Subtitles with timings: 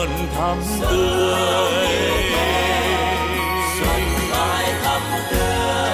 [0.00, 1.88] luôn thắm tươi.
[3.80, 5.90] Xuân mãi thắm tươi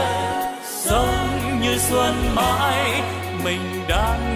[0.69, 3.03] sống như xuân mãi
[3.45, 4.36] mình đang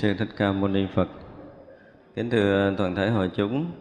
[0.00, 1.08] Sư thích ca mâu ni phật.
[2.14, 3.72] Kính thưa toàn thể hội chúng,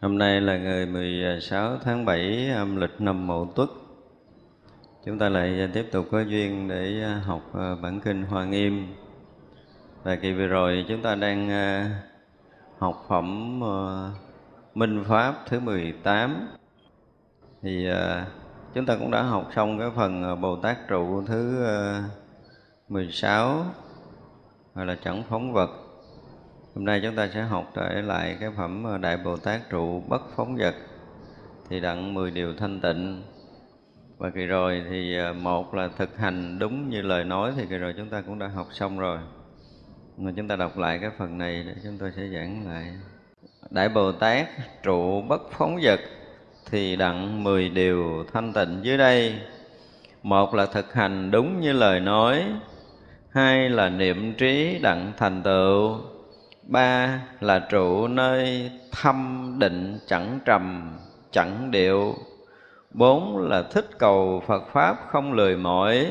[0.00, 3.68] hôm nay là ngày 16 tháng 7 âm lịch năm mậu tuất.
[5.04, 8.94] Chúng ta lại tiếp tục có duyên để học à, bản kinh hoa nghiêm.
[10.02, 11.90] Và kỳ vừa rồi chúng ta đang à,
[12.78, 14.10] học phẩm à,
[14.74, 16.48] minh pháp thứ 18
[17.62, 17.88] thì
[18.74, 21.64] chúng ta cũng đã học xong cái phần bồ tát trụ thứ
[22.88, 23.64] 16
[24.74, 25.70] hoặc là chẳng phóng vật.
[26.74, 30.02] Hôm nay chúng ta sẽ học trở lại cái phẩm ờ, đại bồ tát trụ
[30.08, 30.74] bất phóng vật,
[31.68, 33.22] thì đặng 10 điều thanh tịnh.
[34.18, 37.76] Và kỳ rồi thì ờ, một là thực hành đúng như lời nói, thì kỳ
[37.76, 39.18] rồi chúng ta cũng đã học xong rồi.
[40.16, 42.92] Mà chúng ta đọc lại cái phần này để chúng tôi sẽ giảng lại.
[43.70, 44.48] Đại bồ tát
[44.82, 46.00] trụ bất phóng vật,
[46.70, 49.34] thì đặng 10 điều thanh tịnh dưới đây.
[50.22, 52.44] Một là thực hành đúng như lời nói
[53.34, 55.98] hai là niệm trí đặng thành tựu.
[56.62, 60.96] Ba là trụ nơi thâm định chẳng trầm,
[61.30, 62.14] chẳng điệu.
[62.90, 66.06] Bốn là thích cầu phật pháp không lười mỏi.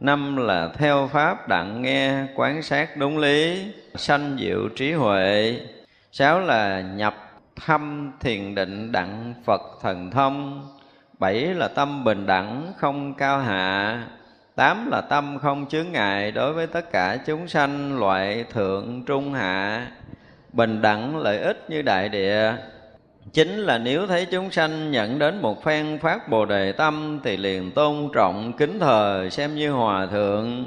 [0.00, 5.60] Năm là theo pháp đặng nghe, quán sát đúng lý, sanh diệu trí huệ.
[6.12, 7.14] Sáu là nhập
[7.66, 10.68] thâm thiền định đặng phật thần thông.
[11.18, 14.04] Bảy là tâm bình đẳng không cao hạ.
[14.54, 19.34] Tám là tâm không chướng ngại đối với tất cả chúng sanh loại thượng, trung,
[19.34, 19.86] hạ.
[20.52, 22.52] Bình đẳng, lợi ích như đại địa.
[23.32, 27.36] Chính là nếu thấy chúng sanh nhận đến một phen phát bồ đề tâm Thì
[27.36, 30.64] liền tôn trọng, kính thờ, xem như hòa thượng.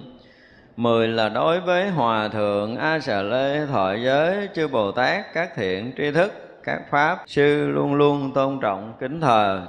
[0.78, 5.50] Mười là đối với hòa thượng, A Sà Lê, thọ giới, chư Bồ Tát, các
[5.56, 9.62] thiện tri thức, các pháp, sư luôn luôn tôn trọng, kính thờ.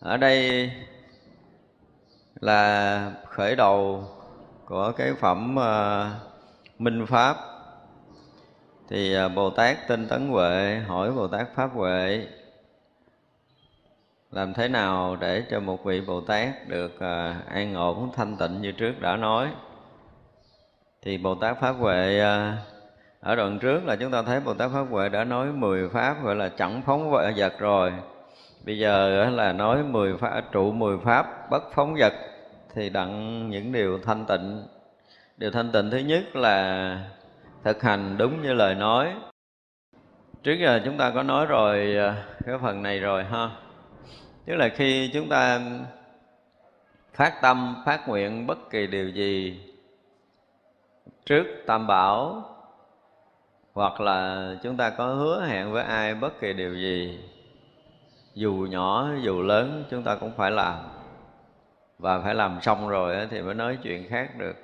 [0.00, 0.70] Ở đây
[2.40, 4.04] là khởi đầu
[4.66, 7.36] của cái phẩm uh, minh pháp.
[8.88, 12.26] Thì uh, bồ tát tinh tấn huệ hỏi bồ tát pháp huệ
[14.30, 18.60] làm thế nào để cho một vị bồ tát được uh, an ổn thanh tịnh
[18.60, 19.48] như trước đã nói?
[21.02, 22.58] Thì bồ tát pháp huệ uh,
[23.20, 26.24] ở đoạn trước là chúng ta thấy bồ tát pháp huệ đã nói 10 pháp
[26.24, 27.92] gọi là chẳng phóng vật rồi.
[28.66, 32.12] Bây giờ là nói 10 pháp trụ 10 pháp bất phóng vật
[32.74, 34.62] thì đặng những điều thanh tịnh.
[35.36, 36.98] Điều thanh tịnh thứ nhất là
[37.64, 39.14] thực hành đúng như lời nói.
[40.42, 43.50] Trước giờ chúng ta có nói rồi à, cái phần này rồi ha.
[44.46, 45.60] Tức là khi chúng ta
[47.14, 49.60] phát tâm, phát nguyện bất kỳ điều gì
[51.26, 52.42] trước tam bảo,
[53.72, 57.20] hoặc là chúng ta có hứa hẹn với ai bất kỳ điều gì,
[58.34, 60.99] dù nhỏ, dù lớn, chúng ta cũng phải làm
[62.00, 64.56] và phải làm xong rồi thì mới nói chuyện khác được.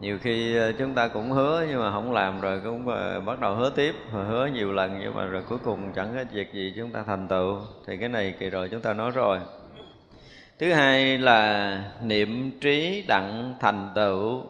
[0.00, 3.40] Nhiều khi ờ, chúng ta cũng hứa nhưng mà không làm rồi cũng ờ, bắt
[3.40, 6.72] đầu hứa tiếp hứa nhiều lần nhưng mà rồi cuối cùng chẳng có việc gì
[6.76, 7.58] chúng ta thành tựu.
[7.86, 9.38] Thì cái này kỳ rồi chúng ta nói rồi.
[10.58, 14.42] Thứ hai là niệm trí đặng thành tựu.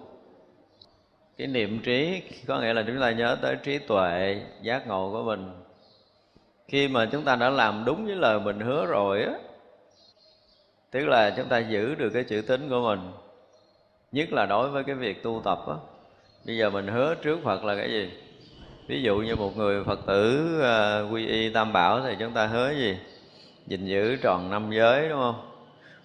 [1.38, 5.22] Cái niệm trí có nghĩa là chúng ta nhớ tới trí tuệ, giác ngộ của
[5.22, 5.50] mình.
[6.68, 9.32] Khi mà chúng ta đã làm đúng với lời mình hứa rồi á
[10.90, 13.12] tức là chúng ta giữ được cái chữ tín của mình
[14.12, 15.74] nhất là đối với cái việc tu tập á.
[16.46, 18.10] Bây giờ mình hứa trước phật là cái gì?
[18.88, 22.46] Ví dụ như một người phật tử uh, quy y tam bảo thì chúng ta
[22.46, 22.98] hứa gì?
[23.66, 25.50] Gìn giữ tròn năm giới đúng không?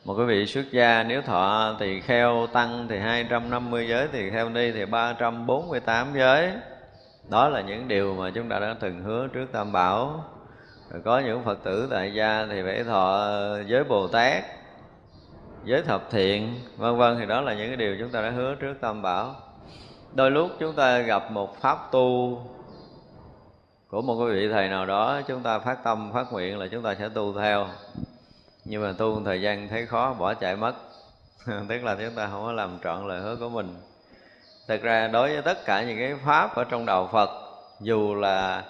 [0.06, 4.50] Một cái vị xuất gia nếu thọ thì kheo tăng thì 250 giới thì kheo
[4.50, 6.52] ni thì 348 giới.
[7.30, 10.26] Đó là những điều mà chúng ta đã từng hứa trước tam bảo.
[10.92, 14.44] Rồi có những phật tử tại gia thì phải thọ à, giới bồ tát
[15.66, 18.56] giới thập thiện, vân vân, thì đó là những cái điều chúng ta đã hứa
[18.56, 19.36] trước tam bảo.
[20.14, 22.42] Đôi lúc chúng ta gặp một pháp tu
[23.88, 26.84] của một cái vị thầy nào đó, chúng ta phát tâm, phát nguyện là chúng
[26.84, 27.68] ta sẽ tu theo.
[28.66, 30.74] Nhưng mà tu một thời gian thấy khó, bỏ chạy mất.
[31.70, 33.76] Tức là chúng ta không có làm trọn lời hứa của mình.
[34.68, 37.30] Thật ra đối với tất cả những cái pháp ở trong đạo phật,
[37.80, 38.64] dù là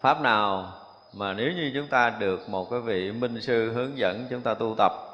[0.00, 0.72] pháp nào,
[1.12, 4.54] mà nếu như chúng ta được một cái vị minh sư hướng dẫn chúng ta
[4.54, 5.09] tu tập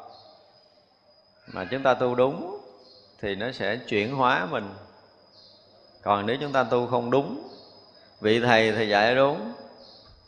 [1.52, 2.60] mà chúng ta tu đúng
[3.20, 4.68] thì nó sẽ chuyển hóa mình.
[6.02, 7.48] Còn nếu chúng ta tu không đúng
[8.20, 9.52] vị thầy thì dạy đúng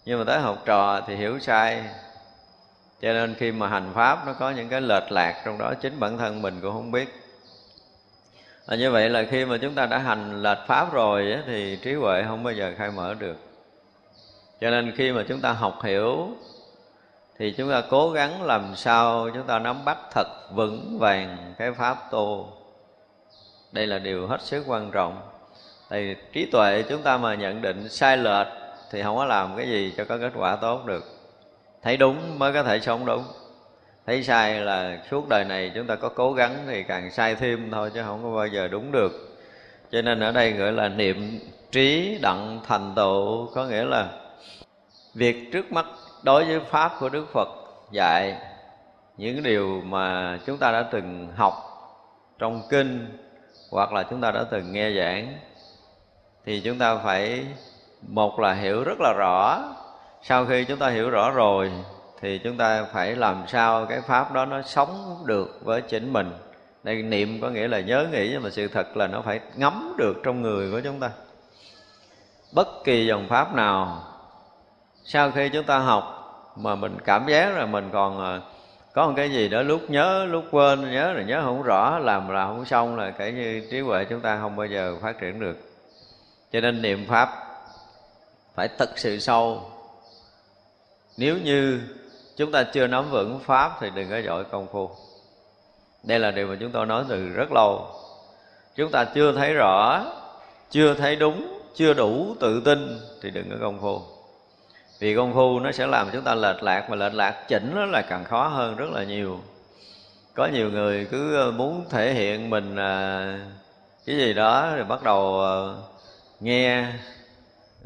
[0.04, 1.84] nhưng mà tới học trò thì hiểu sai.
[3.02, 6.00] Cho nên khi mà hành pháp nó có những cái lệch lạc trong đó chính
[6.00, 7.14] bản thân mình cũng không biết.
[8.66, 11.78] À, như vậy là khi mà chúng ta đã hành lệch pháp rồi ấy, thì
[11.82, 13.36] trí huệ không bao giờ khai mở được.
[14.60, 16.28] Cho nên khi mà chúng ta học hiểu
[17.38, 21.72] thì chúng ta cố gắng làm sao chúng ta nắm bắt thật vững vàng cái
[21.72, 22.52] pháp tu
[23.72, 25.20] đây là điều hết sức quan trọng.
[25.90, 28.46] Thì trí tuệ chúng ta mà nhận định sai lệch
[28.90, 31.04] thì không có làm cái gì cho có kết quả tốt được.
[31.82, 33.24] Thấy đúng mới có thể sống đúng.
[34.06, 37.70] Thấy sai là suốt đời này chúng ta có cố gắng thì càng sai thêm
[37.70, 39.38] thôi chứ không có bao giờ đúng được.
[39.92, 41.38] Cho nên ở đây gọi là niệm
[41.72, 44.08] trí đặng thành tựu, có nghĩa là
[45.14, 45.86] việc trước mắt
[46.22, 47.48] đối với pháp của đức phật
[47.90, 48.36] dạy,
[49.16, 51.54] những điều mà chúng ta đã từng học
[52.38, 53.18] trong kinh
[53.70, 55.38] hoặc là chúng ta đã từng nghe giảng,
[56.44, 57.46] thì chúng ta phải,
[58.02, 59.58] một là hiểu rất là rõ.
[60.22, 61.72] Sau khi chúng ta hiểu rõ rồi,
[62.20, 66.32] thì chúng ta phải làm sao cái pháp đó nó sống được với chính mình.
[66.82, 69.94] Đây, niệm có nghĩa là nhớ nghĩ, nhưng mà sự thật là nó phải ngấm
[69.98, 71.10] được trong người của chúng ta.
[72.54, 74.02] Bất kỳ dòng pháp nào
[75.08, 76.14] sau khi chúng ta học
[76.56, 78.40] mà mình cảm giác là mình còn ờ,
[78.92, 82.28] có một cái gì đó lúc nhớ, lúc quên, nhớ rồi nhớ không rõ, làm
[82.28, 85.40] là không xong là kể như trí huệ chúng ta không bao giờ phát triển
[85.40, 85.56] được.
[86.52, 87.28] Cho nên niệm pháp
[88.54, 89.62] phải thật sự sâu.
[91.16, 91.80] Nếu như
[92.36, 94.90] chúng ta chưa nắm vững pháp thì đừng có giỏi công phu.
[96.02, 97.86] Đây là điều mà chúng tôi nói từ rất lâu.
[98.74, 100.04] Chúng ta chưa thấy rõ,
[100.70, 104.17] chưa thấy đúng, chưa đủ tự tin thì đừng có công phu
[104.98, 107.84] vì công phu nó sẽ làm chúng ta lệch lạc mà lệch lạc chỉnh nó
[107.84, 109.40] là càng khó hơn rất là nhiều.
[110.34, 113.38] Có nhiều người cứ ờ, muốn thể hiện mình à,
[114.06, 115.54] cái gì đó rồi bắt đầu à,
[116.40, 116.86] nghe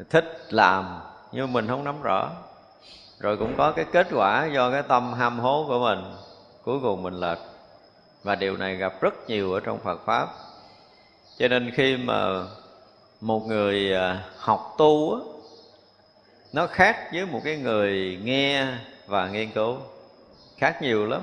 [0.09, 0.99] thích làm
[1.31, 2.29] nhưng mình không nắm rõ.
[3.19, 5.99] Rồi cũng có cái kết quả do cái tâm ham hố của mình
[6.63, 7.39] cuối cùng mình lệch.
[8.23, 10.27] Và điều này gặp rất nhiều ở trong Phật pháp.
[11.37, 12.43] Cho nên khi mà
[13.21, 15.32] một người à, học tu á,
[16.53, 18.67] nó khác với một cái người nghe
[19.07, 19.77] và nghiên cứu
[20.57, 21.21] khác nhiều lắm.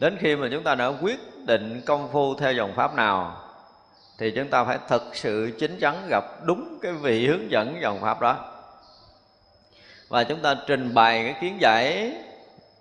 [0.00, 3.36] Đến khi mà chúng ta đã quyết định công phu theo dòng pháp nào,
[4.18, 8.00] thì chúng ta phải thực sự chính chắn gặp đúng cái vị hướng dẫn dòng
[8.00, 8.36] pháp đó.
[10.08, 12.16] Và chúng ta trình bày cái kiến giải,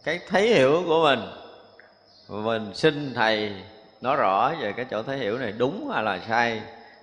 [0.03, 1.19] cái thấy hiểu của mình.
[2.27, 3.51] Mình xin thầy
[4.01, 6.61] nói rõ về cái chỗ thấy hiểu này đúng hay là sai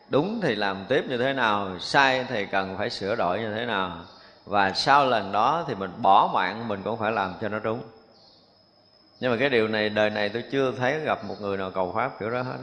[0.09, 3.67] đúng thì làm tiếp như thế nào, sai thì cần phải sửa đổi như thế
[3.67, 3.99] nào.
[4.45, 7.83] Và sau lần đó thì mình bỏ mạng, mình cũng phải làm cho nó đúng.
[9.21, 11.93] Nhưng mà cái điều này, đời này tôi chưa thấy gặp một người nào cầu
[11.97, 12.59] pháp kiểu đó hết.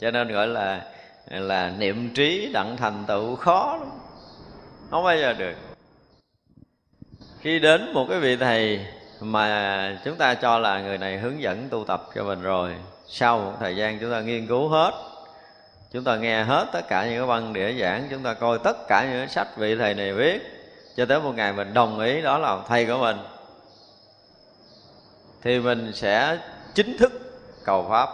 [0.00, 0.82] Cho nên gọi là
[1.26, 3.88] là niệm trí đặng thành tựu khó lắm.
[4.90, 5.54] Không bao giờ được.
[7.40, 8.86] Khi đến một cái vị thầy
[9.20, 12.74] mà chúng ta cho là người này hướng dẫn tu tập cho mình rồi,
[13.06, 14.92] sau một thời gian chúng ta nghiên cứu hết
[15.92, 18.88] chúng ta nghe hết tất cả những cái băng đĩa giảng, chúng ta coi tất
[18.88, 20.40] cả những cái sách vị thầy này viết,
[20.96, 23.16] cho tới một ngày mình đồng ý đó là thầy của mình,
[25.42, 26.38] thì mình sẽ
[26.74, 27.12] chính thức
[27.64, 28.08] cầu pháp.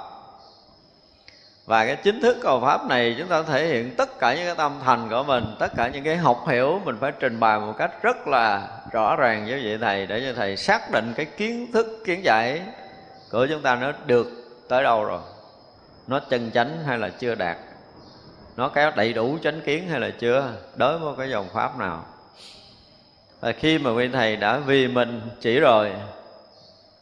[1.67, 4.55] Và cái chính thức cầu pháp này chúng ta thể hiện tất cả những cái
[4.55, 7.75] tâm thành của mình, tất cả những cái học hiểu mình phải trình bày một
[7.79, 11.73] cách rất là rõ ràng với vị thầy để cho thầy xác định cái kiến
[11.73, 12.63] thức, kiến giải
[13.31, 14.27] của chúng ta nó được
[14.69, 15.21] tới đâu rồi,
[16.07, 17.57] nó chân chánh hay là chưa đạt
[18.59, 20.53] nó có đầy đủ chánh kiến hay là chưa?
[20.77, 22.05] Đối với cái dòng pháp nào?
[23.41, 25.93] Và khi mà vị thầy đã vì mình chỉ rồi,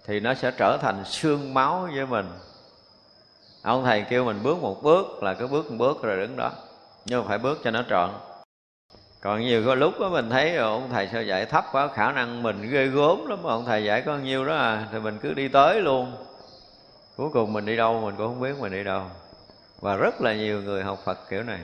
[0.07, 2.27] thì nó sẽ trở thành xương máu với mình.
[3.63, 6.51] Ông thầy kêu mình bước một bước là cứ bước một bước rồi đứng đó,
[7.05, 8.11] nhưng mà phải bước cho nó trọn.
[9.21, 12.43] Còn nhiều có lúc đó mình thấy ông thầy sao dạy thấp quá, khả năng
[12.43, 15.35] mình ghê gốm lắm mà ông thầy dạy có nhiêu đó à thì mình cứ
[15.35, 16.13] đi tới luôn.
[17.17, 19.03] Cuối cùng mình đi đâu mình cũng không biết mình đi đâu
[19.81, 21.61] và rất là nhiều người học phật kiểu này.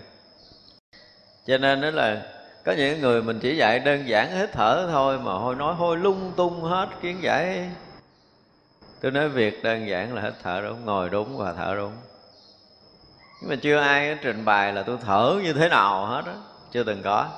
[1.47, 2.23] Cho nên đó là
[2.65, 5.97] có những người mình chỉ dạy đơn giản hít thở thôi mà hôi nói hôi
[5.97, 7.71] lung tung hết kiến giải.
[9.01, 11.93] Tôi nói việc đơn giản là hít thở đúng, ngồi đúng và thở đúng.
[13.41, 16.35] Nhưng mà chưa ai trình bày là tôi thở như thế nào hết á,
[16.73, 17.29] chưa từng có.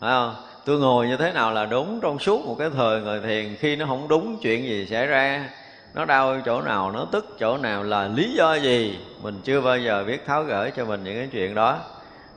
[0.00, 0.36] Phải không?
[0.64, 3.76] Tôi ngồi như thế nào là đúng trong suốt một cái thời ngồi thiền, khi
[3.76, 5.50] nó không đúng chuyện gì xảy ra
[5.94, 8.98] nó đau chỗ nào, nó tức chỗ nào, là lý do gì?
[9.22, 11.78] Mình chưa bao giờ biết tháo gỡ cho mình những cái chuyện đó.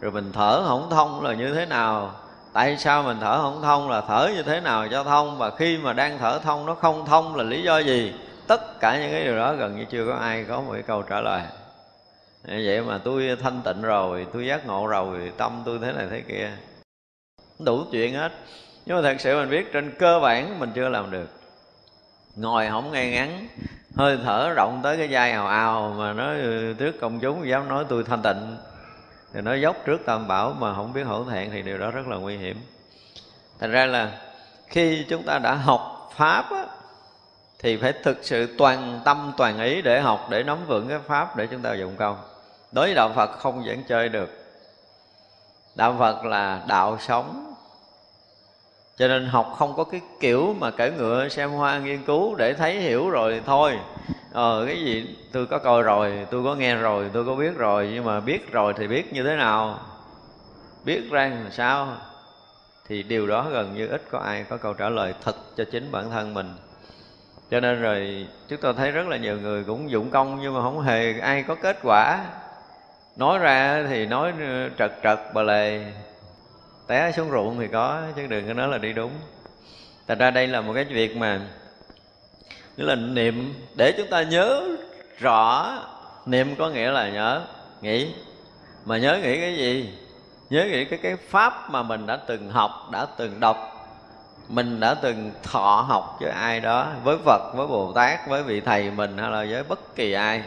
[0.02, 2.16] Rồi mình thở không thông là như thế nào?
[2.54, 5.38] Tại sao mình thở không thông là thở như thế nào cho thông?
[5.38, 8.14] Và khi mà đang thở thông, nó không thông là lý do gì?
[8.48, 11.02] Tất cả những cái điều đó gần như chưa có ai có một cái câu
[11.02, 11.42] trả lời.
[12.48, 16.22] Vậy mà tôi thanh tịnh rồi, tôi giác ngộ rồi, tâm tôi thế này thế
[16.22, 16.52] kia.
[17.60, 18.32] Đủ chuyện hết.
[18.86, 21.37] Nhưng mà thật sự mình biết trên cơ bản mình chưa làm được
[22.38, 23.48] ngồi không ngay ngắn.
[23.96, 27.68] Hơi thở rộng tới cái vai ào ào mà nói ừ, trước công chúng dám
[27.68, 28.58] nói tôi thanh tịnh.
[29.34, 32.08] Thì nó dốc trước tam bảo mà không biết hổ thẹn thì điều đó rất
[32.08, 32.58] là nguy hiểm.
[33.60, 34.12] Thành ra là
[34.68, 36.66] khi chúng ta đã học pháp á,
[37.60, 41.36] thì phải thực sự toàn tâm toàn ý để học để nắm vững cái pháp
[41.36, 42.18] để chúng ta dụng công.
[42.72, 44.30] Đối với đạo phật không dẫn chơi được.
[45.76, 47.47] Đạo phật là đạo sống
[48.98, 52.54] cho nên học không có cái kiểu mà cởi ngựa xem hoa nghiên cứu để
[52.54, 53.80] thấy hiểu rồi thì thôi.
[54.32, 57.90] Ờ cái gì, tôi có coi rồi, tôi có nghe rồi, tôi có biết rồi,
[57.94, 59.80] nhưng mà biết rồi thì biết như thế nào?
[60.84, 61.88] Biết ra làm sao?
[62.88, 65.92] Thì điều đó gần như ít có ai có câu trả lời thật cho chính
[65.92, 66.56] bản thân mình.
[67.52, 70.62] Cho nên rồi, chúng tôi thấy rất là nhiều người cũng dụng công nhưng mà
[70.62, 72.26] không hề ai có kết quả.
[73.16, 74.34] Nói ra thì nói
[74.78, 75.86] trật trật bà lề
[76.88, 79.12] té xuống ruộng thì có, chứ đừng có nói là đi đúng.
[80.08, 81.42] Thật ra đây là một cái việc mà,
[82.78, 84.64] nghĩa là niệm, để chúng ta nhớ
[85.20, 85.74] rõ,
[86.26, 87.42] niệm có nghĩa là nhớ,
[87.82, 88.14] nghĩ.
[88.86, 89.94] Mà nhớ nghĩ cái gì?
[90.50, 93.58] Nhớ nghĩ cái cái pháp mà mình đã từng học, đã từng đọc,
[94.50, 98.62] mình đã từng thọ học với ai đó, với phật, với bồ tát, với vị
[98.62, 100.44] thầy mình hay là với bất kỳ ai.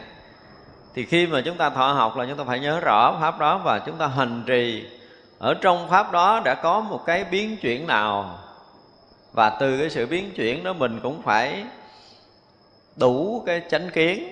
[0.95, 3.59] Thì khi mà chúng ta thọ học là chúng ta phải nhớ rõ pháp đó
[3.65, 4.85] và chúng ta hành trì
[5.41, 8.39] ở trong pháp đó đã có một cái biến chuyển nào?
[9.33, 11.65] Và từ cái sự biến chuyển đó mình cũng phải
[12.97, 14.29] đủ cái chánh kiến.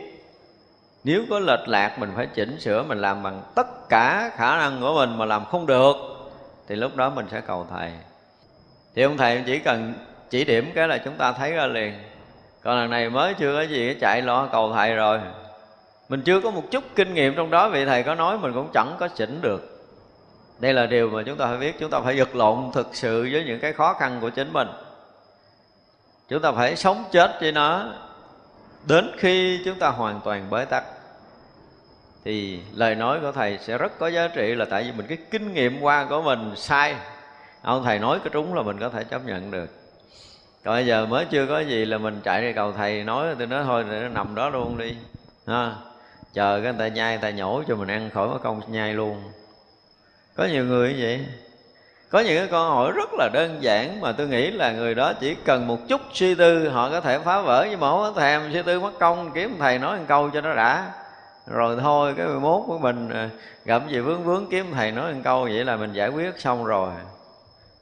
[1.05, 4.81] Nếu có lệch lạc, mình phải chỉnh sửa, mình làm bằng tất cả khả năng
[4.81, 5.97] của mình mà làm không được,
[6.69, 7.93] thì lúc đó mình sẽ cầu thầy.
[8.95, 9.95] Thì ông thầy chỉ cần
[10.31, 11.95] chỉ điểm cái là chúng ta thấy ra liền.
[12.63, 15.21] Còn lần này mới chưa có gì chạy lo cầu thầy rồi.
[16.09, 18.71] Mình chưa có một chút kinh nghiệm trong đó, vị thầy có nói mình cũng
[18.75, 19.68] chẳng có chỉnh được
[20.59, 21.77] đây là điều mà chúng ta phải biết.
[21.79, 24.69] Chúng ta phải vật lộn thực sự với những cái khó khăn của chính mình.
[26.29, 27.93] Chúng ta phải sống chết với nó
[28.87, 30.85] đến khi chúng ta hoàn toàn bế tắc.
[32.25, 35.19] Thì lời nói của thầy sẽ rất có giá trị là tại vì mình, cái
[35.31, 36.95] kinh nghiệm qua của mình sai.
[37.63, 39.71] Ông thầy nói cái trúng là mình có thể chấp nhận được.
[40.65, 43.47] Còn bây giờ mới chưa có gì là mình chạy đi cầu thầy nói tôi
[43.47, 44.97] nói thôi nó nằm đó luôn đi,
[45.47, 45.75] ha.
[46.33, 48.95] Chờ cái người ta nhai, người ta nhổ cho mình ăn khỏi mất công nhai
[48.95, 49.23] luôn
[50.39, 51.27] có nhiều người như vậy.
[52.11, 55.13] Có những cái câu hỏi rất là đơn giản mà tôi nghĩ là người đó
[55.13, 58.21] chỉ cần một chút suy tư, họ có thể phá vỡ nhưng mà không có
[58.21, 60.93] thèm suy tư mất công, kiếm thầy nói một câu cho nó đã.
[61.47, 63.31] Rồi thôi, cái 11 của mình à,
[63.65, 66.65] gặp gì vướng vướng kiếm thầy nói một câu vậy là mình giải quyết xong
[66.65, 66.91] rồi.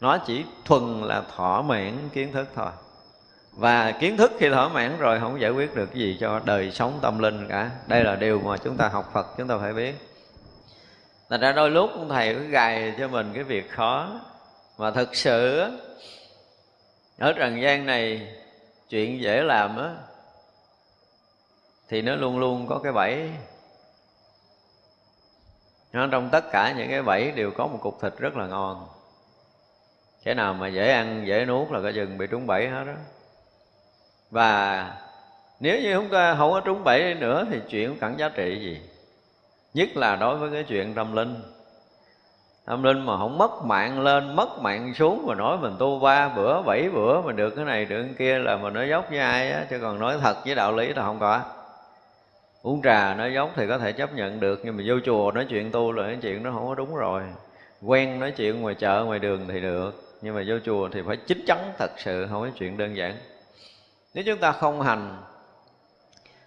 [0.00, 2.70] Nó chỉ thuần là thỏa mãn kiến thức thôi.
[3.52, 6.70] Và kiến thức khi thỏa mãn rồi không giải quyết được cái gì cho đời
[6.70, 7.70] sống tâm linh cả.
[7.86, 10.15] Đây là điều mà chúng ta học phật, chúng ta phải biết.
[11.30, 14.20] Thành ra đôi lúc thầy cứ gài cho mình cái việc khó.
[14.78, 15.70] Mà thực sự
[17.18, 18.34] Ở trần gian này
[18.88, 19.94] Chuyện dễ làm á
[21.88, 23.30] Thì nó luôn luôn có cái bẫy.
[25.92, 28.88] Nó Trong tất cả những cái bẫy đều có một cục thịt rất là ngon.
[30.24, 32.94] Cái nào mà dễ ăn, dễ nuốt là cái chừng bị trúng bẫy hết đó
[34.30, 34.92] Và
[35.60, 38.58] nếu như chúng ta không có trúng bẫy nữa Thì chuyện cũng chẳng giá trị
[38.60, 38.80] gì
[39.76, 41.34] nhất là đối với cái chuyện tâm linh.
[42.64, 46.28] Tâm linh mà không mất mạng lên, mất mạng xuống mà nói mình tu ba
[46.28, 49.18] bữa, bảy bữa mà được cái này được cái kia là mình nói dốc với
[49.18, 51.40] ai á, chứ còn nói thật với đạo lý là không có.
[52.62, 55.46] Uống trà nói dốc thì có thể chấp nhận được, nhưng mà vô chùa nói
[55.50, 57.22] chuyện tu là cái chuyện nó không có đúng rồi.
[57.82, 61.16] Quen nói chuyện ngoài chợ, ngoài đường thì được, nhưng mà vô chùa thì phải
[61.16, 63.16] chính chắn thật sự, không có chuyện đơn giản.
[64.14, 65.16] Nếu chúng ta không hành,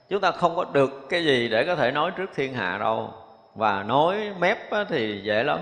[0.09, 3.13] chúng ta không có được cái gì để có thể nói trước thiên hạ đâu
[3.59, 4.57] và nói mép
[4.89, 5.59] thì dễ lắm.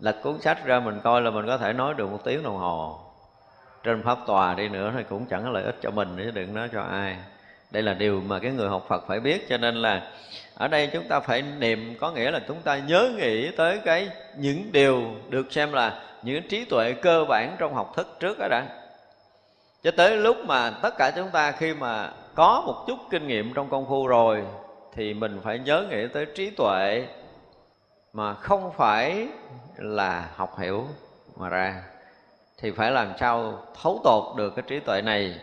[0.00, 2.56] Lật cuốn sách ra mình coi là mình có thể nói được một tiếng đồng
[2.56, 3.00] hồ.
[3.82, 6.54] Trên pháp tòa đi nữa thì cũng chẳng có lợi ích cho mình, chứ đừng
[6.54, 7.16] nói cho ai.
[7.70, 10.02] Đây là điều mà cái người học Phật phải biết, cho nên là
[10.54, 14.08] ở đây chúng ta phải niệm, có nghĩa là chúng ta nhớ nghĩ tới cái
[14.36, 18.48] những điều được xem là những trí tuệ cơ bản trong học thức trước đó
[18.50, 18.66] đã.
[19.82, 23.52] Cho tới lúc mà tất cả chúng ta khi mà có một chút kinh nghiệm
[23.54, 24.42] trong công phu rồi,
[24.94, 27.06] thì mình phải nhớ nghĩ tới trí tuệ
[28.16, 29.28] mà không phải
[29.76, 30.84] là học hiểu
[31.36, 31.82] mà ra
[32.58, 35.40] thì phải làm sao thấu tột được cái trí tuệ này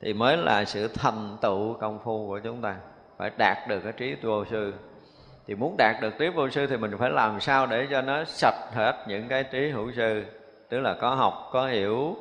[0.00, 2.76] thì mới là sự thành tựu công phu của chúng ta.
[3.18, 4.74] Phải đạt được cái trí vô sư.
[5.46, 8.24] Thì muốn đạt được trí vô sư thì mình phải làm sao để cho nó
[8.24, 10.24] sạch hết những cái trí hữu sư
[10.68, 12.16] tức là có học có hiểu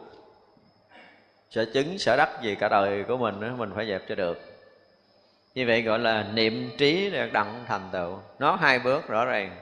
[1.50, 4.42] sở chứng sở đắc gì cả đời của mình đó, mình phải dẹp cho được.
[5.56, 8.18] Như vậy gọi là niệm trí đặng thành tựu.
[8.40, 9.58] Nó hai bước rõ ràng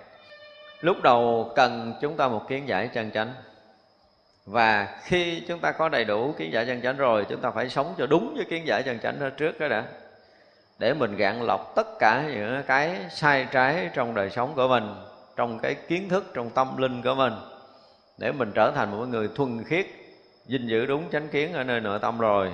[0.82, 3.34] lúc đầu cần chúng ta một kiến giải chân chánh.
[4.46, 7.70] Và khi chúng ta có đầy đủ kiến giải chân chánh rồi, chúng ta phải
[7.70, 9.84] sống cho đúng với kiến giải chân chánh đó trước đó đã.
[10.80, 14.96] Để mình gạn lọc tất cả những cái sai trái trong đời sống của mình,
[15.36, 17.34] trong cái kiến thức, trong tâm linh của mình.
[18.18, 19.86] Để mình trở thành một người thuần khiết,
[20.46, 22.52] gìn giữ đúng chánh kiến ở nơi nội tâm rồi,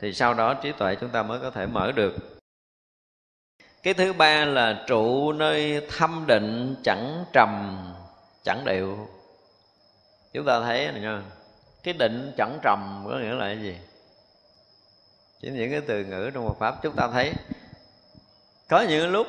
[0.00, 2.33] thì sau đó trí tuệ chúng ta mới có thể mở được
[3.84, 7.78] cái thứ ba là trụ nơi thâm định chẳng trầm,
[8.44, 9.08] chẳng điệu.
[10.32, 11.22] Chúng ta thấy này nha,
[11.82, 13.76] cái định chẳng trầm có nghĩa là cái gì?
[15.40, 17.32] Chỉ những cái từ ngữ trong Phật pháp chúng ta thấy.
[18.68, 19.26] Có những lúc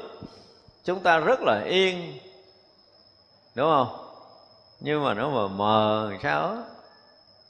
[0.84, 2.20] chúng ta rất là yên,
[3.56, 3.98] đúng không?
[4.80, 6.56] Nhưng mà nó mà mờ sao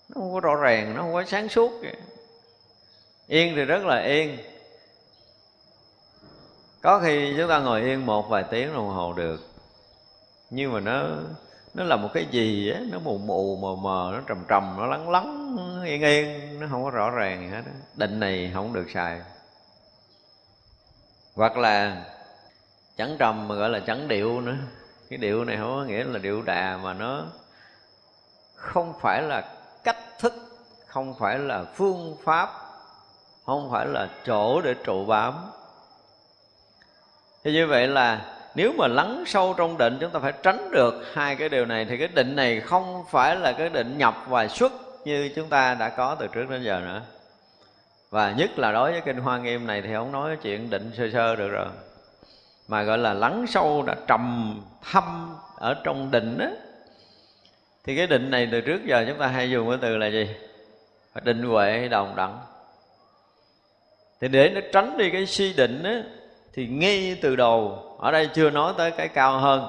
[0.09, 1.95] nó không có rõ ràng, nó không có sáng suốt vậy.
[3.27, 4.37] yên thì rất là yên
[6.85, 9.41] có khi chúng ta ngồi yên một vài tiếng đồng hồ được.
[10.49, 11.01] Nhưng mà nó
[11.73, 12.79] nó là một cái gì á?
[12.91, 16.83] Nó mù mù, mờ mờ, nó trầm trầm, nó lắng lắng, yên yên, nó không
[16.83, 17.71] có rõ ràng gì hết đó.
[17.95, 19.21] định này không được xài.
[21.35, 22.05] Hoặc là
[22.97, 24.55] chẳng trầm, mà gọi là chẳng điệu nữa.
[25.09, 27.23] Cái điệu này không có nghĩa là điệu đà, mà nó
[28.55, 29.41] không phải là
[29.83, 30.33] cách thức,
[30.87, 32.49] không phải là phương pháp,
[33.45, 35.33] không phải là chỗ để trụ bám
[37.45, 38.21] thì như vậy là
[38.55, 41.85] nếu mà lắng sâu trong định, chúng ta phải tránh được hai cái điều này,
[41.85, 44.71] thì cái định này không phải là cái định nhập và xuất
[45.05, 47.01] như chúng ta đã có từ trước đến giờ nữa.
[48.09, 51.09] Và nhất là đối với kinh hoa nghiêm này thì không nói chuyện định sơ
[51.13, 51.67] sơ được rồi.
[52.67, 56.49] Mà gọi là lắng sâu đã trầm thâm ở trong định á,
[57.83, 60.29] thì cái định này từ trước giờ chúng ta hay dùng cái từ là gì?
[61.23, 62.39] Định huệ đồng đẳng.
[64.21, 66.03] Thì để nó tránh đi cái si định á
[66.55, 69.67] thì ngay từ đầu, ở đây chưa nói tới cái cao hơn.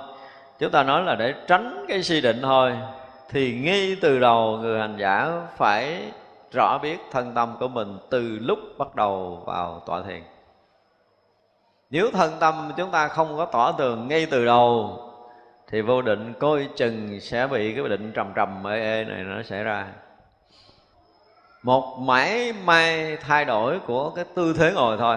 [0.59, 2.73] Chúng ta nói là để tránh cái si định thôi.
[3.29, 6.13] Thì ngay từ đầu, người hành giả phải
[6.53, 10.23] rõ biết thân tâm của mình từ lúc bắt đầu vào tọa thiền.
[11.91, 15.01] Nếu thân tâm chúng ta không có tỏ tường ngay từ đầu,
[15.71, 19.43] thì vô định coi chừng sẽ bị cái định trầm trầm ê ê này nó
[19.43, 19.87] xảy ra.
[21.63, 25.17] Một mãi may thay đổi của cái tư thế ngồi thôi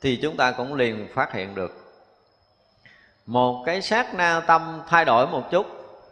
[0.00, 1.84] thì chúng ta cũng liền phát hiện được.
[3.26, 5.66] Một cái sát na tâm thay đổi một chút,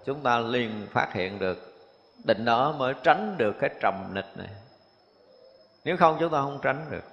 [0.07, 1.72] chúng ta liền phát hiện được.
[2.25, 4.49] Định đó mới tránh được cái trầm nịch này.
[5.85, 7.05] Nếu không, chúng ta không tránh được.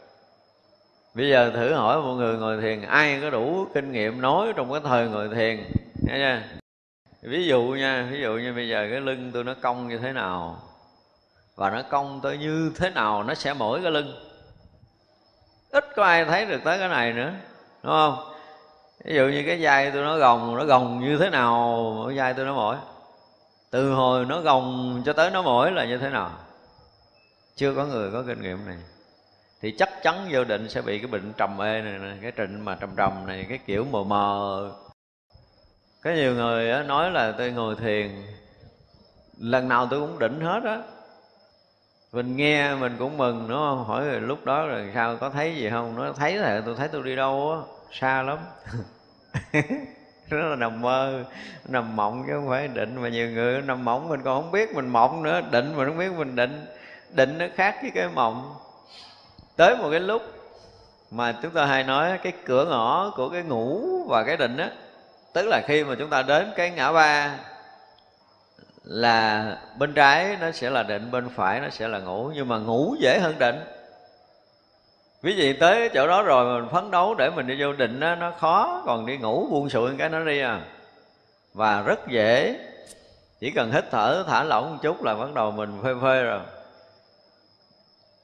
[1.13, 4.71] Bây giờ thử hỏi mọi người ngồi thiền, ai có đủ kinh nghiệm nói trong
[4.71, 5.63] cái thời ngồi thiền?
[6.07, 6.49] Nghe nha
[7.21, 10.13] ví dụ nha, ví dụ như bây giờ cái lưng tôi nó cong như thế
[10.13, 10.59] nào,
[11.55, 14.32] và nó cong tới như thế nào, nó sẽ mỏi cái lưng
[15.73, 17.31] ít có ai thấy được tới cái này nữa
[17.83, 18.33] đúng không?
[19.05, 22.33] Ví dụ như cái dây tôi nó gồng nó gồng như thế nào cái dây
[22.33, 22.77] tôi nó mỏi.
[23.71, 26.31] Từ hồi nó gồng cho tới nó mỏi là như thế nào?
[27.55, 28.77] Chưa có người có kinh nghiệm này.
[29.61, 32.65] Thì chắc chắn vô định sẽ bị cái bệnh trầm ê này, này cái trịnh
[32.65, 34.71] mà trầm trầm này cái kiểu mờ mờ.
[36.03, 38.09] Có nhiều người nói là tôi ngồi thiền
[39.39, 40.81] lần nào tôi cũng định hết á
[42.13, 45.69] mình nghe mình cũng mừng nó hỏi rồi lúc đó rồi sao, có thấy gì
[45.69, 45.95] không?
[45.95, 47.57] Nó thấy là tôi thấy tôi đi đâu á,
[47.91, 48.37] xa lắm.
[50.29, 51.23] Nó là nằm mơ,
[51.65, 53.01] nằm mộng chứ không phải định.
[53.01, 55.41] Mà nhiều người nằm mộng, mình còn không biết mình mộng nữa.
[55.51, 56.65] Định mình không biết mình định
[57.09, 58.55] định nó khác với cái mộng.
[59.55, 60.21] Tới một cái lúc
[61.11, 64.69] mà chúng ta hay nói cái cửa ngõ của cái ngủ và cái định á,
[65.33, 67.35] tức là khi mà chúng ta đến cái ngã ba
[68.83, 72.57] là bên trái nó sẽ là định bên phải nó sẽ là ngủ nhưng mà
[72.57, 73.55] ngủ dễ hơn định.
[75.23, 78.15] Quý vị tới chỗ đó rồi mình phấn đấu để mình đi vô định đó,
[78.15, 78.83] nó khó.
[78.85, 80.61] Còn đi ngủ buông sụi cái nó đi à.
[81.53, 82.59] Và rất dễ.
[83.39, 86.39] Chỉ cần hít thở thả lỏng một chút là bắt đầu mình phê phê rồi.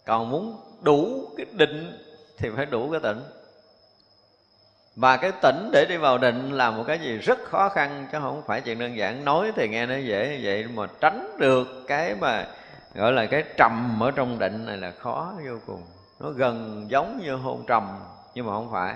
[0.05, 2.03] Còn muốn đủ cái định
[2.37, 3.21] thì phải đủ cái tỉnh
[4.99, 8.17] và cái tỉnh để đi vào định là một cái gì rất khó khăn, chứ
[8.21, 9.25] không phải chuyện đơn giản.
[9.25, 12.47] Nói thì nghe nó dễ như vậy, mà tránh được cái mà
[12.95, 15.83] gọi là cái trầm ở trong định này là khó vô cùng.
[16.19, 17.83] Nó gần giống như hôn trầm,
[18.33, 18.95] nhưng mà không phải.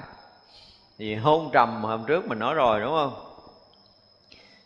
[0.98, 3.14] Thì hôn trầm hôm trước mình nói rồi, đúng không?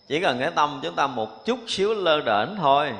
[0.08, 2.93] Chỉ cần cái tâm chúng ta một chút xíu lơ đễnh thôi,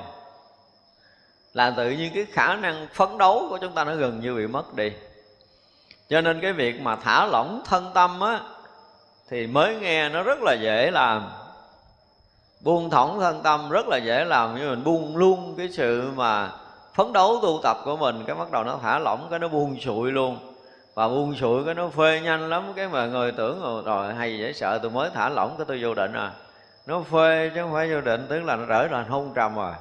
[1.54, 4.47] là tự nhiên cái khả năng phấn đấu của chúng ta nó gần như bị
[4.47, 4.91] mất đi
[6.09, 8.39] cho nên cái việc mà thả lỏng thân tâm á
[9.29, 11.29] thì mới nghe nó rất là dễ làm.
[12.61, 14.55] Buông thõng thân tâm rất là dễ làm.
[14.57, 16.51] Nhưng mình buông luôn cái sự mà
[16.93, 19.79] phấn đấu tu tập của mình cái bắt đầu nó thả lỏng cái nó buông
[19.79, 20.37] sụi luôn.
[20.93, 22.73] Và buông sụi cái nó phê nhanh lắm.
[22.75, 25.79] Cái mà người tưởng rồi, rồi hay dễ sợ tôi mới thả lỏng cái tôi
[25.81, 26.31] vô định à.
[26.85, 29.73] Nó phê chứ không phải vô định tức là nó rỡ là hôn trầm rồi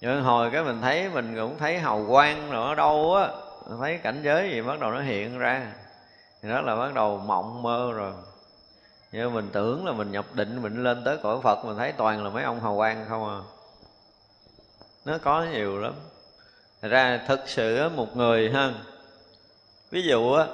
[0.00, 3.28] nhưng hồi cái mình thấy mình cũng thấy hào quang rồi nó đâu á
[3.80, 5.72] thấy cảnh giới gì bắt đầu nó hiện ra.
[6.42, 8.12] Thì đó là bắt đầu mộng mơ rồi.
[9.12, 12.24] Nhưng mình tưởng là mình nhập định, mình lên tới cõi phật, mình thấy toàn
[12.24, 13.40] là mấy ông hào quang không à.
[15.04, 15.94] Nó có nhiều lắm.
[16.82, 18.72] Thật ra thực sự một người ha.
[19.90, 20.46] Ví dụ á,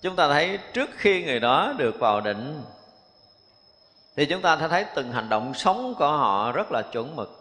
[0.00, 2.62] chúng ta thấy trước khi người đó được vào định,
[4.16, 7.37] thì chúng ta sẽ thấy từng hành động sống của họ rất là chuẩn mực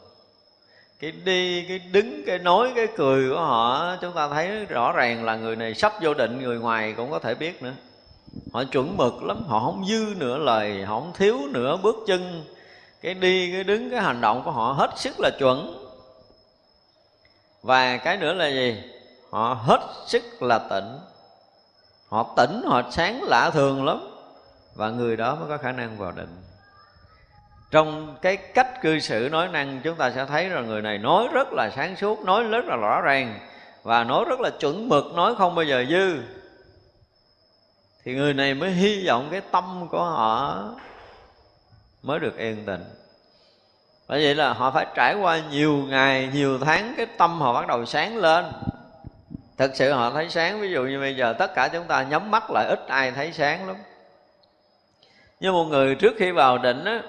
[0.99, 5.25] cái đi, cái đứng, cái nói, cái cười của họ, chúng ta thấy rõ ràng
[5.25, 7.73] là người này sắp vô định, người ngoài cũng có thể biết nữa.
[8.53, 12.43] Họ chuẩn mực lắm, họ không dư nửa lời, họ không thiếu nửa bước chân.
[13.01, 15.88] Cái đi, cái đứng, cái hành động của họ hết sức là chuẩn.
[17.62, 18.83] Và cái nữa là gì?
[19.29, 20.97] Họ hết sức là tỉnh.
[22.07, 24.07] Họ tỉnh, họ sáng lạ thường lắm.
[24.75, 26.46] Và người đó mới có khả năng vào định
[27.71, 31.27] trong cái cách cư xử nói năng, chúng ta sẽ thấy rằng người này nói
[31.34, 33.39] rất là sáng suốt, nói rất là rõ ràng,
[33.84, 36.17] và nói rất là chuẩn mực, nói không bao giờ dư.
[38.03, 40.63] Thì người này mới hy vọng cái tâm của họ
[42.03, 42.84] mới được yên tĩnh.
[44.08, 47.67] Bởi vậy là họ phải trải qua nhiều ngày, nhiều tháng, cái tâm họ bắt
[47.67, 48.45] đầu sáng lên.
[49.58, 52.32] Thực sự họ thấy sáng, ví dụ như bây giờ tất cả chúng ta nhắm
[52.32, 53.75] mắt lại, ít ai thấy sáng lắm.
[55.39, 57.01] Nhưng một người trước khi vào định á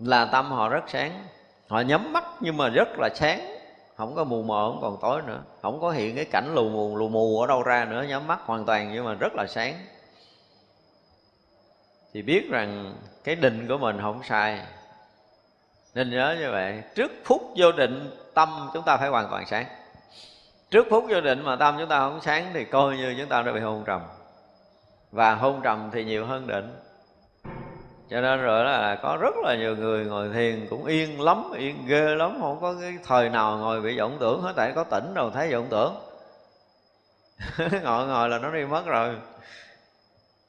[0.00, 1.24] là tâm họ rất sáng.
[1.68, 3.56] Họ nhắm mắt nhưng mà rất là sáng.
[3.96, 5.42] Không có mù mờ, không còn tối nữa.
[5.62, 8.02] Không có hiện cái cảnh lù mù lù mù ở đâu ra nữa.
[8.08, 9.74] Nhắm mắt hoàn toàn nhưng mà rất là sáng.
[12.12, 14.60] Thì biết rằng cái định của mình không sai.
[15.94, 19.66] Nên nhớ như vậy, trước phút vô định, tâm chúng ta phải hoàn toàn sáng.
[20.70, 23.42] Trước phút vô định mà tâm chúng ta không sáng thì coi như chúng ta
[23.42, 24.00] đã bị hôn trầm.
[25.12, 26.76] Và hôn trầm thì nhiều hơn định
[28.10, 31.86] cho nên rồi là có rất là nhiều người ngồi thiền cũng yên lắm, yên
[31.86, 35.14] ghê lắm, không có cái thời nào ngồi bị vọng tưởng hết, tại có tỉnh
[35.14, 35.94] đâu thấy vọng tưởng.
[37.82, 39.16] Ngồi ngồi là nó đi mất rồi.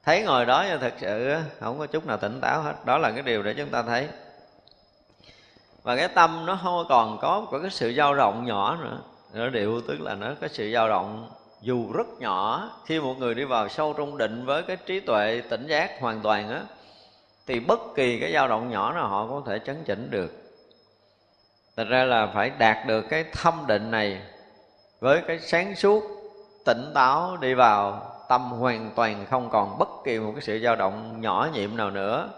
[0.04, 2.74] Thấy ngồi đó nhưng thật sự không có chút nào tỉnh táo hết.
[2.86, 4.08] Đó là cái điều để chúng ta thấy.
[5.84, 8.98] Và cái tâm nó không còn có có cái sự dao động nhỏ nữa.
[9.34, 11.30] Nó điệu tức là nó có sự dao động
[11.62, 12.70] dù rất nhỏ.
[12.86, 16.22] Khi một người đi vào sâu trong định với cái trí tuệ tỉnh giác hoàn
[16.22, 16.62] toàn á
[17.48, 20.32] thì bất kỳ cái dao động nhỏ nào họ có thể chấn chỉnh được.
[21.78, 24.22] Thật ra là phải đạt được cái thâm định này
[25.00, 26.04] với cái sáng suốt,
[26.66, 30.76] tỉnh táo đi vào, tâm hoàn toàn không còn bất kỳ một cái sự dao
[30.76, 32.30] động nhỏ nhiệm nào nữa.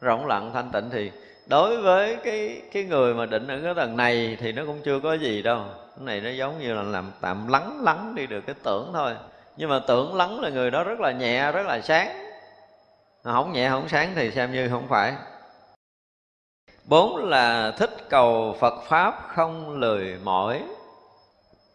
[0.00, 1.10] Rỗng lặng thanh tịnh thì
[1.46, 5.00] đối với cái cái người mà định ở cái tầng này thì nó cũng chưa
[5.00, 5.64] có gì đâu.
[5.96, 9.14] Cái này nó giống như là làm tạm lắng lắng đi được cái tưởng thôi.
[9.56, 12.27] Nhưng mà tưởng lắng là người đó rất là nhẹ, rất là sáng.
[13.22, 15.14] À, không nhẹ, không sáng thì xem như không phải.
[16.84, 20.62] Bốn là thích cầu phật pháp không lười mỏi.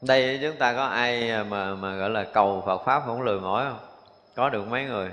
[0.02, 3.66] Đây, chúng ta có ai mà mà gọi là cầu phật pháp không lười mỏi
[3.70, 3.80] không?
[4.36, 5.12] Có được mấy người?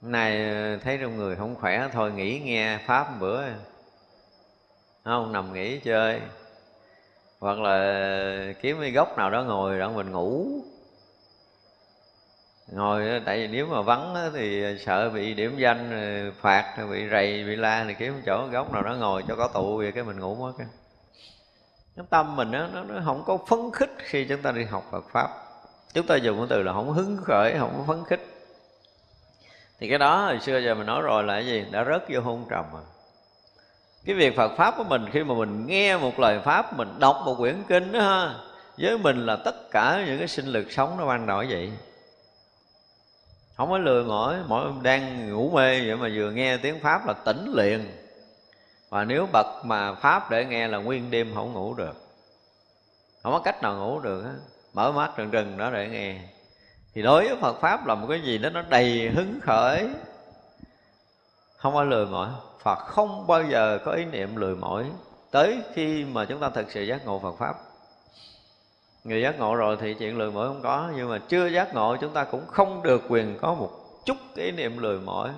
[0.00, 3.42] Này ờ, thấy trong người không khỏe, thôi nghỉ nghe pháp một bữa.
[5.04, 6.20] Không, nằm nghỉ chơi.
[7.40, 10.46] Hoặc là ờ, kiếm cái góc nào đó ngồi đó mình ngủ
[12.72, 17.44] ngồi tại vì nếu mà vắng thì sợ bị điểm danh ờ, phạt bị rầy
[17.44, 20.20] bị la thì kiếm chỗ góc nào đó ngồi cho có tụ về cái mình
[20.20, 20.66] ngủ mất cái
[22.10, 25.04] tâm mình đó, nó, nó không có phấn khích khi chúng ta đi học Phật
[25.12, 25.28] pháp.
[25.94, 28.26] Chúng ta dùng cái từ là không hứng khởi không có phấn khích.
[29.80, 31.64] Thì cái đó hồi xưa giờ mình nói rồi là cái gì?
[31.70, 32.82] Đã rớt vô hôn trầm rồi.
[34.04, 37.22] Cái việc Phật pháp của mình khi mà mình nghe một lời pháp mình đọc
[37.24, 38.34] một quyển kinh đó ha
[38.78, 41.72] với mình là tất cả những cái sinh lực sống nó ban đầu vậy
[43.60, 47.12] không có lười mỏi mỗi đang ngủ mê vậy mà vừa nghe tiếng pháp là
[47.12, 47.90] tỉnh liền.
[48.88, 51.96] Và nếu bật mà pháp để nghe là nguyên đêm không ngủ được.
[53.22, 54.30] Không có cách nào ngủ được á.
[54.74, 56.20] Mở mắt rừng rừng đó để nghe.
[56.94, 59.88] Thì đối với Phật pháp là một cái gì đó nó đầy hứng khởi.
[61.56, 62.28] Không có lười mỏi.
[62.62, 64.84] Phật không bao giờ có ý niệm lười mỏi.
[65.30, 67.54] Tới khi mà chúng ta thực sự giác ngộ Phật pháp
[69.04, 71.96] người giác ngộ rồi thì chuyện lười mỏi không có nhưng mà chưa giác ngộ
[72.00, 73.70] chúng ta cũng không được quyền có một
[74.04, 75.30] chút cái ý niệm lười mỏi.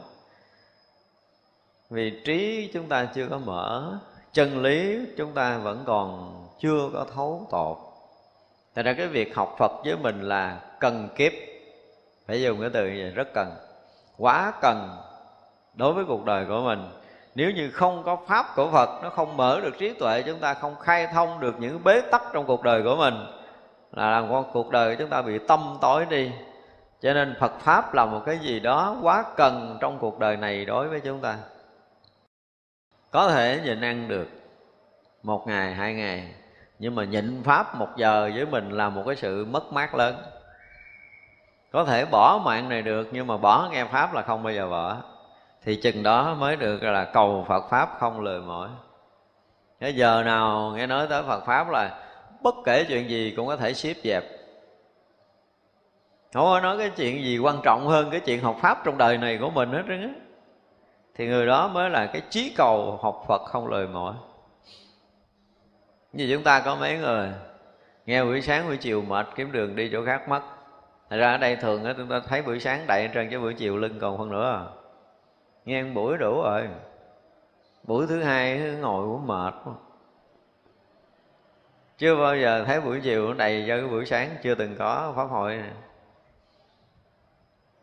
[1.91, 3.99] Vì trí chúng ta chưa có mở
[4.33, 7.77] chân lý chúng ta vẫn còn chưa có thấu tột.
[8.75, 11.33] Thật ra cái việc học Phật với mình là cần kiếp.
[12.27, 13.55] Phải dùng cái từ như vậy, rất cần.
[14.17, 14.97] Quá cần
[15.75, 16.89] đối với cuộc đời của mình.
[17.35, 20.55] Nếu như không có Pháp của Phật Nó không mở được trí tuệ Chúng ta
[20.55, 23.15] không khai thông được những bế tắc trong cuộc đời của mình.
[23.93, 26.31] Là làm con cuộc đời chúng ta bị tâm tối đi.
[27.01, 30.65] Cho nên Phật Pháp là một cái gì đó quá cần trong cuộc đời này
[30.65, 31.37] đối với chúng ta.
[33.11, 34.29] Có thể nhịn ăn được
[35.23, 36.35] một ngày, hai ngày,
[36.79, 40.15] nhưng mà nhịn pháp một giờ với mình là một cái sự mất mát lớn.
[41.73, 44.69] Có thể bỏ mạng này được, nhưng mà bỏ nghe pháp là không bao giờ
[44.69, 44.97] bỏ.
[45.65, 48.69] Thì chừng đó mới được là cầu phật pháp không lười mỏi.
[49.81, 51.99] Cái giờ nào nghe nói tới phật pháp là
[52.43, 54.25] bất kể chuyện gì cũng có thể xếp dẹp.
[56.35, 59.19] Không có nói cái chuyện gì quan trọng hơn cái chuyện học pháp trong đời
[59.19, 60.11] này của mình hết trơn á.
[61.15, 64.15] Thì người đó mới là cái chí cầu học Phật không lời mỏi.
[66.13, 67.29] Như chúng ta có mấy người,
[68.07, 70.43] nghe buổi sáng buổi chiều mệt kiếm đường đi chỗ khác mất.
[71.11, 73.55] Thật ra ở đây thường á, chúng ta thấy buổi sáng đậy trên cái buổi
[73.55, 74.73] chiều lưng còn phân nữa.
[75.65, 76.69] Nghe buổi đủ rồi.
[77.85, 79.55] Buổi thứ hai ngồi cũng mệt
[82.03, 85.13] chưa bao giờ thấy buổi chiều nó đầy cho cái buổi sáng chưa từng có
[85.17, 85.57] pháp hội.
[85.57, 85.71] Này.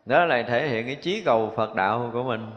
[0.06, 2.50] đó là thể hiện cái chí cầu phật đạo của mình.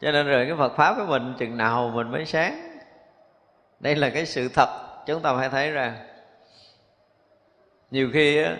[0.00, 2.78] Cho nên rồi cái Phật pháp của mình chừng nào mình mới sáng.
[3.80, 4.68] Đây là cái sự thật,
[5.06, 5.96] chúng ta phải thấy ra.
[7.90, 8.56] Nhiều khi á,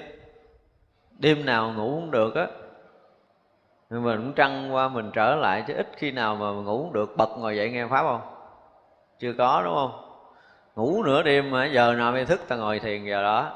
[1.18, 2.46] đêm nào ngủ không được á,
[3.90, 7.16] mình cũng trăng qua mình trở lại, chứ ít khi nào mà ngủ không được,
[7.16, 8.20] bật ngồi dậy nghe pháp không?
[9.18, 10.11] Chưa có, đúng không?
[10.76, 13.52] Ngủ nửa đêm mà, giờ nào mới thức, ta ngồi thiền giờ đó.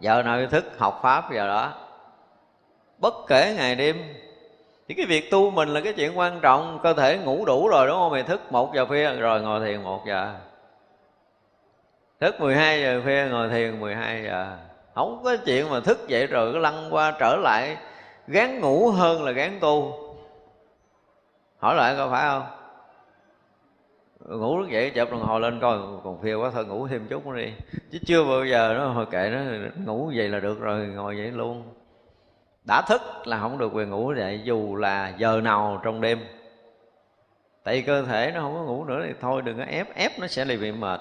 [0.00, 1.72] Giờ nào mới thức, học pháp giờ đó.
[2.98, 4.14] Bất kể ngày đêm.
[4.88, 6.78] Thì cái việc tu mình là cái chuyện quan trọng.
[6.82, 8.12] Cơ thể ngủ đủ rồi, đúng không?
[8.12, 10.34] Mày thức một giờ khuya, rồi ngồi thiền một giờ.
[12.20, 14.56] Thức 12 giờ khuya, ngồi thiền 12 giờ.
[14.94, 17.76] Không có chuyện mà thức dậy rồi cứ lăn qua trở lại.
[18.26, 19.98] Gán ngủ hơn là gán tu.
[21.58, 22.59] Hỏi lại có phải không?
[24.38, 27.26] Ngủ rất dậy chập đồng hồ lên coi còn phiêu quá thôi ngủ thêm chút
[27.26, 27.52] nữa đi.
[27.92, 29.40] Chứ chưa bao giờ nó hồi kệ nó
[29.84, 31.62] ngủ vậy là được rồi ngồi vậy luôn.
[32.68, 36.20] Đã thức là không được quyền ngủ dậy dù là giờ nào trong đêm.
[37.64, 40.18] Tại vì cơ thể nó không có ngủ nữa thì thôi đừng có ép ép
[40.18, 41.00] nó sẽ bị mệt.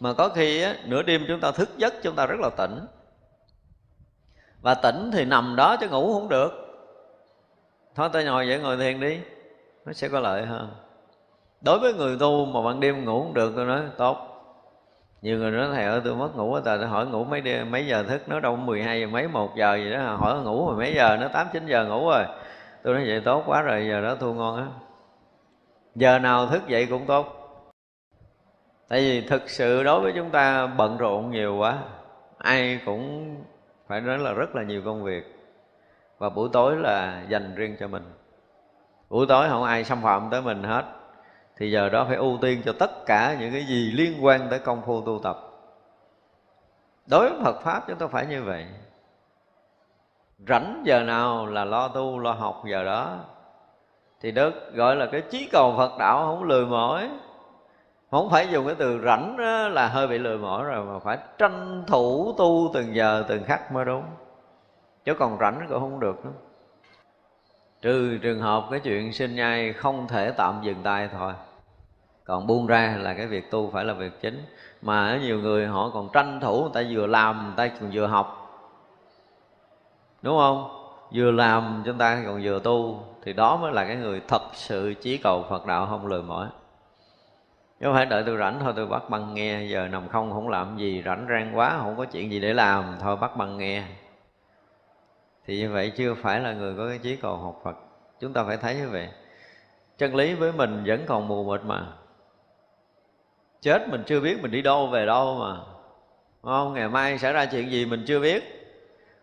[0.00, 2.80] Mà có khi á, nửa đêm chúng ta thức giấc chúng ta rất là tỉnh.
[4.60, 6.52] Và tỉnh thì nằm đó chứ ngủ không được.
[7.94, 9.18] Thôi ta ngồi vậy ngồi thiền đi
[9.84, 10.70] nó sẽ có lợi hơn
[11.62, 14.28] đối với người tu mà ban đêm ngủ không được tôi nói tốt.
[15.22, 17.86] Nhiều người nói thầy ơi tôi mất ngủ tại tôi hỏi ngủ mấy đêm, mấy
[17.86, 20.76] giờ thức nó đâu 12 giờ mấy một giờ gì đó à, hỏi ngủ rồi
[20.76, 22.24] mấy giờ nó tám chín giờ ngủ rồi.
[22.82, 24.66] Tôi nói vậy tốt quá rồi giờ đó thu ngon á.
[25.94, 27.26] Giờ nào thức dậy cũng tốt.
[28.88, 31.78] Tại vì thực sự đối với chúng ta bận rộn nhiều quá
[32.38, 33.36] ai cũng
[33.86, 35.36] phải nói là rất là nhiều công việc.
[36.18, 38.12] Và buổi tối là dành riêng cho mình.
[39.10, 40.84] Buổi tối không ai xâm phạm tới mình hết
[41.56, 44.58] thì giờ đó phải ưu tiên cho tất cả những cái gì liên quan tới
[44.58, 45.38] công phu tu tập.
[47.06, 48.66] Đối với Phật pháp chúng ta phải như vậy.
[50.48, 53.16] Rảnh giờ nào là lo tu, lo học giờ đó.
[54.20, 57.10] Thì đức gọi là cái chí cầu Phật đạo không lười mỏi.
[58.10, 61.18] Không phải dùng cái từ rảnh đó là hơi bị lười mỏi rồi, mà phải
[61.38, 64.04] tranh thủ tu từng giờ từng khắc mới đúng.
[65.04, 66.30] Chứ còn rảnh cũng không được nữa
[67.82, 71.32] trừ trường hợp cái chuyện sinh nhai không thể tạm dừng tay thôi.
[72.24, 74.44] Còn buông ra là cái việc tu phải là việc chính.
[74.82, 78.06] Mà nhiều người họ còn tranh thủ, người ta vừa làm, người ta còn vừa
[78.06, 78.38] học.
[80.22, 80.68] Đúng không?
[81.14, 83.04] Vừa làm, chúng ta còn vừa tu.
[83.24, 86.46] Thì đó mới là cái người thật sự chí cầu Phật đạo không lười mỏi.
[87.80, 89.62] Chứ không phải đợi tôi rảnh thôi, tôi bắt băng nghe.
[89.64, 92.84] Giờ nằm không không làm gì, rảnh rang quá, không có chuyện gì để làm.
[93.00, 93.82] Thôi bắt băng nghe
[95.46, 97.76] thì như vậy chưa phải là người có cái trí cầu học Phật.
[98.20, 99.08] Chúng ta phải thấy như vậy.
[99.98, 101.86] Chân lý với mình vẫn còn mù mịt mà.
[103.60, 105.56] Chết mình chưa biết mình đi đâu, về đâu mà.
[106.42, 106.74] Không?
[106.74, 108.58] Ngày mai xảy ra chuyện gì mình chưa biết.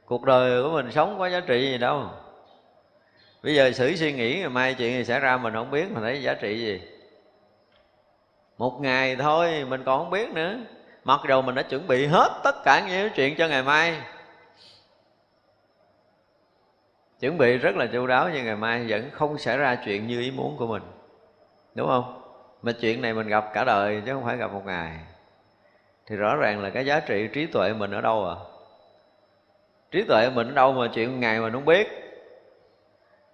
[0.05, 2.03] Cuộc đời của mình sống có giá trị gì đâu.
[3.43, 6.03] Bây giờ xử suy nghĩ, ngày mai chuyện gì xảy ra mình không biết, mình
[6.03, 6.81] thấy giá trị gì?
[8.57, 10.55] Một ngày thôi, mình còn không biết nữa.
[11.03, 14.01] Mặc dù mình đã chuẩn bị hết tất cả những chuyện cho ngày mai
[17.19, 20.19] chuẩn bị rất là chu đáo nhưng ngày mai vẫn không xảy ra chuyện như
[20.19, 20.83] ý muốn của mình.
[21.75, 22.21] Đúng không?
[22.61, 24.99] Mà chuyện này mình gặp cả đời chứ không phải gặp một ngày.
[26.05, 28.35] Thì rõ ràng là cái giá trị trí tuệ mình ở đâu à?
[29.91, 31.87] Trí tuệ mình ở đâu mà chuyện ngày mình không biết?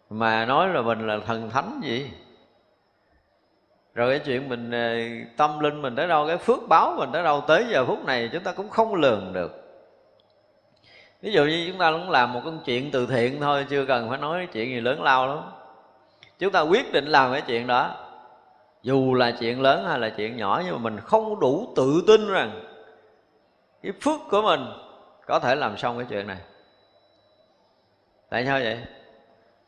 [0.10, 2.12] Mà nói là mình là thần thánh gì?
[3.94, 4.98] Rồi cái chuyện mình ờ,
[5.38, 8.30] tâm linh mình tới đâu, cái phước báo mình tới đâu, tới giờ phút này
[8.34, 9.64] chúng ta cũng không lường được
[11.26, 14.09] ví dụ như chúng ta cũng làm một công chuyện từ thiện thôi, chưa cần
[14.09, 15.39] phải nói chuyện gì lớn lao lắm.
[16.39, 17.95] Chúng ta quyết định làm cái chuyện đó.
[18.84, 22.28] Dù là chuyện lớn hay là chuyện nhỏ, nhưng mà mình không đủ tự tin
[22.28, 22.63] rằng
[23.84, 24.65] cái phước của mình
[25.26, 26.38] có thể làm xong cái chuyện này.
[28.30, 28.80] Tại sao vậy?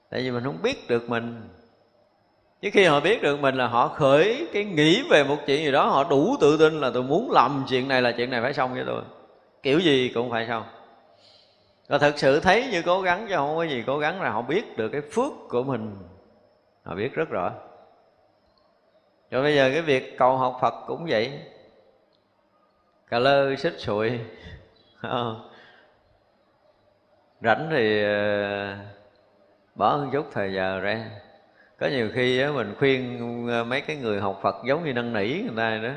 [0.10, 1.50] Tại vì mình không biết được mình.
[2.62, 5.72] Chứ khi họ biết được mình là họ khởi cái nghĩ về một chuyện gì
[5.72, 8.54] đó, họ đủ tự tin là tôi muốn làm chuyện này là chuyện này phải
[8.54, 9.02] xong với tôi.
[9.64, 10.64] Kiểu gì cũng phải xong
[11.88, 14.42] và thực sự thấy như cố gắng chứ không có gì cố gắng là họ
[14.42, 15.98] biết được cái phước của mình.
[16.84, 17.52] Họ biết rất rõ.
[19.32, 21.40] Rồi bây giờ cái việc cầu học phật cũng vậy.
[23.10, 24.20] Cà lơ, xích sụi.
[27.42, 28.76] Rảnh thì ờ,
[29.76, 31.10] bỏ một chút thời giờ ra.
[31.80, 35.42] Có nhiều khi mình khuyên ờ, mấy cái người học Phật giống như năn nỉ
[35.42, 35.90] người ta đó.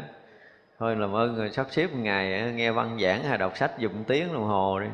[0.79, 4.05] Thôi làm ơn người sắp xếp một ngày nghe văn giảng hay đọc sách, dùng
[4.07, 4.87] tiếng đồng hồ đi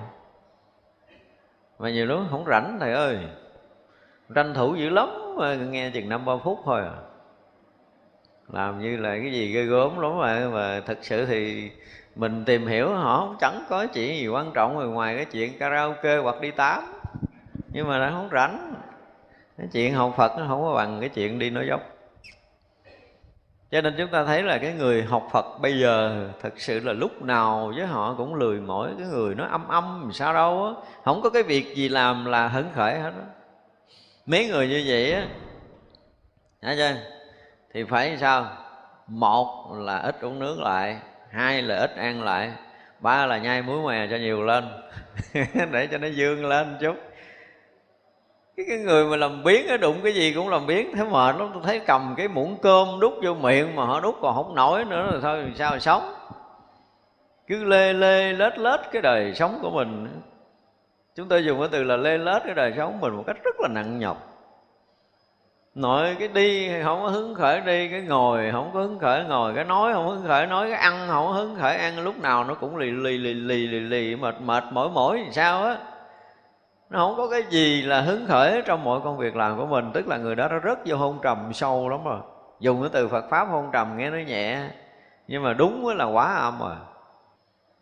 [1.78, 3.18] mà nhiều lúc không rảnh, thầy ơi.
[4.34, 6.94] Tranh thủ dữ lắm mà nghe chừng năm ba phút thôi à.
[8.52, 11.70] Làm như là cái gì ghê gớm lắm mà mà thật sự thì
[12.16, 16.16] mình tìm hiểu họ chẳng có chuyện gì quan trọng ngoài ngoài cái chuyện karaoke
[16.16, 16.82] hoặc đi tám.
[17.72, 18.74] Nhưng mà nó không rảnh.
[19.58, 21.95] Cái chuyện học phật nó không có bằng cái chuyện đi nói dốc
[23.70, 26.92] cho nên chúng ta thấy là cái người học Phật bây giờ thật sự là
[26.92, 30.72] lúc nào với họ cũng lười mỏi cái người nó âm âm sao đâu á.
[31.04, 33.26] Không có cái việc gì làm là hứng khởi hết á.
[34.26, 35.26] Mấy người như vậy á
[36.62, 36.96] thấy chưa?
[37.74, 38.46] Thì phải sao?
[39.06, 40.96] Một là ít uống nước lại,
[41.30, 42.52] hai là ít ăn lại,
[43.00, 44.64] ba là nhai muối mè cho nhiều lên,
[45.72, 46.96] để cho nó dương lên chút
[48.56, 51.50] cái, cái người mà làm biến đụng cái gì cũng làm biến thế mệt lắm
[51.54, 54.84] tôi thấy cầm cái muỗng cơm đút vô miệng mà họ đút còn không nổi
[54.84, 56.14] nữa rồi thôi sao mà sống?
[57.46, 60.20] Cứ lê lê lết lết cái đời sống của mình.
[61.16, 63.60] Chúng tôi dùng cái từ là lê lết cái đời sống mình một cách rất
[63.60, 64.32] là nặng nhọc.
[65.74, 69.54] Nội cái đi không có hứng khởi đi cái ngồi không có hứng khởi ngồi
[69.54, 72.18] cái nói không có hứng khởi nói cái ăn không có hứng khởi ăn lúc
[72.18, 75.76] nào nó cũng lì lì lì lì lì lì mệt mệt mỏi mỏi sao á?
[76.90, 79.90] Nó không có cái gì là hứng khởi trong mọi công việc làm của mình.
[79.94, 82.20] Tức là người đó nó rất vô hôn trầm sâu lắm rồi.
[82.60, 84.70] Dùng cái từ phật pháp hôn trầm nghe nó nhẹ.
[85.28, 86.76] Nhưng mà đúng là quá âm rồi.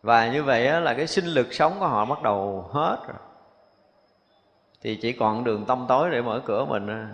[0.03, 3.17] Và như vậy là cái sinh lực sống của họ bắt đầu hết rồi.
[4.83, 7.13] Thì chỉ còn đường tâm tối để mở cửa mình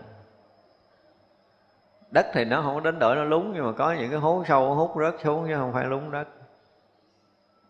[2.10, 4.44] đất thì nó không có đến đổi nó lúng, nhưng mà có những cái hố
[4.48, 6.28] sâu, hút rớt xuống chứ không phải lúng đất.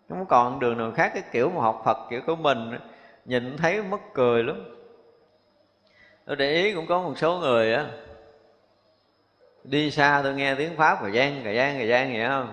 [0.08, 2.78] Không còn đường nào khác, cái kiểu mà học Phật kiểu của mình
[3.24, 4.64] nhìn thấy mất cười lắm.
[6.26, 7.86] Tôi để ý cũng có một số người á,
[9.64, 12.52] đi xa tôi nghe tiếng pháp cà gian cà gian cà gian vậy không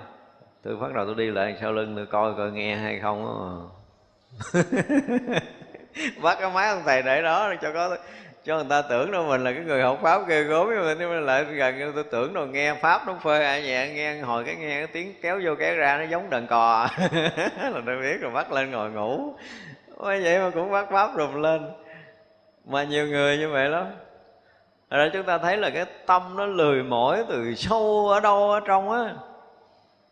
[0.64, 3.70] tôi bắt đầu tôi đi lại sau lưng tôi coi coi nghe hay không đó
[6.22, 7.98] bắt cái máy ông thầy để đó cho có,
[8.46, 10.96] cho người ta tưởng đâu mình là cái người học pháp ghê gốm nhưng mà
[11.00, 14.44] nhưng mà lại gần tôi tưởng rồi nghe pháp nó phơi ai nhẹ, nghe hồi
[14.44, 16.88] cái nghe cái tiếng kéo vô kéo ra nó giống đờn cò.
[17.58, 19.34] Là tôi biết rồi, bắt lên ngồi ngủ.
[19.98, 21.72] Ôi vậy mà cũng bắt pháp rùm lên.
[22.66, 23.86] Mà nhiều người như vậy lắm.
[24.90, 28.60] Rồi chúng ta thấy là cái tâm nó lười mỏi từ sâu ở đâu ở
[28.60, 29.14] trong á.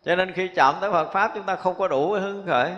[0.04, 2.70] Cho nên khi chạm tới Phật pháp chúng ta không có đủ cái hứng khởi.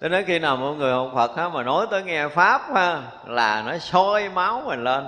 [0.00, 3.02] Tôi nói khi nào mọi người học Phật ha, mà nói tới nghe Pháp ha,
[3.26, 5.06] là nó sôi máu mình lên.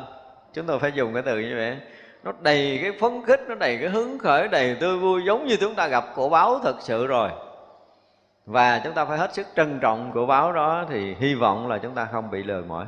[0.53, 1.77] Chúng tôi phải dùng cái từ như vậy.
[2.23, 5.57] Nó đầy cái phấn khích, nó đầy cái hứng khởi, đầy tươi vui Giống như
[5.61, 7.31] chúng ta gặp cổ báo thật sự rồi.
[8.49, 11.79] Và chúng ta phải hết sức trân trọng của báo đó Thì hy vọng là
[11.79, 12.87] chúng ta không bị lừa mỏi.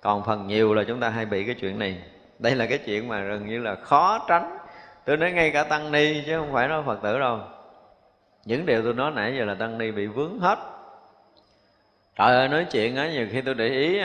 [0.00, 2.02] Còn phần nhiều là chúng ta hay bị cái chuyện này.
[2.38, 4.58] Đây là cái chuyện mà gần như là khó tránh.
[5.04, 7.38] Tôi nói ngay cả tăng ni chứ không phải nói phật tử đâu.
[8.44, 10.58] Những điều tôi nói nãy giờ là tăng ni bị vướng hết.
[12.16, 14.00] Trời ơi, nói chuyện á, nhiều khi tôi để ý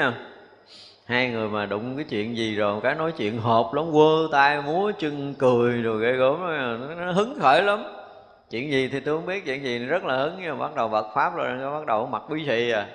[1.06, 4.62] hai người mà đụng cái chuyện gì rồi cái nói chuyện hộp lắm, quơ tay
[4.62, 6.42] múa chân cười rồi ghê gớm
[6.98, 7.84] nó hứng khởi lắm
[8.50, 10.90] chuyện gì thì tôi không biết chuyện gì rất là hứng nhưng mà bắt đầu
[10.90, 12.88] Phật pháp rồi nó bắt đầu mặc quý xì à.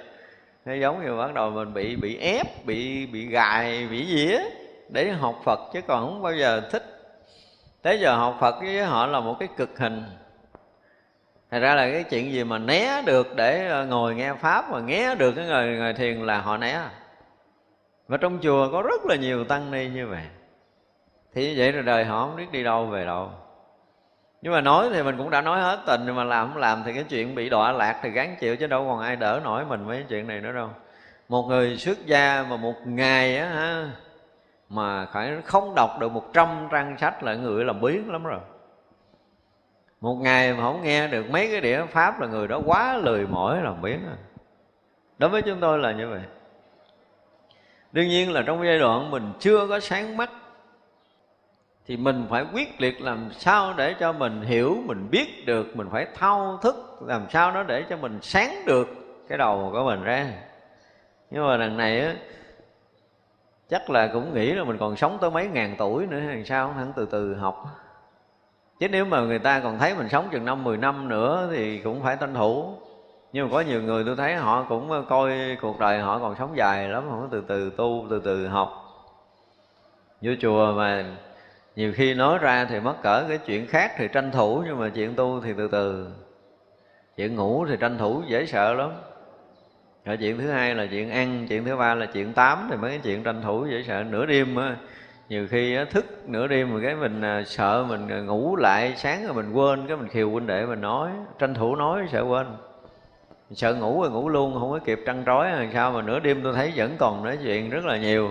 [0.65, 4.41] Nó giống như bắt đầu mình bị bị ép bị bị gài bị dĩa
[4.89, 6.85] để học Phật chứ còn không bao giờ thích.
[7.83, 10.05] Tới giờ học Phật với họ là một cái cực hình.
[11.51, 14.81] Thật ra là cái chuyện gì mà né được để ờ, ngồi nghe Pháp mà
[14.81, 16.81] nghe được cái người, người thiền là họ né.
[18.09, 20.23] Và trong chùa có rất là nhiều tăng ni như vậy.
[21.35, 23.31] Thì như vậy rồi đời họ không biết đi đâu về đâu
[24.43, 26.83] nhưng mà nói thì mình cũng đã nói hết tình nhưng mà làm không làm
[26.85, 29.65] thì cái chuyện bị đọa lạc thì gán chịu chứ đâu còn ai đỡ nổi
[29.65, 30.71] mình mấy chuyện này nữa đâu.
[31.29, 33.91] Một người xuất gia mà một ngày á ha,
[34.69, 38.41] mà phải không đọc được một trăm trang sách là người làm biến lắm rồi.
[40.01, 43.27] Một ngày mà không nghe được mấy cái đĩa pháp là người đó quá lười
[43.27, 44.17] mỏi làm biến rồi
[45.19, 46.21] đối với chúng tôi là như vậy.
[47.93, 50.31] Đương nhiên là trong giai đoạn mình chưa có sáng mắt
[51.87, 55.89] thì mình phải quyết liệt làm sao để cho mình hiểu, mình biết được, mình
[55.91, 58.89] phải thao thức làm sao đó để cho mình sáng được
[59.29, 60.27] cái đầu của mình ra.
[61.31, 62.15] Nhưng mà đằng này á,
[63.69, 66.73] chắc là cũng nghĩ là mình còn sống tới mấy ngàn tuổi nữa hay sao,
[66.73, 67.67] hẳn từ từ học.
[68.81, 71.79] Chứ nếu mà người ta còn thấy mình sống chừng năm, mười năm nữa thì
[71.79, 72.75] cũng phải tranh thủ.
[73.33, 76.57] Nhưng mà có nhiều người tôi thấy họ cũng coi cuộc đời họ còn sống
[76.57, 78.85] dài lắm, không từ từ tu, từ từ học.
[80.21, 81.05] Vô chùa mà
[81.77, 84.89] nhiều khi nói ra thì mất cỡ cái chuyện khác thì tranh thủ nhưng mà
[84.89, 86.09] chuyện tu thì từ từ.
[87.17, 88.91] Chuyện ngủ thì tranh thủ dễ sợ lắm.
[90.05, 92.91] Rồi chuyện thứ hai là chuyện ăn chuyện thứ ba là chuyện tám thì mấy
[92.91, 94.05] cái chuyện tranh thủ dễ sợ.
[94.11, 94.77] Nửa đêm á
[95.29, 98.95] nhiều khi á, thức nửa đêm mà cái mình à, sợ mình à, ngủ lại
[98.97, 102.25] sáng rồi mình quên cái mình khiều huynh đệ mình nói tranh thủ nói sợ
[102.25, 102.47] quên.
[103.51, 106.41] Sợ ngủ rồi ngủ luôn không có kịp trăn trói làm sao mà nửa đêm
[106.43, 108.31] tôi thấy vẫn còn nói chuyện rất là nhiều.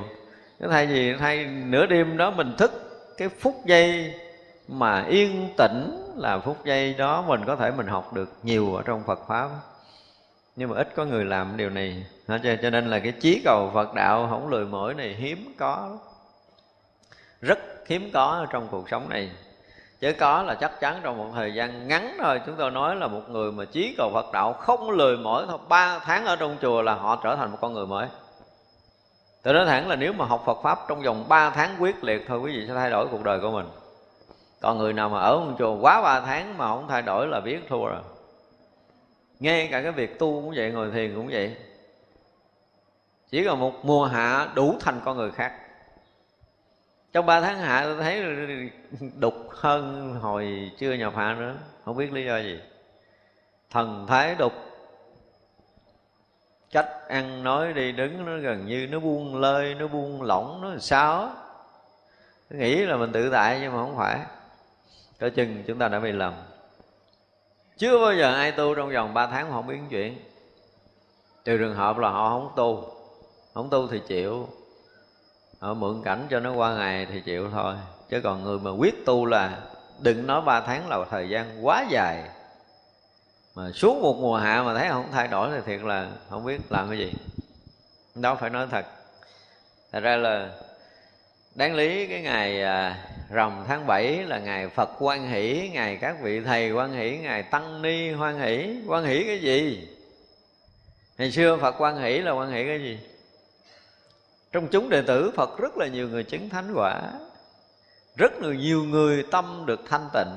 [0.60, 2.89] Cái thay vì thay nửa đêm đó mình thức
[3.20, 4.14] cái phút giây
[4.68, 8.82] mà yên tĩnh là phút giây đó mình có thể mình học được nhiều ở
[8.86, 9.50] trong Phật pháp.
[10.56, 12.06] Nhưng mà ít có người làm điều này.
[12.62, 15.98] Cho nên là cái chí cầu Phật đạo không lười mỏi này hiếm có
[17.42, 19.32] rất hiếm có trong cuộc sống này.
[20.00, 23.08] Chứ có là chắc chắn trong một thời gian ngắn thôi, chúng tôi nói là
[23.08, 26.58] một người mà chí cầu Phật đạo không lười mỏi thôi, ba tháng ở trong
[26.62, 28.08] chùa là họ trở thành một con người mới
[29.44, 32.26] tôi nói thẳng là nếu mà học Phật Pháp trong vòng 3 tháng quyết liệt
[32.28, 33.66] thôi quý vị sẽ thay đổi cuộc đời của mình.
[34.62, 37.40] Còn người nào mà ở một chùa quá 3 tháng mà không thay đổi là
[37.40, 38.02] biết thua rồi.
[39.40, 41.56] Ngay cả cái việc tu cũng vậy, ngồi thiền cũng vậy.
[43.30, 45.54] Chỉ còn một mùa hạ đủ thành con người khác.
[47.14, 48.24] Trong 3 tháng hạ tôi thấy
[49.20, 52.60] đục hơn hồi chưa nhập hạ nữa Không biết lý do gì.
[53.70, 54.54] Thần thái đục
[56.72, 60.78] cách ăn nói đi đứng nó gần như nó buông lơi, nó buông lỏng, nó
[60.80, 61.32] sao?
[62.50, 64.20] Nghĩ là mình tự tại nhưng mà không phải.
[65.20, 66.34] Cỡ chừng chúng ta đã bị lầm.
[67.78, 70.18] Chưa bao giờ ai tu trong vòng 3 tháng mà không biến chuyện.
[71.46, 72.94] Trừ trường hợp là họ không tu.
[73.54, 74.48] Không tu thì chịu.
[75.60, 77.76] Họ mượn cảnh cho nó qua ngày thì chịu thôi.
[78.10, 79.58] Chứ còn người mà quyết tu là
[80.00, 82.30] đừng nói ba tháng là thời gian quá dài
[83.56, 86.62] mà xuống một mùa hạ mà thấy không thay đổi thì thiệt là không biết
[86.70, 87.14] làm cái gì.
[88.16, 88.86] Đó phải nói thật.
[89.92, 90.50] Thật ra là
[91.56, 96.16] đáng lý cái ngày à, rằm tháng 7 là ngày Phật quan hỷ ngày các
[96.22, 98.76] vị thầy quan hỷ ngày tăng ni hoan hỷ.
[98.88, 99.88] Quan hỷ cái gì?
[101.18, 103.00] Ngày xưa Phật quan hỷ là quan hỷ cái gì?
[104.52, 107.02] Trong chúng đệ tử Phật rất là nhiều người chứng thánh quả.
[108.16, 110.36] Rất là nhiều người tâm được thanh tịnh.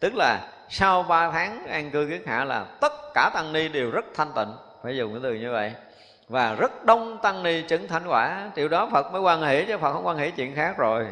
[0.00, 3.90] Tức là sau ba tháng an cư kiết hạ là tất cả tăng ni đều
[3.90, 4.52] rất thanh tịnh.
[4.82, 5.74] Phải dùng cái từ như vậy.
[6.28, 8.50] Và rất đông tăng ni chứng thánh quả.
[8.56, 11.06] Điều đó phật mới quan hệ chứ phật không quan hệ chuyện khác rồi.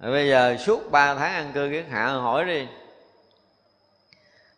[0.00, 2.66] Bây giờ suốt ba tháng ăn cư kiết hạ hỏi đi.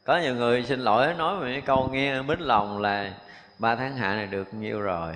[0.05, 3.11] Có nhiều người xin lỗi nói một cái câu nghe mít lòng là
[3.59, 5.14] ba tháng hạ này được nhiêu rồi?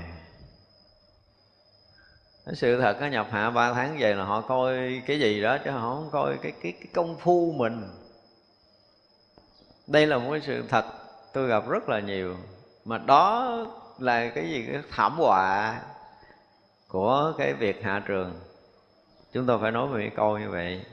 [2.53, 5.71] Sự thật nó nhập hạ ba tháng về là họ coi cái gì đó chứ
[5.71, 7.83] họ không coi cái cái, cái công phu mình.
[9.87, 10.85] Đây là một cái sự thật
[11.33, 12.37] tôi gặp rất là nhiều.
[12.85, 13.57] Mà đó
[13.99, 14.67] là cái gì?
[14.73, 15.81] Cái thảm họa
[16.89, 18.41] của cái việc hạ trường.
[19.33, 20.85] Chúng tôi phải nói về cái câu như vậy.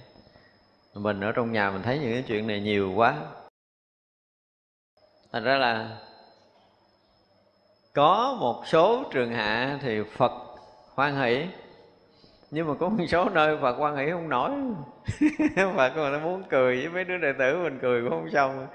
[0.93, 3.15] Mình ở trong nhà mình thấy những cái chuyện này nhiều quá.
[5.31, 5.97] Thành ra là
[7.93, 10.44] có một số trường hạ thì phật
[10.95, 11.47] hoan hỷ.
[12.51, 14.51] Nhưng mà có một số nơi phật Quan hỷ không nổi.
[15.75, 18.67] Phật mà nó muốn cười với mấy đứa đệ tử mình cười cũng không xong.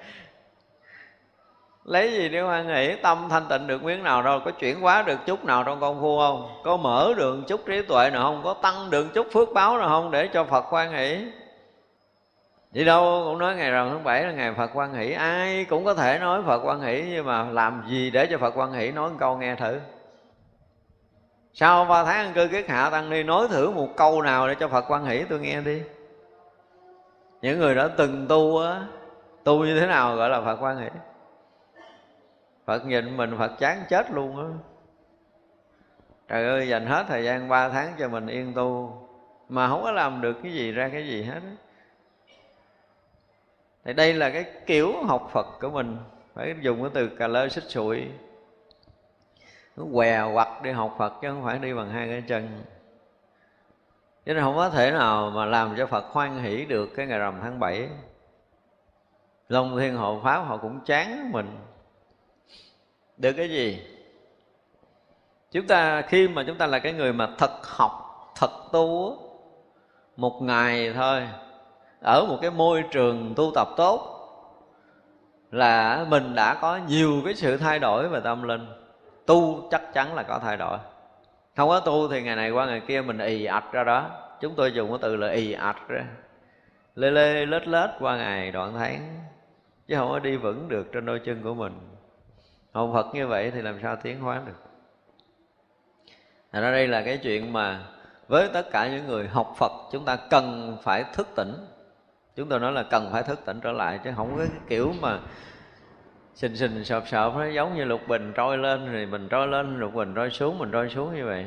[1.84, 2.96] Lấy gì để hoan hỷ?
[3.02, 6.00] Tâm thanh tịnh được miếng nào đâu, có chuyển hóa được chút nào trong công
[6.00, 6.60] phu không?
[6.64, 8.40] Có mở được chút trí tuệ nào không?
[8.44, 11.26] Có tăng được chút phước báo nào không để cho phật hoan hỷ?
[12.74, 15.12] Vậy đâu cũng nói ngày rằm tháng 7 là ngày Phật quan hỷ.
[15.12, 18.58] Ai cũng có thể nói Phật quan hỷ, Nhưng mà làm gì để cho Phật
[18.58, 18.90] quan hỷ?
[18.90, 19.80] Nói một câu nghe thử.
[21.52, 24.54] Sau ba tháng ăn cư kiết hạ tăng ni Nói thử một câu nào để
[24.60, 25.82] cho Phật quan hỷ tôi nghe đi?
[27.42, 28.86] Những người đã từng tu á,
[29.44, 30.88] Tu như thế nào gọi là Phật quan hỷ?
[32.64, 34.46] Phật nhìn mình Phật chán chết luôn á.
[36.28, 38.98] Trời ơi, dành hết thời gian 3 tháng cho mình yên tu,
[39.48, 41.40] Mà không có làm được cái gì, ra cái gì hết
[43.84, 45.96] thì đây là cái kiểu học phật của mình,
[46.34, 48.04] phải dùng cái từ cà lơ xích sụi
[49.80, 52.62] nó què quặt đi học phật chứ không phải đi bằng hai cái chân.
[54.26, 57.18] Cho nên không có thể nào mà làm cho phật hoan hỷ được cái ngày
[57.18, 57.88] rằm tháng 7
[59.48, 61.56] Long thiên hộ pháp họ cũng chán mình.
[63.16, 63.82] Được cái gì?
[65.50, 69.18] Chúng ta khi mà chúng ta là cái người mà thật học, thật tu
[70.16, 71.28] Một ngày thôi
[72.00, 74.16] ở một cái môi trường tu tập tốt
[75.50, 78.79] là mình đã có nhiều cái sự thay đổi về tâm linh
[79.30, 80.78] tu chắc chắn là có thay đổi.
[81.56, 84.10] Không có tu thì ngày này qua ngày kia mình ì ạch ra đó.
[84.40, 86.04] Chúng tôi dùng cái từ là ì ạch ra.
[86.94, 89.18] Lê lê, lết lết qua ngày đoạn tháng.
[89.86, 91.80] Chứ không có đi vững được trên đôi chân của mình.
[92.72, 94.62] Hồn phật như vậy thì làm sao tiến hóa được?
[96.52, 97.80] Thật ra đây là cái chuyện mà
[98.28, 101.52] với tất cả những người học Phật, chúng ta cần phải thức tỉnh.
[102.36, 104.92] Chúng tôi nói là cần phải thức tỉnh trở lại chứ không có cái kiểu
[105.00, 105.18] mà
[106.34, 109.78] sình sình sợp sợp nó giống như lục bình trôi lên, thì mình trôi lên,
[109.78, 111.46] lục bình trôi xuống mình trôi xuống như vậy.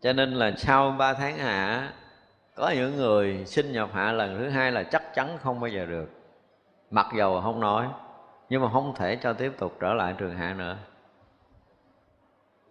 [0.00, 1.92] Cho nên là sau ba tháng hạ,
[2.54, 5.86] có những người sinh nhập hạ lần thứ hai là chắc chắn không bao giờ
[5.86, 6.10] được.
[6.90, 7.86] Mặc dầu không nói,
[8.48, 10.76] nhưng mà không thể cho tiếp tục trở lại trường hạ nữa.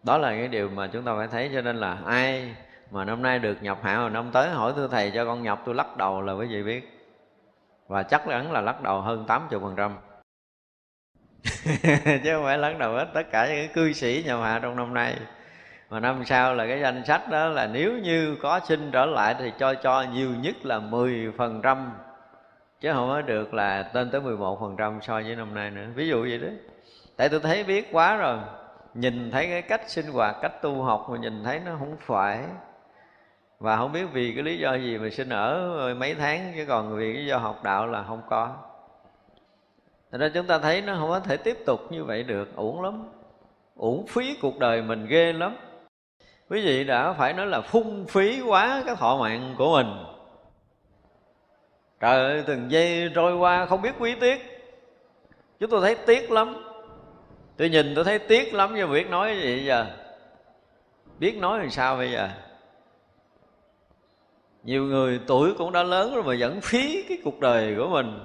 [0.03, 2.55] Đó là cái điều mà chúng ta phải thấy, cho nên là ai
[2.91, 5.61] mà năm nay được nhập hạ mà năm tới hỏi thưa thầy cho con nhập,
[5.65, 7.09] tôi lắc đầu là quý vị biết.
[7.88, 9.95] Và chắc chắn là lắc đầu hơn 80 phần trăm.
[12.23, 14.93] chứ không phải lấn đầu hết tất cả những cư sĩ nhà hòa trong năm
[14.93, 15.15] nay.
[15.89, 19.35] Mà năm sau là cái danh sách đó là nếu như có xin trở lại
[19.39, 21.91] thì cho cho nhiều nhất là 10 phần trăm.
[22.81, 25.85] Chứ không có được là tên tới 11 phần trăm so với năm nay nữa.
[25.95, 26.47] Ví dụ vậy đó.
[27.17, 28.38] Tại tôi thấy biết quá rồi.
[28.93, 32.39] Nhìn thấy cái cách sinh hoạt, cách tu học mà nhìn thấy nó không phải.
[33.59, 36.97] Và không biết vì cái lý do gì mà sinh ở mấy tháng, chứ còn
[36.97, 38.55] vì cái do học đạo là không có.
[40.12, 42.82] Thật ra chúng ta thấy nó không có thể tiếp tục như vậy được, uổng
[42.82, 43.03] lắm.
[43.76, 45.55] Uổng phí cuộc đời mình ghê lắm.
[46.49, 49.88] Quý vị đã phải nói là phung phí quá cái thọ mạng của mình.
[51.99, 54.64] Trời ơi, từng giây trôi qua không biết quý tiếc.
[55.60, 56.64] Chúng tôi thấy tiếc lắm.
[57.58, 59.86] Tôi nhìn tôi thấy tiếc lắm, nhưng biết nói gì giờ?
[61.20, 62.30] Biết nói làm sao bây giờ?
[64.64, 68.20] Nhiều người tuổi cũng đã lớn rồi mà vẫn phí cái cuộc đời của mình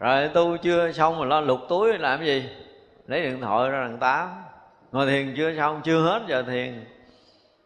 [0.00, 2.50] rồi tu chưa xong mà lo lục túi làm cái gì?
[3.06, 4.42] Lấy điện thoại ra đằng tám.
[4.92, 6.84] Ngồi thiền chưa xong, chưa hết giờ thiền.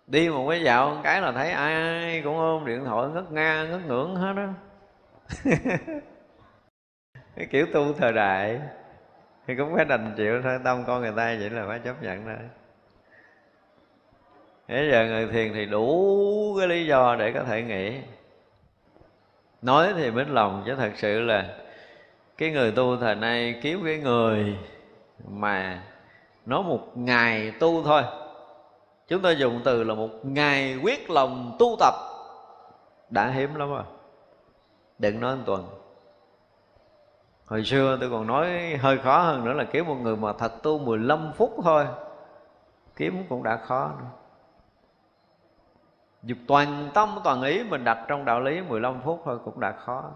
[0.06, 3.66] Đi một cái dạo một cái là thấy ai cũng ôm điện thoại ngất nga,
[3.70, 4.48] ngất ngưỡng hết đó
[7.36, 8.60] cái kiểu tu thời đại,
[9.46, 12.24] thì cũng phải đành chịu thôi tâm con người ta vậy là phải chấp nhận
[12.24, 12.34] thôi.
[14.68, 18.00] Thế giờ người thiền thì đủ cái lý do để có thể nghĩ.
[19.62, 21.63] Nói thì mến lòng chứ thật sự là
[22.38, 24.58] cái người tu thời nay kiếm cái người
[25.28, 25.82] mà
[26.46, 28.02] nói một ngày tu thôi.
[29.08, 31.94] Chúng ta dùng từ là một ngày quyết lòng tu tập.
[33.10, 33.82] Đã hiếm lắm rồi.
[34.98, 35.68] Đừng nói một tuần.
[37.46, 40.62] Hồi xưa tôi còn nói hơi khó hơn nữa là kiếm một người mà thật
[40.62, 41.86] tu 15 phút thôi.
[42.96, 44.06] Kiếm cũng đã khó nữa.
[46.22, 49.72] Dục toàn tâm toàn ý mình đặt trong đạo lý 15 phút thôi cũng đã
[49.72, 50.10] khó.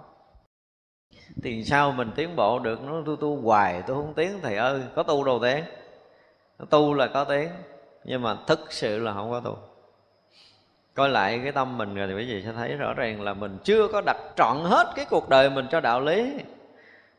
[1.43, 2.83] Thì sao mình tiến bộ được?
[2.83, 5.65] Nó tu tu hoài, tôi không tiến, Thầy ơi, có tu đâu tiến
[6.71, 7.49] Tu là có tiến
[8.05, 9.59] Nhưng mà thực sự là không có tu.
[10.95, 13.59] Coi lại cái tâm mình rồi thì quý vị sẽ thấy rõ ràng là mình
[13.65, 16.33] chưa có đặt trọn hết cái cuộc đời mình cho đạo lý.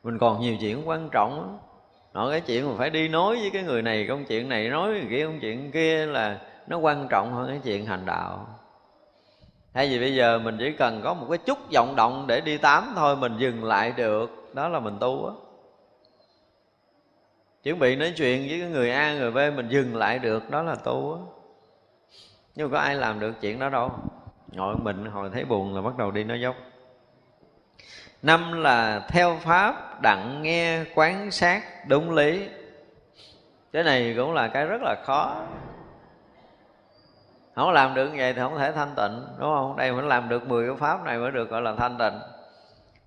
[0.04, 1.60] Mình còn nhiều chuyện quan trọng
[2.14, 4.94] Nói cái chuyện mà phải đi nói với cái người này Công chuyện này, nói
[4.94, 8.59] cái kia công chuyện kia là Nó quan trọng hơn cái chuyện hành đạo.
[9.80, 12.58] Thay vì bây giờ mình chỉ cần có một cái chút vọng động để đi
[12.58, 14.52] tám thôi, Mình dừng lại được.
[14.54, 15.34] Đó là mình tu á.
[17.64, 20.50] Chuẩn bị nói chuyện với cái người a, người b, mình dừng lại được.
[20.50, 21.20] Đó là tu á.
[22.56, 23.92] Nhưng mà có ai làm được chuyện đó đâu.
[24.52, 26.56] Ngồi mình, hồi thấy buồn là bắt đầu đi nói dốc.
[28.22, 32.48] Năm là theo pháp, đặng nghe, quán sát, đúng lý.
[33.74, 35.44] Cái này cũng là cái rất là khó
[37.60, 39.76] không làm được vậy thì không thể thanh tịnh, đúng không?
[39.78, 42.20] Đây phải làm được 10 cái pháp này mới được gọi là thanh tịnh.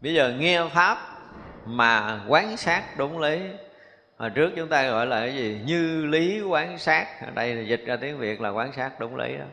[0.00, 0.98] Bây giờ nghe pháp
[1.64, 3.40] mà quán sát đúng lý.
[4.18, 5.60] Hồi trước chúng ta gọi là cái gì?
[5.66, 7.06] Như lý quán sát.
[7.20, 9.44] Ở đây là dịch ra tiếng việt là quán sát đúng lý đó.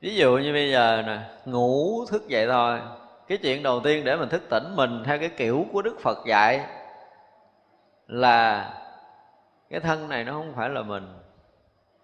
[0.00, 2.80] Ví dụ như bây giờ nè, ngủ thức dậy thôi.
[3.28, 6.18] Cái chuyện đầu tiên để mình thức tỉnh mình theo cái kiểu của đức phật
[6.26, 6.60] dạy
[8.06, 8.70] là
[9.70, 11.19] cái thân này nó không phải là mình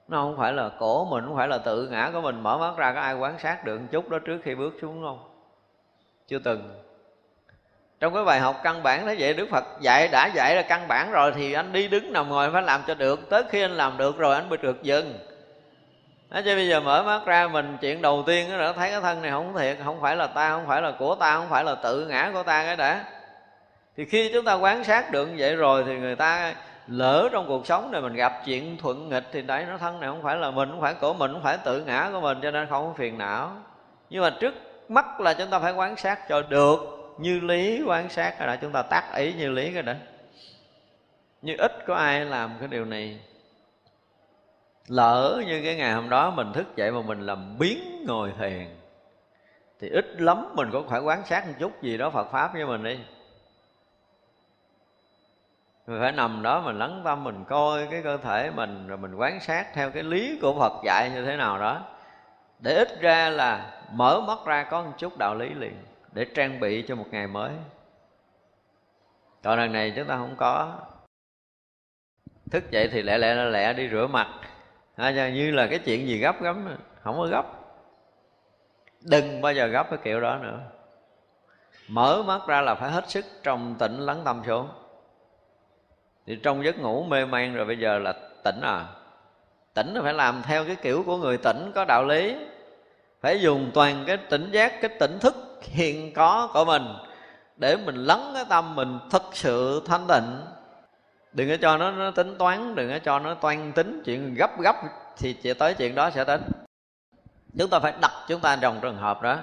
[0.08, 2.42] nó không phải là cổ mình, không phải là tự ngã của mình.
[2.42, 5.02] Mở mắt ra, có ai quan sát được một chút đó trước khi bước xuống
[5.02, 5.18] không?
[6.28, 6.82] Chưa từng.
[8.00, 10.88] Trong cái bài học căn bản thế vậy, đức phật dạy, đã dạy là căn
[10.88, 13.30] bản rồi thì anh đi đứng nằm ngồi phải làm cho được.
[13.30, 15.18] Tới khi anh làm được rồi, anh mới được dừng.
[16.30, 19.22] Đó chứ bây giờ mở mắt ra, mình chuyện đầu tiên đó thấy cái thân
[19.22, 21.74] này không thiệt, không phải là ta, không phải là của ta, không phải là
[21.74, 23.04] tự ngã của ta cái đã.
[23.96, 26.54] Thì khi chúng ta quan sát được như vậy rồi thì người ta
[26.86, 30.10] lỡ trong cuộc sống này mình gặp chuyện thuận nghịch thì đấy, nó thân này
[30.10, 32.50] không phải là mình, không phải của mình, không phải tự ngã của mình, cho
[32.50, 33.52] nên không có phiền não.
[34.10, 34.54] Nhưng mà trước
[34.88, 36.78] mắt là chúng ta phải quan sát cho được
[37.18, 39.92] như lý quan sát rồi đã chúng ta tác ý như lý cái đó.
[41.42, 43.20] Như ít có ai làm cái điều này.
[44.88, 48.66] Lỡ như cái ngày hôm đó mình thức dậy mà mình làm biến ngồi thiền
[49.80, 52.66] thì ít lắm mình cũng phải quan sát một chút gì đó Phật pháp với
[52.66, 52.98] mình đi
[55.86, 59.14] mình phải nằm đó mình lắng tâm mình coi cái cơ thể mình rồi mình
[59.14, 61.84] quán sát theo cái lý của Phật dạy như thế nào đó.
[62.58, 65.76] Để ít ra là mở mắt ra có một chút đạo lý liền
[66.12, 67.50] để trang bị cho một ngày mới.
[69.42, 70.78] Còn lần này chúng ta không có.
[72.50, 74.28] Thức dậy thì lẹ lẹ lẹ, lẹ đi rửa mặt.
[74.96, 77.44] À, như là cái chuyện gì gấp gắm không có gấp.
[79.00, 80.60] Đừng bao giờ gấp cái kiểu đó nữa.
[81.88, 84.68] Mở mắt ra là phải hết sức trong tĩnh lắng tâm xuống
[86.26, 88.14] thì trong giấc ngủ mê man rồi bây giờ là
[88.44, 88.84] tỉnh à.
[89.74, 92.36] Tỉnh là phải làm theo cái kiểu của người tỉnh có đạo lý.
[93.20, 96.82] Phải dùng toàn cái tỉnh giác cái tỉnh thức hiện có của mình
[97.56, 100.40] để mình lắng cái tâm mình thật sự thanh tịnh.
[101.32, 104.02] Đừng có cho nó, nó tính toán đừng có cho nó toan tính.
[104.04, 104.76] Chuyện gấp gấp
[105.18, 106.42] thì chỉ tới chuyện đó sẽ tính
[107.58, 109.38] chúng ta phải đặt chúng ta trong trường hợp đó.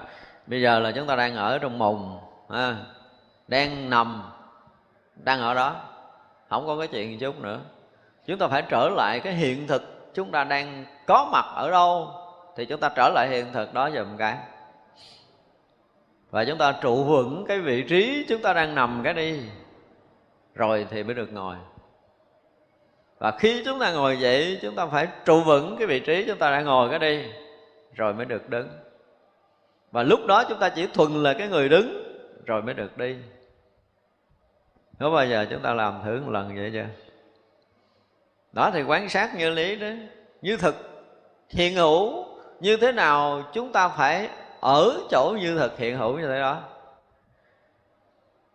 [0.48, 2.20] Bây giờ là chúng ta đang ở trong mùng
[2.50, 2.76] à,
[3.48, 4.24] đang nằm
[5.16, 5.76] đang ở đó
[6.54, 7.60] không có cái chuyện chút nữa.
[8.26, 12.12] Chúng ta phải trở lại cái hiện thực chúng ta đang có mặt ở đâu,
[12.56, 14.38] thì chúng ta trở lại hiện thực đó dùm cái.
[16.32, 19.40] Và chúng ta trụ vững cái vị trí chúng ta đang nằm cái đi,
[20.56, 21.56] rồi thì mới được ngồi.
[23.20, 26.38] Và khi chúng ta ngồi dậy chúng ta phải trụ vững cái vị trí chúng
[26.38, 27.26] ta đang ngồi cái đi,
[27.94, 28.70] rồi mới được đứng.
[29.92, 32.04] Và lúc đó chúng ta chỉ thuần là cái người đứng,
[32.46, 33.16] rồi mới được đi
[35.04, 36.86] có bao giờ chúng ta làm thử một lần vậy chưa?
[38.52, 39.88] Đó thì quan sát như lý đó.
[40.42, 40.76] Như thực
[41.50, 42.26] hiện hữu
[42.60, 44.30] như thế nào chúng ta phải
[44.60, 46.62] ở chỗ như thực hiện hữu như thế đó.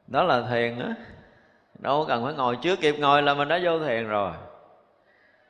[0.07, 0.94] Đó là thiền á.
[1.78, 4.32] Đâu cần phải ngồi chưa kịp ngồi là mình đã vô thiền rồi.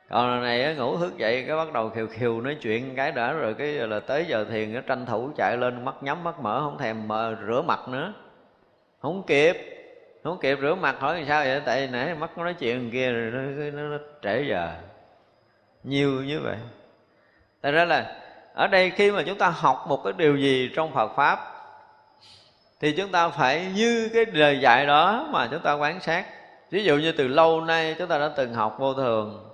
[0.09, 3.53] Còn này ngủ thức dậy cái bắt đầu khiều khiều nói chuyện cái đã rồi
[3.53, 6.77] cái là tới giờ thiền nó tranh thủ chạy lên mắt nhắm mắt mở không
[6.77, 8.13] thèm mở, rửa mặt nữa.
[9.01, 9.78] Không kịp
[10.23, 11.61] không kịp rửa mặt hỏi làm sao vậy?
[11.65, 13.41] Tại vì nãy mắt nó nói chuyện kia rồi nó,
[13.71, 14.71] nó, nó trễ giờ.
[15.83, 16.57] Nhiều như vậy.
[17.61, 18.15] Tại ra là
[18.53, 21.39] ở đây khi mà chúng ta học một cái điều gì trong Phật pháp
[22.79, 26.25] thì chúng ta phải như cái lời dạy đó mà chúng ta quán sát.
[26.71, 29.49] Ví dụ như từ lâu nay chúng ta đã từng học vô thường.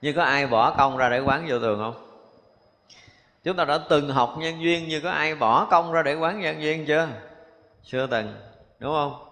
[0.00, 2.04] Nhưng có ai bỏ công ra để quán vô thường không?
[3.44, 6.40] Chúng ta đã từng học nhân duyên như có ai bỏ công ra để quán
[6.40, 7.08] nhân duyên chưa?
[7.82, 8.47] Chưa từng
[8.78, 9.24] đúng không?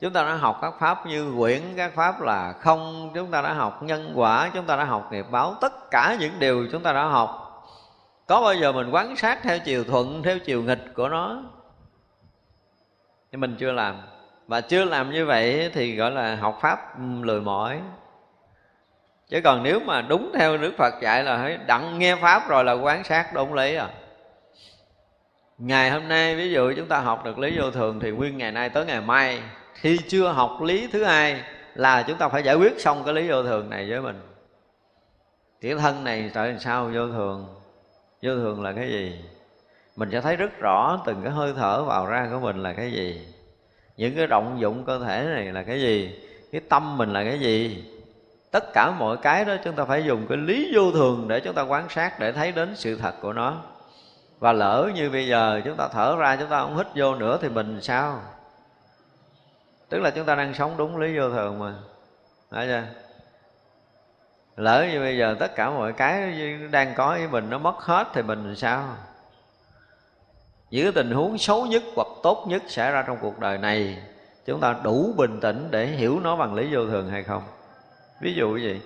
[0.00, 3.52] Chúng ta đã học các pháp như quyển, các pháp là không, chúng ta đã
[3.52, 6.92] học nhân quả, chúng ta đã học nghiệp báo, tất cả những điều chúng ta
[6.92, 7.40] đã học.
[8.26, 11.42] Có bao giờ mình quán sát theo chiều thuận, theo chiều nghịch của nó?
[13.32, 14.00] Nhưng mình chưa làm.
[14.46, 17.80] Và chưa làm như vậy thì gọi là học pháp ừ, lười mỏi.
[19.28, 22.72] Chứ còn nếu mà đúng theo đức phật dạy là đặng nghe pháp rồi là
[22.72, 23.88] quán sát đúng lý à
[25.58, 28.52] ngày hôm nay, ví dụ chúng ta học được lý vô thường thì nguyên ngày
[28.52, 29.42] nay tới ngày mai.
[29.74, 31.42] Khi chưa học lý thứ hai
[31.74, 34.20] là chúng ta phải giải quyết xong cái lý vô thường này với mình.
[35.60, 37.46] Cái thân này tại làm sao vô thường?
[38.22, 39.24] Vô thường là cái gì?
[39.96, 42.92] Mình sẽ thấy rất rõ từng cái hơi thở vào ra của mình là cái
[42.92, 43.28] gì.
[43.96, 46.18] Những cái động dụng cơ thể này là cái gì?
[46.52, 47.84] Cái tâm mình là cái gì?
[48.50, 51.54] Tất cả mọi cái đó chúng ta phải dùng cái lý vô thường để chúng
[51.54, 53.62] ta quan sát để thấy đến sự thật của nó
[54.44, 57.38] và lỡ như bây giờ chúng ta thở ra, chúng ta không hít vô nữa
[57.42, 58.20] thì mình sao?
[59.88, 61.74] Tức là chúng ta đang sống đúng lý vô thường mà.
[62.50, 62.82] Phải chưa?
[64.56, 66.32] Lỡ như bây giờ tất cả mọi cái
[66.70, 68.96] đang có với mình nó mất hết thì mình sao?
[70.70, 74.02] Những cái tình huống xấu nhất hoặc tốt nhất xảy ra trong cuộc đời này,
[74.46, 77.42] chúng ta đủ bình tĩnh để hiểu nó bằng lý vô thường hay không?
[78.20, 78.80] Ví dụ gì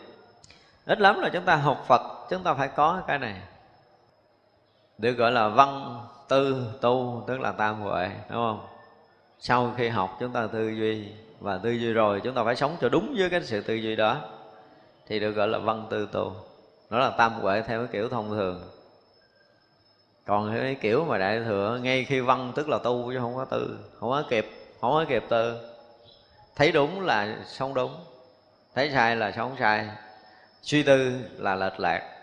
[0.86, 3.40] ít lắm là chúng ta học phật, chúng ta phải có cái này
[4.98, 8.66] được gọi là văn tư tu, tức là tam huệ, đúng không?
[9.40, 11.08] Sau khi học chúng ta tư duy,
[11.40, 13.96] và tư duy rồi chúng ta phải sống cho đúng với cái sự tư duy
[13.96, 14.20] đó,
[15.06, 16.32] thì được gọi là văn tư tu.
[16.90, 18.70] Nó là tam huệ theo cái kiểu thông thường.
[20.26, 23.44] Còn cái kiểu mà đại thừa, ngay khi văn tức là tu chứ không có
[23.44, 24.46] tư, không có kịp,
[24.80, 25.58] không có kịp tư.
[26.56, 27.94] Thấy đúng là sống đúng,
[28.74, 29.88] thấy sai là sống sai,
[30.62, 32.17] suy tư là lệch lạc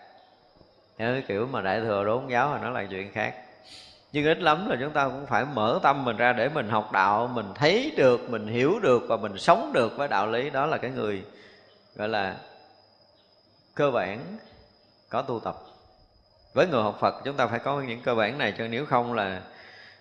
[0.98, 3.34] cái kiểu mà đại thừa đốn giáo thì nó là chuyện khác.
[4.12, 6.92] Nhưng ít lắm là chúng ta cũng phải mở tâm mình ra để mình học
[6.92, 10.50] đạo, mình thấy được, mình hiểu được và mình sống được với đạo lý.
[10.50, 11.24] Đó là cái người
[11.96, 12.36] gọi là
[13.74, 14.38] cơ bản
[15.08, 15.56] có tu tập.
[16.54, 19.12] Với người học Phật, chúng ta phải có những cơ bản này cho nếu không
[19.14, 19.40] là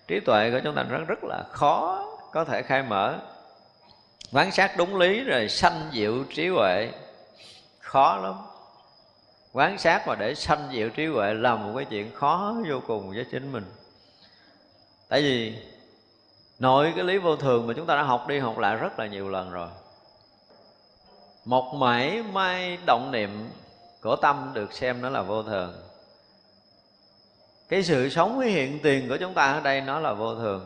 [0.07, 3.15] trí tuệ của chúng ta rất rất là khó có thể khai mở.
[4.31, 6.89] Quán sát đúng lý rồi sanh diệu trí huệ,
[7.79, 8.33] khó lắm
[9.55, 13.09] quán sát mà để sanh diệu trí huệ là một cái chuyện khó vô cùng
[13.09, 13.65] với chính mình.
[15.09, 15.57] Tại vì
[16.59, 19.07] nội cái lý vô thường mà chúng ta đã học đi học lại rất là
[19.07, 19.67] nhiều lần rồi.
[21.45, 23.49] Một mảy may động niệm
[24.01, 25.73] của tâm được xem nó là vô thường.
[27.69, 30.65] Cái sự sống với hiện tiền của chúng ta ở đây nó là vô thường.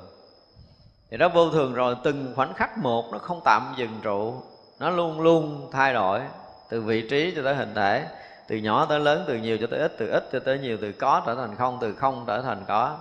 [1.12, 4.42] Thì nó vô thường rồi, từng khoảnh khắc một nó không tạm dừng trụ,
[4.80, 6.22] nó luôn luôn thay đổi
[6.70, 8.06] từ vị trí cho tới hình thể
[8.50, 10.92] từ nhỏ tới lớn, từ nhiều cho tới ít, từ ít cho tới nhiều, từ
[10.92, 12.98] có trở thành không, từ không trở thành có.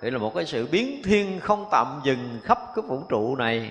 [0.00, 3.70] Thì là một cái sự biến thiên không tạm dừng khắp cái vũ trụ này.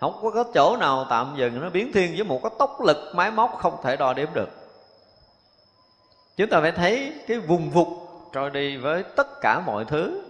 [0.00, 3.12] Không có cái chỗ nào tạm dừng, nó biến thiên với một cái tốc lực
[3.14, 4.48] máy móc không thể đo đếm được.
[6.36, 7.88] Chúng ta phải thấy cái vùng vục
[8.32, 10.22] trôi đi với tất cả mọi thứ.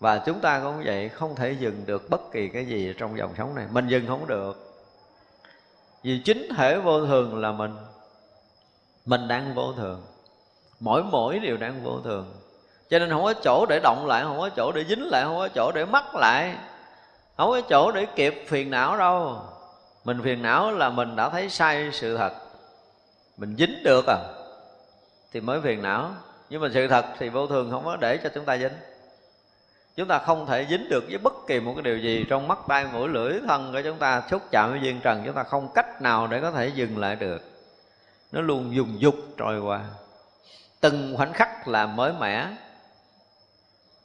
[0.00, 3.34] Và chúng ta cũng vậy, không thể dừng được bất kỳ cái gì trong dòng
[3.38, 3.66] sống này.
[3.72, 4.63] Mình dừng không được
[6.04, 7.76] vì chính thể vô thường là mình.
[9.06, 10.02] Mình đang vô thường.
[10.80, 12.34] Mỗi mỗi đều đang vô thường.
[12.90, 15.36] Cho nên không có chỗ để động lại, không có chỗ để dính lại, không
[15.36, 16.56] có chỗ để mắc lại.
[17.36, 19.40] Không có chỗ để kịp phiền não đâu.
[20.04, 22.32] Mình phiền não là mình đã thấy sai sự thật.
[23.36, 24.18] Mình dính được à
[25.32, 26.10] thì mới phiền não.
[26.50, 28.72] Nhưng mà sự thật thì vô thường không có để cho chúng ta dính
[29.96, 32.58] chúng ta không thể dính được với bất kỳ một cái điều gì trong mắt
[32.68, 35.22] tay mũi lưỡi thân của chúng ta, xúc chạm với duyên trần.
[35.26, 37.42] Chúng ta không cách nào để có thể dừng lại được.
[38.32, 39.80] Nó luôn dùng dục trôi qua.
[40.80, 42.46] Từng khoảnh khắc là mới mẻ.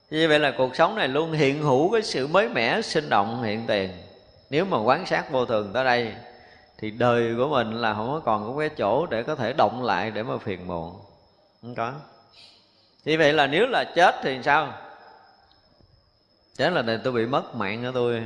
[0.10, 3.44] Như vậy là cuộc sống này luôn hiện hữu cái sự mới mẻ, sinh động,
[3.44, 3.92] hiện tiền.
[4.50, 6.14] Nếu mà quán sát vô thường tới đây,
[6.78, 9.84] thì đời của mình là không có còn có cái chỗ để có thể động
[9.84, 10.96] lại để mà phiền muộn.
[11.62, 11.94] Không có.
[13.06, 14.74] Như vậy là nếu là chết thì sao?
[16.60, 18.24] Chết là tôi bị mất mạng của tôi.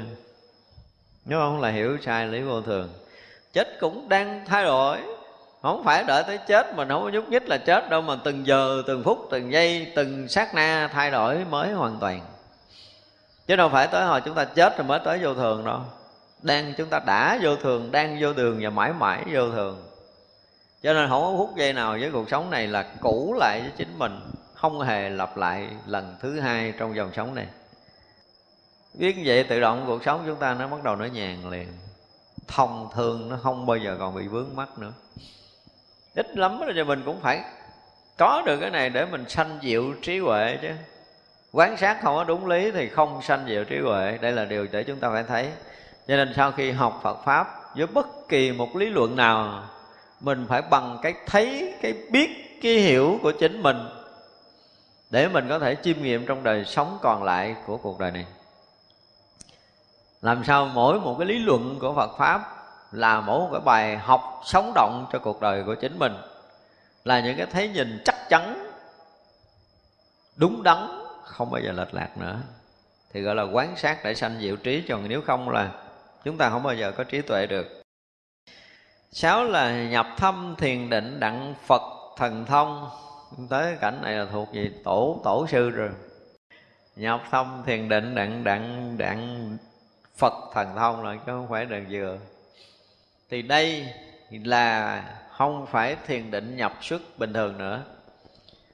[1.26, 2.90] Nếu không là hiểu sai lý vô thường,
[3.54, 4.98] chết cũng đang thay đổi.
[5.62, 8.48] Không phải đợi tới chết mình không có nhúc nhích là chết đâu, mà từng
[8.48, 12.22] giờ, từng phút, từng giây, từng sát na thay đổi mới hoàn toàn.
[13.48, 15.80] Chứ đâu phải tới hồi chúng ta chết rồi mới tới vô thường đâu.
[16.42, 19.84] Đang chúng ta đã vô thường, đang vô đường và mãi mãi vô thường.
[20.84, 23.72] Cho nên không có phút giây nào với cuộc sống này là cũ lại với
[23.78, 24.20] chính mình,
[24.54, 27.48] không hề lặp lại lần thứ hai trong dòng sống này
[28.94, 31.68] biết vậy tự động cuộc sống chúng ta nó bắt đầu nó nhàn liền.
[32.48, 34.92] Thông thường nó không bao giờ còn bị vướng mắc nữa.
[36.16, 37.44] Ít lắm là cho mình cũng phải
[38.18, 40.70] có được cái này để mình sanh diệu trí huệ chứ.
[41.52, 44.18] Quán sát không có đúng lý thì không sanh diệu trí huệ.
[44.22, 45.50] Đây là điều để chúng ta phải thấy.
[46.08, 49.64] Cho nên sau khi học Phật pháp với bất kỳ một lý luận nào,
[50.20, 53.78] mình phải bằng cái thấy, cái biết, cái hiểu của chính mình
[55.10, 58.26] để mình có thể chiêm nghiệm trong đời sống còn lại của cuộc đời này
[60.24, 62.42] làm sao mỗi một cái lý luận của Phật pháp
[62.92, 66.14] là mỗi một cái bài học sống động cho cuộc đời của chính mình,
[67.04, 68.70] là những cái thấy nhìn chắc chắn,
[70.36, 70.78] đúng đắn,
[71.24, 72.38] không bao giờ lệch lạc nữa.
[73.14, 75.72] Thì gọi là quán sát để sanh diệu trí còn nếu không là
[76.24, 77.82] chúng ta không bao giờ có trí tuệ được.
[79.12, 81.82] Sáu là nhập thâm thiền định đặng phật
[82.18, 82.90] thần thông.
[83.50, 85.90] Tới cảnh này là thuộc gì tổ tổ sư rồi.
[86.96, 89.58] Nhập thâm thiền định đặng đặng đặng
[90.18, 92.18] phật thần thông là chứ không phải đường dừa
[93.30, 93.86] thì đây
[94.32, 97.82] là không phải thiền định nhập xuất bình thường nữa,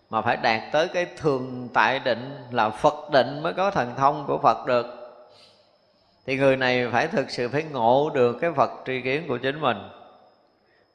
[0.09, 4.25] mà phải đạt tới cái thường tại định là phật định mới có thần thông
[4.27, 4.85] của phật được.
[6.25, 9.61] Thì người này phải thực sự phải ngộ được cái phật tri kiến của chính
[9.61, 9.77] mình,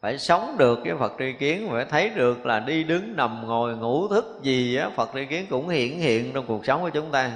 [0.04, 3.76] phải sống được cái Phật tri kiến, phải thấy được là đi đứng nằm ngồi
[3.76, 7.10] ngủ thức gì á, Phật tri kiến cũng hiện hiện trong cuộc sống của chúng
[7.10, 7.30] ta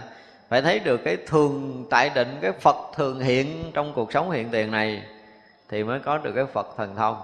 [0.49, 4.49] phải thấy được cái thường tại định, cái Phật thường hiện trong cuộc sống hiện
[4.51, 5.03] tiền này
[5.69, 7.17] thì mới có được cái Phật thần thông.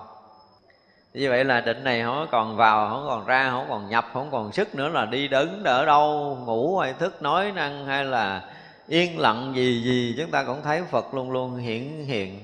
[1.15, 4.31] Như vậy là định này không còn vào, không còn ra, không còn nhập, không
[4.31, 8.43] còn sức nữa là đi đứng ở đâu ngủ hay thức nói năng hay là
[8.89, 12.41] yên lặng gì gì, chúng ta cũng thấy Phật luôn luôn hiện hiện.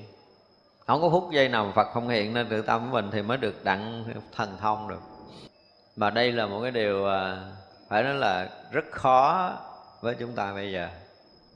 [0.87, 3.37] Không có phút giây nào Phật không hiện nên tự tâm của mình thì mới
[3.37, 4.03] được đặng
[4.35, 5.01] thần thông được.
[5.95, 7.37] Mà đây là một cái điều à,
[7.89, 9.51] phải nói là rất khó
[10.01, 10.87] với chúng ta bây giờ.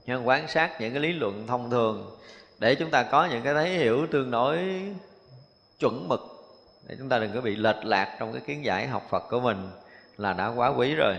[0.06, 2.18] Nhưng quan sát những cái lý luận thông thường
[2.60, 4.82] để chúng ta có những cái thấy hiểu tương đối
[5.80, 6.22] chuẩn mực.
[6.88, 9.40] Để chúng ta đừng có bị lệch lạc trong cái kiến giải học Phật của
[9.40, 9.70] mình
[10.18, 11.16] là đã quá quý rồi.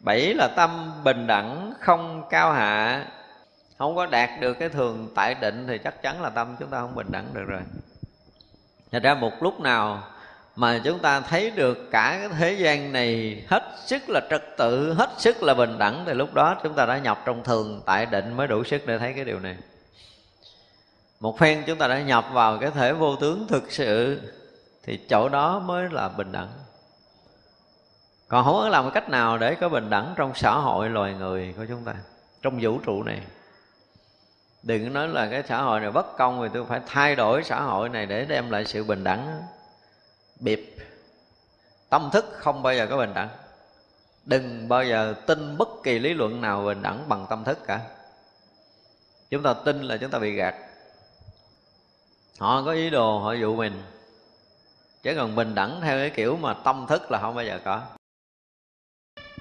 [0.00, 3.06] Bảy là tâm bình đẳng, không cao hạ.
[3.78, 6.80] Không có đạt được cái thường tại định thì chắc chắn là tâm chúng ta
[6.80, 7.60] không bình đẳng được rồi.
[8.92, 10.02] Thật ra một lúc nào
[10.56, 14.94] mà chúng ta thấy được cả cái thế gian này hết sức là trật tự,
[14.94, 18.06] hết sức là bình đẳng thì lúc đó chúng ta đã nhập trong thường tại
[18.06, 19.56] định mới đủ sức để thấy cái điều này.
[21.20, 24.20] Một phen chúng ta đã nhập vào cái thể vô tướng thực sự
[24.82, 26.48] thì chỗ đó mới là bình đẳng.
[28.28, 31.54] Còn không có làm cách nào để có bình đẳng trong xã hội loài người
[31.56, 31.94] của chúng ta,
[32.42, 33.20] trong vũ trụ này
[34.62, 37.60] đừng nói là cái xã hội này bất công thì tôi phải thay đổi xã
[37.60, 39.42] hội này để đem lại sự bình đẳng
[40.42, 40.76] biệt
[41.88, 43.28] tâm thức không bao giờ có bình đẳng.
[44.24, 47.80] Đừng bao giờ tin bất kỳ lý luận nào bình đẳng bằng tâm thức cả.
[49.30, 50.54] Chúng ta tin là chúng ta bị gạt.
[52.38, 53.82] Họ có ý đồ họ dụ mình.
[55.02, 57.82] Chứ còn bình đẳng theo cái kiểu mà tâm thức là không bao giờ có.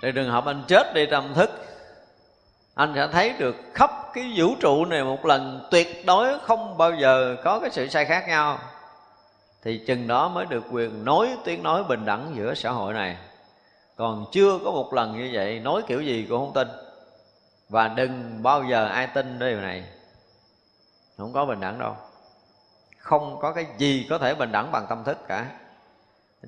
[0.01, 1.49] Thì trường hợp anh chết đi tâm thức.
[2.75, 6.95] Anh sẽ thấy được khắp cái vũ trụ này một lần tuyệt đối không bao
[6.95, 8.59] giờ có cái sự sai khác nhau
[9.63, 13.17] thì chừng đó mới được quyền nói tiếng nói bình đẳng giữa xã hội này.
[13.95, 16.67] Còn chưa có một lần như vậy, nói kiểu gì cũng không tin.
[17.69, 19.83] Và đừng bao giờ ai tin điều này.
[21.17, 21.95] Không có bình đẳng đâu.
[22.97, 25.45] Không có cái gì có thể bình đẳng bằng tâm thức cả.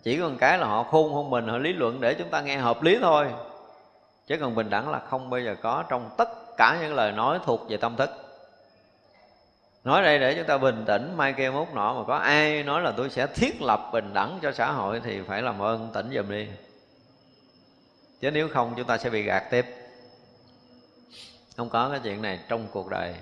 [0.04, 2.42] Chỉ có một cái là họ khôn hơn mình, họ lý luận để chúng ta
[2.42, 3.28] nghe hợp lý thôi.
[4.28, 7.40] Chứ còn bình đẳng là không bao giờ có trong tất cả những lời nói
[7.46, 8.10] thuộc về tâm thức
[9.84, 12.82] nói đây để chúng ta bình tĩnh mai kia mốt nọ mà có ai nói
[12.82, 16.10] là tôi sẽ thiết lập bình đẳng cho xã hội thì phải làm ơn, tỉnh
[16.16, 16.48] giùm đi.
[18.22, 19.66] Chứ nếu không, chúng ta sẽ bị gạt tiếp.
[21.58, 23.14] Không có cái chuyện này trong cuộc đời,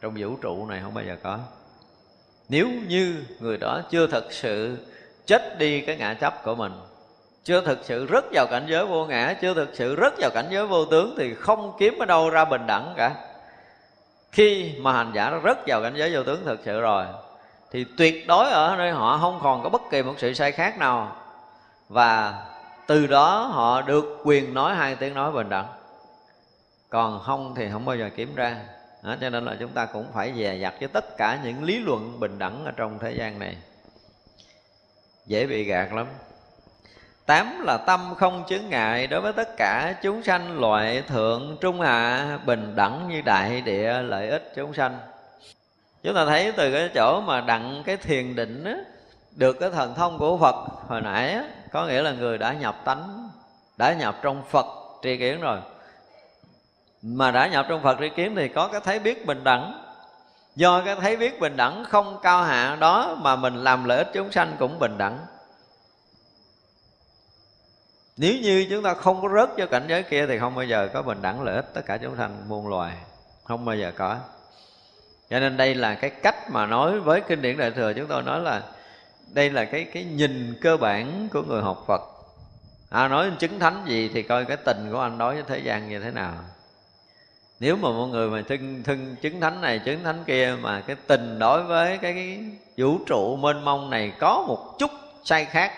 [0.00, 1.38] trong vũ trụ này không bao giờ có.
[2.48, 4.78] Nếu như người đó chưa thật sự
[5.26, 6.72] chết đi cái ngã chấp của mình,
[7.44, 10.46] chưa thực sự rất vào cảnh giới vô ngã, chưa thực sự rất vào cảnh
[10.50, 13.31] giới vô tướng thì không kiếm ở đâu ra bình đẳng cả
[14.32, 17.06] khi mà hành giả rất vào cảnh giới vô tướng thực sự rồi
[17.70, 20.78] thì tuyệt đối ở nơi họ không còn có bất kỳ một sự sai khác
[20.78, 21.16] nào.
[21.88, 22.42] Và
[22.86, 25.66] từ đó họ được quyền nói hai tiếng nói bình đẳng.
[26.88, 28.56] Còn không thì không bao giờ kiếm ra
[29.02, 31.78] đó, cho nên là chúng ta cũng phải dè dặt với tất cả những lý
[31.78, 33.56] luận bình đẳng ở trong thế gian này.
[35.26, 36.06] Dễ bị gạt lắm.
[37.26, 41.80] Tám là tâm không chướng ngại đối với tất cả chúng sanh loại thượng trung
[41.80, 44.98] hạ bình đẳng như đại địa lợi ích chúng sanh.
[46.02, 48.74] Chúng ta thấy từ cái chỗ mà đặng cái thiền định á,
[49.36, 50.54] được cái thần thông của Phật
[50.88, 53.30] hồi nãy á, có nghĩa là người đã nhập tánh,
[53.76, 54.66] đã nhập trong Phật
[55.02, 55.58] tri kiến rồi.
[57.02, 59.84] Mà đã nhập trong Phật tri kiến thì có cái thấy biết bình đẳng.
[60.56, 64.10] Do cái thấy biết bình đẳng không cao hạ đó mà mình làm lợi ích
[64.12, 65.18] chúng sanh cũng bình đẳng
[68.22, 70.88] nếu như chúng ta không có rớt cho cảnh giới kia thì không bao giờ
[70.92, 72.92] có bình đẳng lợi ích tất cả chúng sanh muôn loài.
[73.44, 74.16] Không bao giờ có.
[75.30, 78.22] Cho nên đây là cái cách mà nói với kinh điển đại thừa chúng tôi
[78.22, 78.62] nói là
[79.32, 82.00] đây là cái cái nhìn cơ bản của người học Phật.
[82.90, 85.88] À, nói chứng thánh gì thì coi cái tình của anh đối với thế gian
[85.88, 86.34] như thế nào.
[87.60, 90.96] Nếu mà mọi người mà thân thân chứng thánh này chứng thánh kia mà cái
[91.06, 92.38] tình đối với cái, cái
[92.76, 94.90] vũ trụ mênh mông này có một chút
[95.24, 95.72] sai khác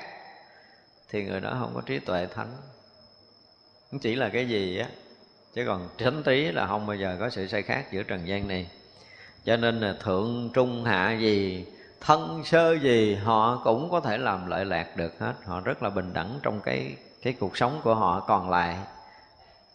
[1.15, 2.53] thì người đó không có trí tuệ thánh.
[4.01, 4.89] Chỉ là cái gì á,
[5.55, 8.49] chứ còn thánh trí là không bao giờ có sự sai khác giữa trần gian
[8.49, 8.71] này.
[9.45, 11.67] Cho nên là thượng, trung, hạ gì,
[12.01, 15.35] thân, sơ gì, họ cũng có thể làm lợi lạc được hết.
[15.45, 18.77] Họ rất là bình đẳng trong cái cái cuộc sống của họ còn lại.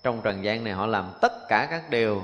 [0.03, 2.23] Trong trần gian này họ làm tất cả các điều.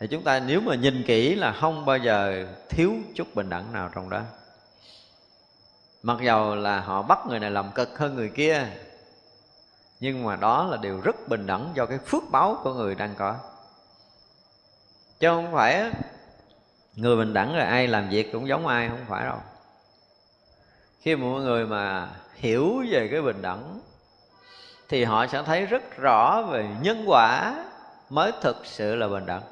[0.00, 3.72] Thì chúng ta nếu mà nhìn kỹ là không bao giờ thiếu chút bình đẳng
[3.72, 4.22] nào trong đó
[6.04, 8.66] mặc dầu là họ bắt người này làm cực hơn người kia,
[10.00, 13.14] nhưng mà đó là điều rất bình đẳng do cái phước báo của người đang
[13.18, 13.36] có.
[15.20, 15.90] Chứ không phải
[16.94, 19.38] người bình đẳng là ai làm việc cũng giống ai, không phải đâu.
[21.00, 23.80] Khi mọi người mà hiểu về cái bình đẳng,
[24.88, 27.64] thì họ sẽ thấy rất rõ về nhân quả
[28.10, 29.42] mới thực sự là bình đẳng.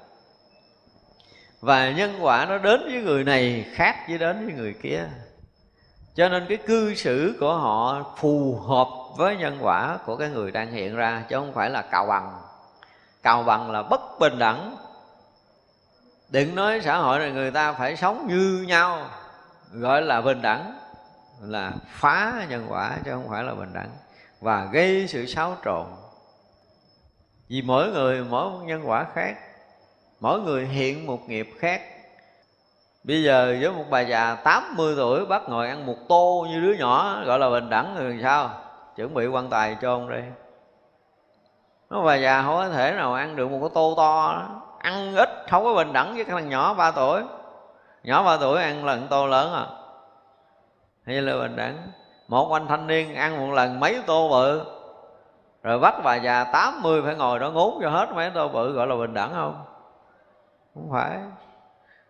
[1.60, 5.08] Và nhân quả nó đến với người này khác với đến với người kia
[6.14, 10.50] cho nên cái cư xử của họ phù hợp với nhân quả của cái người
[10.50, 12.40] đang hiện ra, chứ không phải là cào bằng.
[13.22, 14.76] Cào bằng là bất bình đẳng.
[16.28, 19.06] Đừng nói xã hội này người ta phải sống như nhau,
[19.72, 20.78] gọi là bình đẳng,
[21.40, 23.90] là phá nhân quả, chứ không phải là bình đẳng,
[24.40, 25.86] và gây sự xáo trộn.
[27.48, 29.36] Vì mỗi người, mỗi nhân quả khác,
[30.20, 31.82] mỗi người hiện một nghiệp khác
[33.04, 36.72] bây giờ với một bà già 80 tuổi bắt ngồi ăn một tô như đứa
[36.72, 38.50] nhỏ, gọi là bình đẳng thì sao?
[38.96, 40.24] Chuẩn bị quan tài cho ông đây
[41.92, 44.62] nó bà già không có thể nào ăn được một cái tô to đó.
[44.78, 47.22] ăn ít, không có bình đẳng với cái thằng nhỏ 3 tuổi.
[48.02, 49.66] Nhỏ 3 tuổi ăn lần tô lớn à.
[51.06, 51.90] Hay là bình đẳng.
[52.28, 54.64] Một anh thanh niên ăn một lần mấy tô bự.
[55.62, 58.86] Rồi bắt bà già 80 phải ngồi đó ngốn cho hết mấy tô bự, gọi
[58.86, 59.64] là bình đẳng không?
[60.74, 61.18] Không phải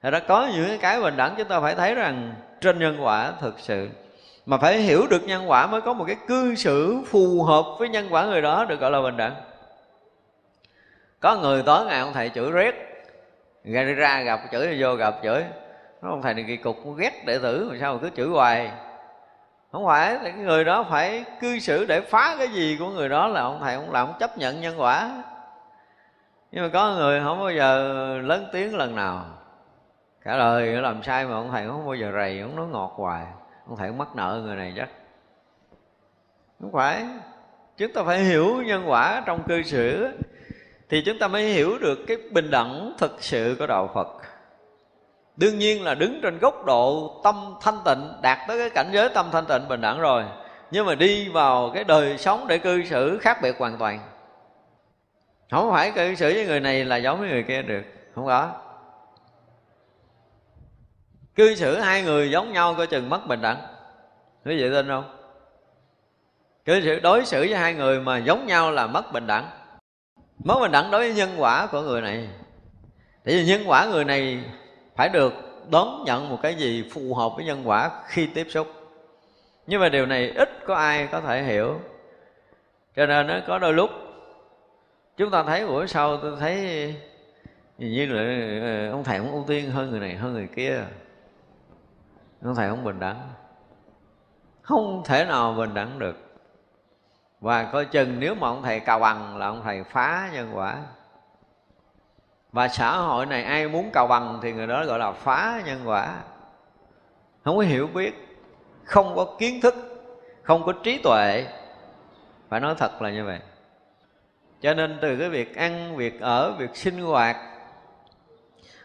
[0.02, 3.32] thì đã có những cái bình đẳng chúng ta phải thấy rằng trên nhân quả
[3.40, 3.88] thực sự.
[4.46, 7.88] Mà phải hiểu được nhân quả mới có một cái cư xử phù hợp với
[7.88, 9.34] nhân quả người đó được gọi là bình đẳng.
[11.20, 12.74] Có người tối ngày ông thầy chửi rét,
[13.64, 15.44] ra ra gặp chửi, vô gặp chửi.
[16.02, 18.70] Nó ông thầy này kỳ cục ghét đệ tử, mà sao mà cứ chửi hoài?
[19.72, 23.28] Không phải cái người đó phải cư xử để phá cái gì của người đó
[23.28, 25.22] là ông thầy ông làm không chấp nhận nhân quả.
[26.52, 27.78] Nhưng mà có người không bao giờ
[28.22, 29.24] lớn tiếng lần nào
[30.24, 32.92] cả đời nó làm sai mà ông thầy không bao giờ rầy, ông nói ngọt
[32.96, 33.26] hoài.
[33.68, 34.88] Ông thầy mắc nợ người này chắc.
[36.60, 37.04] Không phải.
[37.76, 40.08] Chúng ta phải hiểu nhân quả trong cư xử
[40.88, 44.08] thì chúng ta mới hiểu được cái bình đẳng thực sự của đạo phật.
[45.36, 49.08] Đương nhiên là đứng trên góc độ tâm thanh tịnh, đạt tới cái cảnh giới
[49.08, 50.24] tâm thanh tịnh bình đẳng rồi.
[50.70, 54.00] Nhưng mà đi vào cái đời sống để cư xử khác biệt hoàn toàn.
[55.50, 57.82] Không phải cư xử với người này là giống với người kia được.
[58.14, 58.50] Không có
[61.34, 63.58] cư xử hai người giống nhau coi chừng mất bình đẳng.
[64.44, 65.16] Quý vị tin không?
[66.64, 69.50] Cư xử, đối xử với hai người mà giống nhau là mất bình đẳng.
[70.44, 72.28] Mất bình đẳng đối với nhân quả của người này.
[73.24, 74.44] Tại vì nhân quả người này
[74.96, 75.32] phải được
[75.70, 78.66] đón nhận một cái gì phù hợp với nhân quả khi tiếp xúc.
[79.66, 81.80] Nhưng mà điều này ít có ai có thể hiểu.
[82.96, 83.90] Cho nên nó có đôi lúc,
[85.16, 86.94] chúng ta thấy buổi sau tôi thấy
[87.78, 88.22] như là
[88.62, 90.84] ờ, ông thầy cũng ưu tiên hơn người này, hơn người kia
[92.44, 93.20] ông thầy không bình đẳng.
[94.62, 95.02] Không.
[95.04, 96.16] Thể nào bình đẳng được?
[97.40, 100.82] Và coi chừng nếu mà ông thầy cào bằng là ông thầy phá nhân quả.
[102.52, 105.80] Và xã hội này ai muốn cào bằng thì người đó gọi là phá nhân
[105.84, 106.16] quả.
[107.44, 108.38] Không có hiểu biết
[108.84, 109.74] không có kiến thức
[110.42, 111.46] không có trí tuệ.
[112.48, 113.38] Phải nói thật là như vậy.
[114.60, 117.36] Cho nên từ cái việc ăn việc ở việc sinh hoạt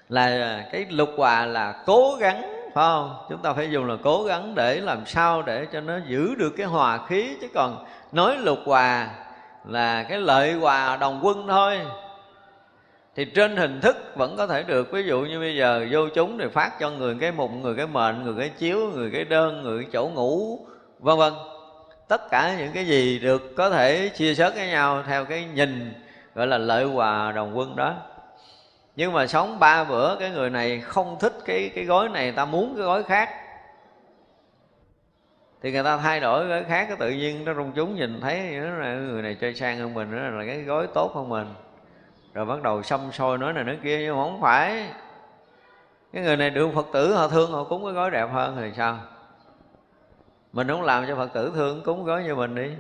[0.10, 3.16] là cái lục hòa là cố gắng phải không?
[3.30, 6.49] Chúng ta phải dùng là cố gắng để làm sao để cho nó giữ được
[6.58, 9.10] cái hòa khí, chứ còn nói lục hòa
[9.66, 11.80] là cái lợi hòa đồng quân thôi.
[13.16, 14.91] Thì trên hình thức vẫn có thể được.
[14.91, 17.88] Ví dụ như bây giờ vô chúng thì phát cho người cái mụn, người cái
[17.88, 20.60] mệnh người cái chiếu, người cái đơn, người cái chỗ ngủ,
[20.99, 21.34] vân vân.
[22.08, 25.94] Tất cả những cái gì được có thể chia sớt với nhau theo cái nhìn
[26.36, 27.94] gọi là lợi hòa đồng quân đó
[28.98, 32.45] nhưng mà sống ba bữa, cái người này không thích cái cái gói này ta
[32.45, 33.30] muốn cái gói khác.
[35.61, 38.60] Thì người ta thay đổi gói khác, cái tự nhiên nó rung chúng, nhìn thấy
[38.60, 41.53] nó là người này chơi sang hơn mình, nó là cái gói tốt hơn mình.
[42.34, 44.90] Rồi bắt đầu xăm soi nói này nói kia, nhưng mà không phải.
[46.14, 48.72] Cái người này được phật tử, họ thương, họ cúng cái gói đẹp hơn thì
[48.78, 48.99] sao?
[50.53, 52.72] Mình không làm cho phật tử thương, cúng gói như mình đi.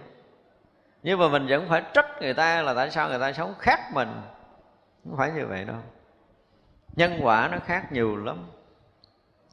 [1.03, 3.79] Nhưng mà mình vẫn phải trách người ta là tại sao người ta sống khác
[3.93, 4.09] mình.
[5.03, 5.77] Không phải như vậy đâu
[6.97, 8.37] nhân quả nó khác nhiều lắm.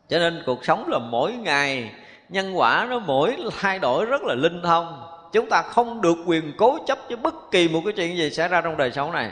[0.08, 1.94] Cho nên cuộc sống là mỗi ngày,
[2.28, 5.10] nhân quả nó mỗi thay đổi rất là linh thông.
[5.32, 8.48] Chúng ta không được quyền cố chấp với bất kỳ một cái chuyện gì xảy
[8.48, 9.30] ra trong đời sống này.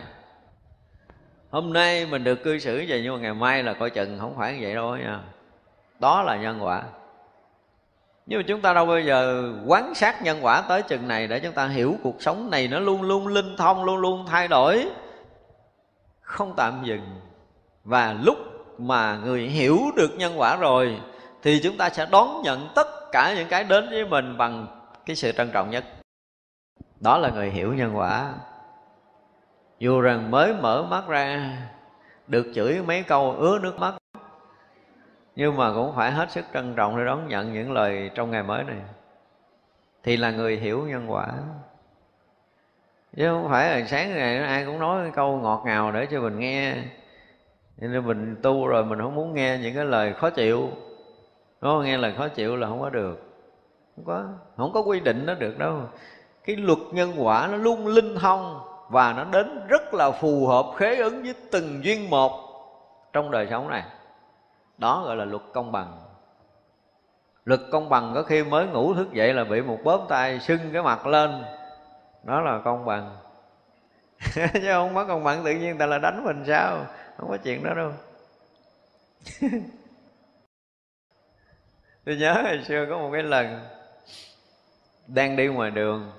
[1.50, 4.34] Hôm nay mình được cư xử vậy nhưng mà ngày mai là coi chừng không
[4.38, 5.20] phải như vậy đâu nha.
[5.98, 6.82] Đó là nhân quả.
[8.26, 11.40] Nhưng mà chúng ta đâu bao giờ quán sát nhân quả tới chừng này để
[11.40, 14.86] chúng ta hiểu cuộc sống này nó luôn luôn linh thông, luôn luôn thay đổi.
[16.20, 17.20] Không tạm dừng
[17.84, 18.36] và lúc
[18.78, 21.00] mà người hiểu được nhân quả rồi,
[21.42, 24.66] thì chúng ta sẽ đón nhận tất cả những cái đến với mình bằng
[25.06, 25.84] cái sự trân trọng nhất.
[27.00, 28.32] Đó là người hiểu nhân quả.
[29.78, 31.56] Dù rằng mới mở mắt ra,
[32.26, 33.94] được chửi mấy câu ứa nước mắt,
[35.36, 38.42] nhưng mà cũng phải hết sức trân trọng để đón nhận những lời trong ngày
[38.42, 38.76] mới này.
[40.02, 41.28] Thì là người hiểu nhân quả.
[43.16, 46.38] Chứ không phải là sáng ngày ai cũng nói câu ngọt ngào để cho mình
[46.38, 46.74] nghe
[47.76, 50.70] nên mình tu rồi mình không muốn nghe những cái lời khó chịu.
[51.60, 53.32] Nó nghe lời khó chịu là không có được.
[53.96, 54.24] Không có.
[54.56, 55.80] Không có quy định nó được đâu.
[56.44, 60.66] Cái luật nhân quả nó luôn linh thông và nó đến rất là phù hợp,
[60.76, 62.32] khế ứng với từng duyên một
[63.12, 63.82] trong đời sống này.
[64.78, 65.98] Đó gọi là luật công bằng.
[67.44, 70.58] Luật công bằng có khi mới ngủ thức dậy là bị một bóp tay sưng
[70.72, 71.44] cái mặt lên.
[72.22, 73.16] Đó là công bằng.
[74.34, 76.78] Chứ không có công bằng tự nhiên ta là đánh mình sao?
[77.22, 77.92] Không có chuyện đó đâu.
[82.04, 83.60] Tôi nhớ hồi xưa có một cái lần
[85.06, 86.12] đang đi ngoài đường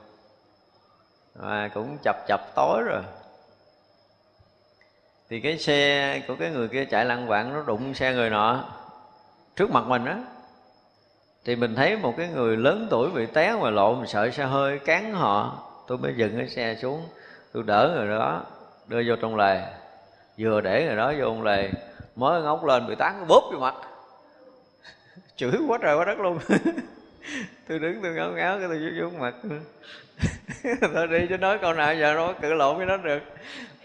[1.35, 3.01] mà cũng chập chập tối rồi.
[5.29, 8.69] Thì cái xe của cái người kia chạy lăn vạn nó đụng xe người nọ
[9.55, 10.23] trước mặt mình á.
[11.45, 14.45] Thì mình thấy một cái người lớn tuổi bị té ngoài lộ, mình sợ xe
[14.45, 15.63] hơi cán họ.
[15.87, 17.05] Tôi mới dừng cái xe xuống,
[17.53, 18.45] tôi đỡ người đó,
[18.87, 19.82] đưa vô trong lề
[20.37, 21.69] vừa để người đó vô ông lề
[22.15, 23.75] mới ngóc lên bị tán bóp vô mặt.
[25.35, 26.39] Chửi quá trời quá đất luôn.
[27.67, 29.35] Tôi đứng, tôi ngáo ngáo, cái tôi vô vô mặt.
[30.93, 33.19] Tôi đi, chứ nói câu nào giờ nó cự lộn với nó được.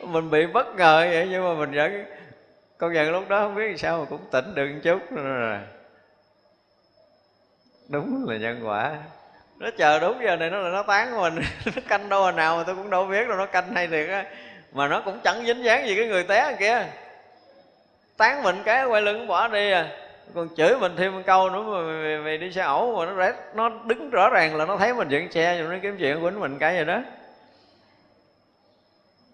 [0.02, 2.04] Mình bị bất ngờ vậy, nhưng mà mình vẫn,
[2.78, 5.00] con dần lúc đó không biết sao mà cũng tỉnh được một chút.
[5.10, 5.58] Rồi
[7.88, 8.98] đúng là nhân quả.
[9.58, 11.44] Nó chờ đúng giờ này nó là nó tán của mình.
[11.66, 14.24] Nó canh đâu nào mà tôi cũng đâu biết đâu, nó canh hay thiệt á
[14.72, 16.86] mà nó cũng chẳng dính dáng gì cái người té kia.
[18.16, 19.88] Tán mình cái quay lưng bỏ đi à.
[20.34, 23.12] Còn chửi mình thêm một câu nữa mà mày, mày đi xe ẩu mà nó
[23.12, 26.22] rét nó đứng rõ ràng là nó thấy mình dựng xe rồi nó kiếm chuyện
[26.22, 27.00] quýnh mình cái gì đó.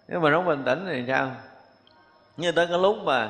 [0.07, 1.31] Nếu mà nó bình tĩnh thì sao?
[2.37, 3.29] Như tới cái lúc mà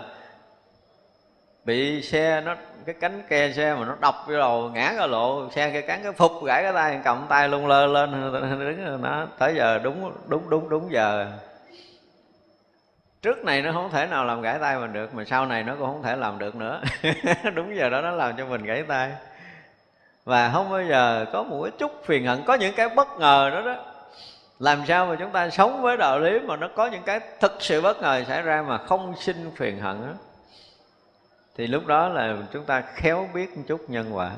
[1.65, 2.55] bị xe nó
[2.85, 5.99] cái cánh ke xe mà nó đập vô đầu ngã ra lộ xe kia cắn
[6.03, 8.11] cái phục gãy cái tay cầm tay lung lơ lên
[8.59, 11.27] đứng nó tới giờ đúng đúng đúng đúng giờ
[13.25, 15.75] trước này nó không thể nào làm gãy tay mình được, mà sau này nó
[15.75, 16.81] cũng không thể làm được nữa.
[17.55, 19.11] Đúng giờ đó nó làm cho mình gãy tay.
[20.25, 23.49] Và không bao giờ có một cái chút phiền hận, có những cái bất ngờ
[23.53, 23.75] đó đó.
[24.59, 27.51] Làm sao mà chúng ta sống với đạo lý mà nó có những cái thực
[27.59, 30.13] sự bất ngờ xảy ra mà không sinh phiền hận đó
[31.57, 34.31] thì lúc đó là chúng ta khéo biết một chút nhân quả.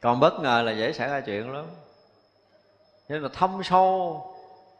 [0.00, 1.64] Còn bất ngờ là dễ xảy ra chuyện lắm.
[3.08, 4.31] Nên là thâm sâu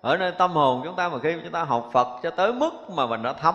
[0.02, 2.70] ở nơi tâm hồn chúng ta mà khi chúng ta học Phật cho tới mức
[2.90, 3.54] mà mình đã thấm.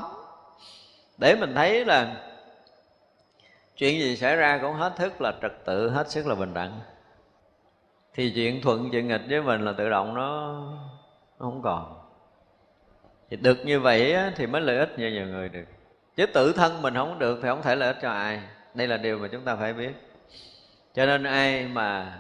[1.18, 2.16] Để mình thấy là
[3.78, 6.80] chuyện gì xảy ra cũng hết thức là trật tự hết sức là bình đẳng.
[8.14, 10.54] Thì chuyện thuận chuyện nghịch với mình là tự động nó,
[11.40, 12.00] nó không còn.
[13.30, 15.66] Thì được như vậy á, thì mới lợi ích cho nhiều người được.
[16.16, 18.42] Chứ tự thân mình không được thì không thể lợi ích cho ai.
[18.74, 19.92] Đây là điều mà chúng ta phải biết.
[20.94, 22.20] Cho nên ai mà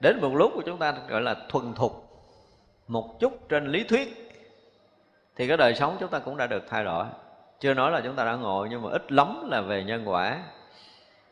[0.00, 2.07] đến một lúc của chúng ta gọi là thuần thục
[2.88, 4.28] một chút trên lý thuyết,
[5.36, 7.06] thì cái đời sống chúng ta cũng đã được thay đổi.
[7.60, 10.38] Chưa nói là chúng ta đã ngộ nhưng mà ít lắm là về nhân quả.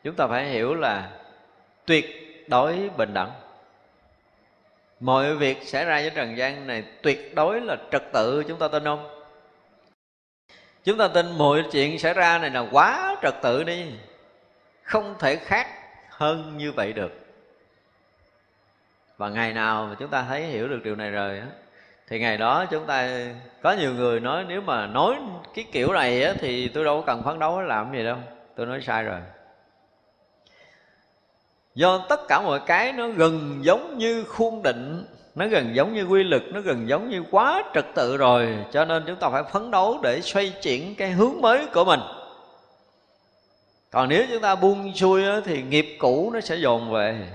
[0.03, 1.09] Chúng ta phải hiểu là
[1.85, 2.05] tuyệt
[2.47, 3.31] đối bình đẳng.
[4.99, 8.67] Mọi việc xảy ra với trần gian này tuyệt đối là trật tự chúng ta
[8.67, 9.09] tin không?
[10.83, 13.85] Chúng ta tin mọi chuyện xảy ra này là quá trật tự đi.
[14.83, 15.67] Không thể khác
[16.09, 17.26] hơn như vậy được
[19.17, 21.45] và ngày nào mà chúng ta thấy hiểu được điều này rồi á
[22.07, 23.09] thì ngày đó chúng ta
[23.61, 25.15] có nhiều người nói nếu mà nói
[25.53, 28.17] cái kiểu này á thì tôi đâu có cần phấn đấu làm gì đâu
[28.55, 29.19] tôi nói sai rồi.
[31.75, 36.03] Do tất cả mọi cái nó gần giống như khuôn định nó gần giống như
[36.03, 39.43] quy lực nó gần giống như quá trật tự rồi cho nên chúng ta phải
[39.43, 41.99] phấn đấu để xoay chuyển cái hướng mới của mình.
[43.91, 47.27] Còn nếu chúng ta buông xuôi á, thì nghiệp cũ nó sẽ dồn về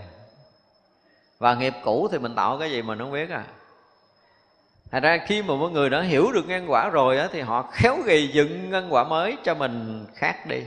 [1.42, 3.44] và nghiệp cũ thì mình tạo cái gì mình không biết à.
[4.90, 7.70] Thành ra khi mà mọi người đã hiểu được nhân quả rồi á, thì họ
[7.72, 10.62] khéo gầy dựng nhân quả mới cho mình khác đi.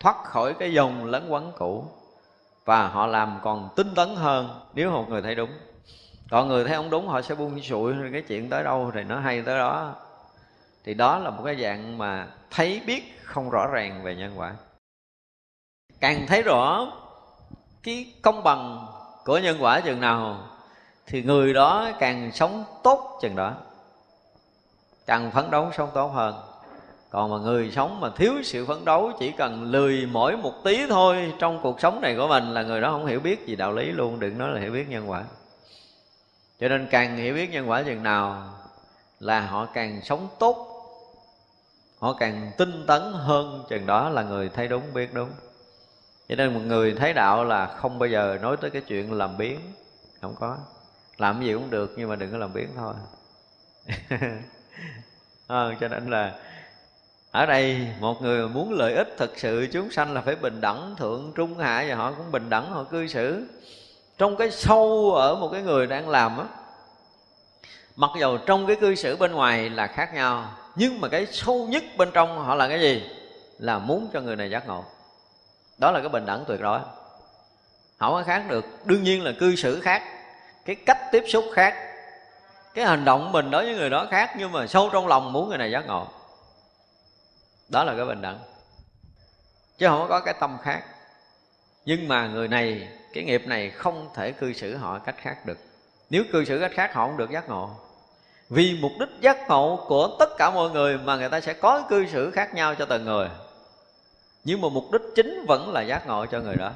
[0.00, 1.84] Thoát khỏi cái dòng lấn quấn cũ.
[2.64, 5.50] Và họ làm còn tinh tấn hơn nếu một người thấy đúng.
[6.30, 9.20] Còn người thấy không đúng họ sẽ buông sụi cái chuyện tới đâu thì nó
[9.20, 9.94] hay tới đó.
[10.84, 14.54] Thì đó là một cái dạng mà thấy biết không rõ ràng về nhân quả.
[16.00, 16.92] Càng thấy rõ
[17.82, 18.86] cái công bằng
[19.26, 20.38] của nhân quả chừng nào,
[21.06, 23.52] thì người đó càng sống tốt chừng đó.
[25.06, 26.34] Càng phấn đấu sống tốt hơn.
[27.10, 30.86] Còn mà người sống mà thiếu sự phấn đấu, chỉ cần lười mỗi một tí
[30.86, 33.72] thôi, trong cuộc sống này của mình là người đó không hiểu biết gì đạo
[33.72, 35.24] lý luôn, đừng nói là hiểu biết nhân quả.
[36.60, 38.42] Cho nên càng hiểu biết nhân quả chừng nào,
[39.20, 40.66] là họ càng sống tốt,
[41.98, 45.30] họ càng tinh tấn hơn chừng đó là người thấy đúng, biết đúng
[46.28, 49.36] cho nên một người thấy đạo là không bao giờ nói tới cái chuyện làm
[49.36, 49.60] biến.
[50.20, 50.58] Không có.
[51.18, 52.94] Làm gì cũng được nhưng mà đừng có làm biến thôi.
[55.48, 56.32] À, cho nên là
[57.30, 60.94] ở đây một người muốn lợi ích thực sự chúng sanh là phải bình đẳng
[60.98, 63.46] thượng trung hạ và họ cũng bình đẳng họ cư xử.
[64.18, 66.44] Trong cái sâu ở một cái người đang làm á
[67.96, 71.66] mặc dầu trong cái cư xử bên ngoài là khác nhau nhưng mà cái sâu
[71.70, 73.02] nhất bên trong họ là cái gì?
[73.58, 74.84] Là muốn cho người này giác ngộ
[75.78, 76.80] đó là cái bình đẳng tuyệt đối.
[77.98, 78.64] Không có khác được.
[78.84, 80.02] Đương nhiên là cư xử khác.
[80.64, 81.74] Cái cách tiếp xúc khác.
[82.74, 85.48] Cái hành động mình đối với người đó khác, nhưng mà sâu trong lòng muốn
[85.48, 86.08] người này giác ngộ.
[87.68, 88.38] Đó là cái bình đẳng.
[89.78, 90.82] Chứ không có cái tâm khác.
[91.84, 95.58] Nhưng mà người này, cái nghiệp này không thể cư xử họ cách khác được.
[96.10, 97.70] Nếu cư xử cách khác, họ không được giác ngộ.
[98.48, 101.82] Vì mục đích giác ngộ của tất cả mọi người mà người ta sẽ có
[101.88, 103.28] cư xử khác nhau cho từng người
[104.46, 106.72] nhưng mà mục đích chính vẫn là giác ngộ cho người đó.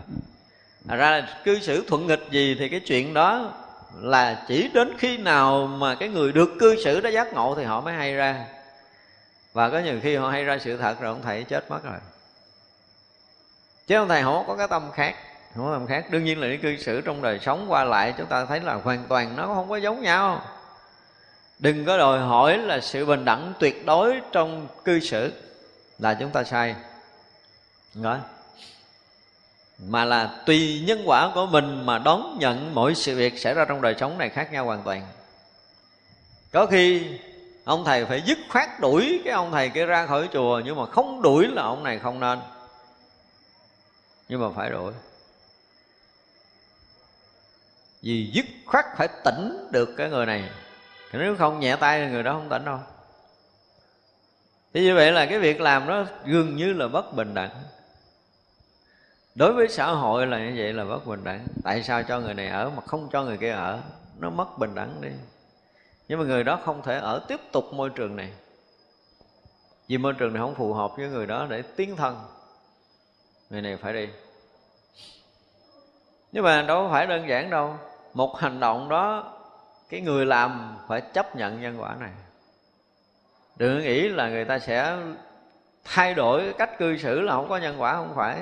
[0.89, 3.53] À ra là cư xử thuận nghịch gì thì cái chuyện đó
[4.01, 7.65] là chỉ đến khi nào mà cái người được cư xử đó giác ngộ thì
[7.65, 8.47] họ mới hay ra.
[9.53, 11.99] Và có nhiều khi họ hay ra sự thật rồi ông thầy chết mất rồi.
[13.87, 15.15] Chứ ông thầy không có cái tâm khác,
[15.55, 16.11] không có tâm khác.
[16.11, 18.75] Đương nhiên là cái cư xử trong đời sống qua lại chúng ta thấy là
[18.75, 20.43] hoàn toàn nó không có giống nhau.
[21.59, 25.33] Đừng có đòi hỏi là sự bình đẳng tuyệt đối trong cư xử
[25.99, 26.75] là chúng ta sai
[27.95, 28.19] đó
[29.79, 33.65] mà là tùy nhân quả của mình mà đón nhận mọi sự việc xảy ra
[33.65, 35.07] trong đời sống này khác nhau hoàn toàn.
[36.53, 37.07] Có khi
[37.65, 40.87] ông thầy phải dứt khoát đuổi cái ông thầy kia ra khỏi chùa, nhưng mà
[40.87, 42.39] không đuổi là ông này không nên.
[44.29, 44.93] Nhưng mà phải đuổi.
[48.03, 50.51] Vì dứt khoát phải tỉnh được cái người này
[51.13, 52.79] nếu không nhẹ tay người đó không tỉnh đâu.
[54.75, 57.51] Thì như vậy là cái việc làm đó gần như là bất bình đẳng
[59.35, 61.47] đối với xã hội là như vậy là bất bình đẳng.
[61.65, 63.81] Tại sao cho người này ở mà không cho người kia ở?
[64.19, 65.11] Nó mất bình đẳng đi.
[66.09, 68.33] Nhưng mà người đó không thể ở tiếp tục môi trường này.
[69.89, 72.21] Vì môi trường này không phù hợp với người đó để tiến thân.
[73.51, 74.09] Người này phải đi.
[76.33, 77.75] Nhưng mà đâu phải đơn giản đâu.
[78.15, 79.33] Một hành động đó,
[79.89, 82.11] cái người làm phải chấp nhận nhân quả này.
[83.57, 84.97] Đừng nghĩ là người ta sẽ
[85.85, 88.41] thay đổi cách cư xử là không có nhân quả, không phải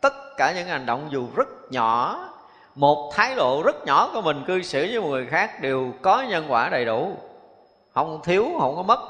[0.00, 2.18] tất cả những hành động dù rất nhỏ,
[2.74, 6.22] một thái độ rất nhỏ của mình cư xử với một người khác đều có
[6.22, 7.16] nhân quả đầy đủ.
[7.94, 9.00] Không thiếu, không có mất.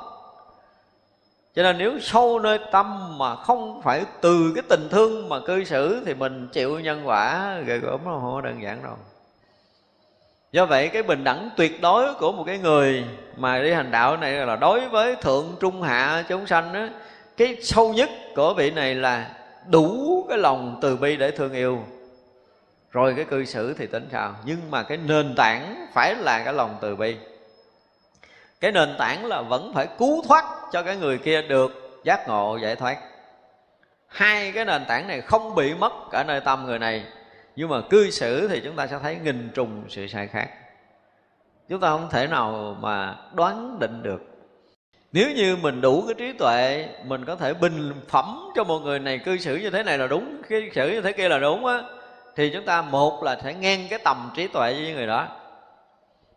[1.54, 5.64] Cho nên nếu sâu nơi tâm mà không phải từ cái tình thương mà cư
[5.64, 8.96] xử thì mình chịu nhân quả ghê gớm nó không đơn giản đâu.
[10.52, 13.04] Do vậy cái bình đẳng tuyệt đối của một cái người
[13.36, 16.86] mà đi hành đạo này là đối với thượng trung hạ chúng sanh đó
[17.36, 19.30] cái sâu nhất của vị này là
[19.66, 21.84] đủ cái lòng từ bi để thương yêu.
[22.90, 26.54] Rồi cái cư xử thì tính sao nhưng mà cái nền tảng phải là cái
[26.54, 27.16] lòng từ bi.
[28.60, 32.58] Cái nền tảng là vẫn phải cứu thoát cho cái người kia được giác ngộ,
[32.62, 32.98] giải thoát.
[34.06, 37.04] Hai cái nền tảng này không bị mất ở nơi tâm người này.
[37.56, 40.48] Nhưng mà cư xử thì chúng ta sẽ thấy nghìn trùng sự sai khác.
[41.68, 44.29] Chúng ta không thể nào mà đoán định được
[45.12, 48.98] nếu như mình đủ cái trí tuệ, mình có thể bình phẩm cho một người
[48.98, 51.66] này cư xử như thế này là đúng, cư xử như thế kia là đúng
[51.66, 51.82] á,
[52.36, 55.26] thì chúng ta một là sẽ ngang cái tầm trí tuệ với người đó.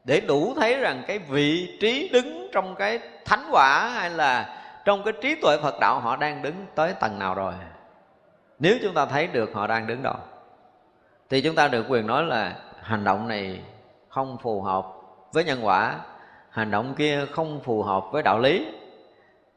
[0.04, 5.04] Để đủ thấy rằng cái vị trí đứng trong cái thánh quả hay là trong
[5.04, 7.54] cái trí tuệ Phật đạo, họ đang đứng tới tầng nào rồi?
[8.60, 10.16] Nếu chúng ta thấy được họ đang đứng đâu
[11.30, 13.60] thì chúng ta được quyền nói là hành động này
[14.10, 14.86] không phù hợp
[15.32, 15.96] với nhân quả
[16.54, 18.68] hành động kia không phù hợp với đạo lý.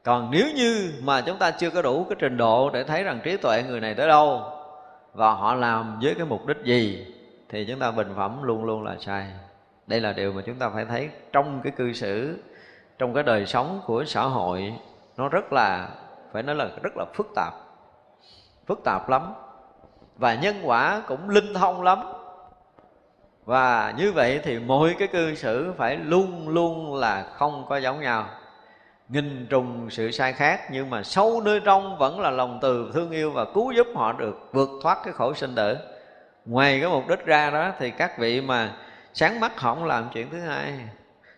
[0.02, 3.20] Còn nếu như mà chúng ta chưa có đủ cái trình độ để thấy rằng
[3.24, 4.42] trí tuệ người này tới đâu
[5.14, 7.06] và họ làm với cái mục đích gì,
[7.48, 9.26] thì chúng ta bình phẩm luôn luôn là sai.
[9.86, 12.38] Đây là điều mà chúng ta phải thấy trong cái cư xử,
[12.98, 14.74] trong cái đời sống của xã hội.
[15.16, 15.88] Nó rất là,
[16.32, 17.54] phải nói là rất là phức tạp
[18.66, 19.34] phức tạp lắm.
[20.16, 21.98] Và nhân quả cũng linh thông lắm
[23.46, 28.00] và như vậy thì mỗi cái cư xử phải luôn luôn là không có giống
[28.00, 28.28] nhau.
[29.08, 33.10] Nghìn trùng sự sai khác nhưng mà sâu nơi trong vẫn là lòng từ thương
[33.10, 35.76] yêu và cứu giúp họ được vượt thoát cái khổ sinh tử.
[36.46, 38.72] Ngoài cái mục đích ra đó thì các vị mà
[39.14, 40.72] sáng mắt họ không làm chuyện thứ hai.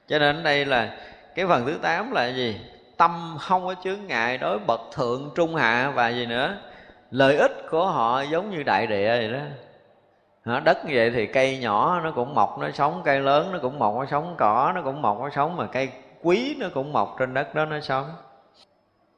[0.08, 0.96] Cho nên đây là
[1.34, 2.60] cái phần thứ tám là gì?
[2.96, 6.56] Tâm không có chướng ngại đối bậc thượng trung hạ và gì nữa.
[7.10, 9.40] Lợi ích của họ giống như đại địa vậy đó,
[10.44, 13.78] đất như vậy thì cây nhỏ nó cũng mọc, nó sống, cây lớn nó cũng
[13.78, 15.92] mọc, nó sống, cỏ nó cũng mọc, nó sống, mà cây
[16.22, 18.04] quý nó cũng mọc trên đất đó nó sống.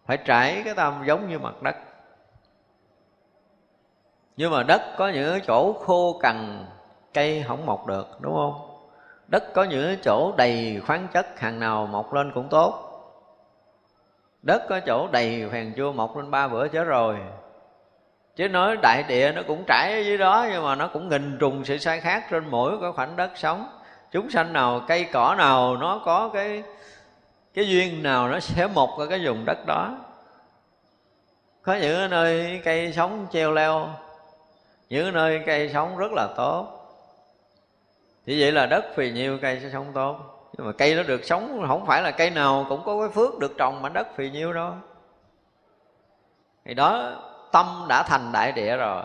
[0.07, 1.77] Phải trải cái tâm giống như mặt đất.
[4.37, 6.67] Nhưng mà đất có những chỗ khô cằn,
[7.15, 8.55] cây không mọc được, đúng không?
[9.29, 12.87] Đất có những chỗ đầy khoáng chất, hàng nào mọc lên cũng tốt.
[14.43, 17.17] Đất có chỗ đầy phèn chua mọc lên ba bữa chết rồi
[18.41, 21.39] chứ nói đại địa nó cũng trải ở dưới đó, nhưng mà nó cũng nghìn
[21.39, 23.69] trùng sự sai khác trên mỗi cái khoảnh đất sống.
[24.11, 26.63] Chúng sanh nào, cây cỏ nào, nó có cái
[27.55, 29.99] cái duyên nào nó sẽ mọc ở cái vùng đất đó.
[31.63, 33.89] Có những nơi cây sống treo leo,
[34.89, 36.67] những nơi cây sống rất là tốt.
[38.27, 40.19] Thì vậy là đất phì nhiêu cây sẽ sống tốt.
[40.59, 43.39] Nhưng mà cây nó được sống, không phải là cây nào cũng có cái phước
[43.39, 44.73] được trồng mảnh đất phì nhiêu đâu.
[46.65, 47.13] Thì đó
[47.53, 49.03] tâm đã thành đại địa rồi.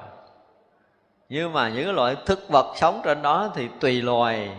[1.30, 4.57] Nhưng mà những loại thực vật sống trên đó thì tùy loài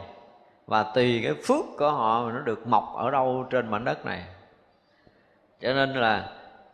[0.67, 4.07] và tùy cái phước của họ mà nó được mọc ở đâu trên mảnh đất
[4.07, 4.23] này.
[5.61, 6.29] Cho nên là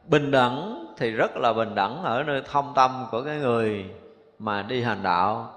[0.04, 3.86] bình đẳng thì rất là bình đẳng ở nơi thông tâm của cái người
[4.38, 5.54] mà đi hành đạo.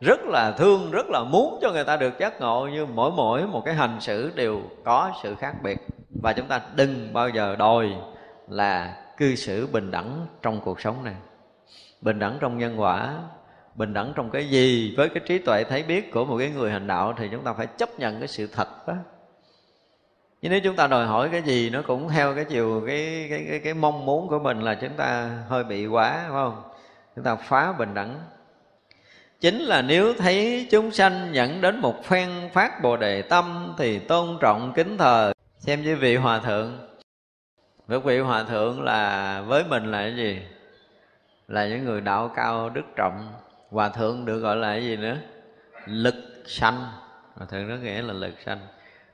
[0.00, 3.46] Rất là thương, rất là muốn cho người ta được giác ngộ, nhưng mỗi mỗi
[3.46, 5.78] một cái hành xử đều có sự khác biệt.
[6.22, 7.94] Và chúng ta đừng bao giờ đòi
[8.48, 11.14] là cư xử bình đẳng trong cuộc sống này.
[12.00, 13.14] Bình đẳng trong nhân quả
[13.76, 14.94] bình đẳng trong cái gì?
[14.96, 17.52] Với cái trí tuệ thấy biết của một cái người hành đạo thì chúng ta
[17.52, 18.94] phải chấp nhận cái sự thật đó.
[20.42, 23.46] Nhưng nếu chúng ta đòi hỏi cái gì nó cũng theo cái chiều cái cái
[23.50, 26.62] cái, cái mong muốn của mình là chúng ta hơi bị quá phải không?
[27.16, 28.20] Chúng ta phá bình đẳng.
[29.40, 33.98] Chính là nếu thấy chúng sanh dẫn đến một phen phát bồ đề tâm thì
[33.98, 36.78] tôn trọng kính thờ xem như vị hòa thượng
[37.88, 40.40] các vị hòa thượng là với mình là cái gì?
[41.48, 43.32] Là những người đạo cao đức trọng.
[43.70, 45.16] Hòa thượng được gọi là cái gì nữa?
[45.86, 46.14] Lực
[46.46, 46.86] sanh.
[47.34, 48.58] Hòa thượng nó nghĩa là lực sanh.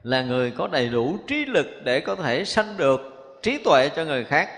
[0.02, 3.00] Là người có đầy đủ trí lực để có thể sanh được
[3.42, 4.50] trí tuệ cho người khác.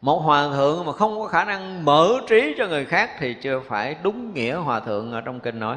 [0.00, 3.60] Một hòa thượng mà không có khả năng mở trí cho người khác thì chưa
[3.60, 5.76] phải đúng nghĩa hòa thượng ở trong kinh nói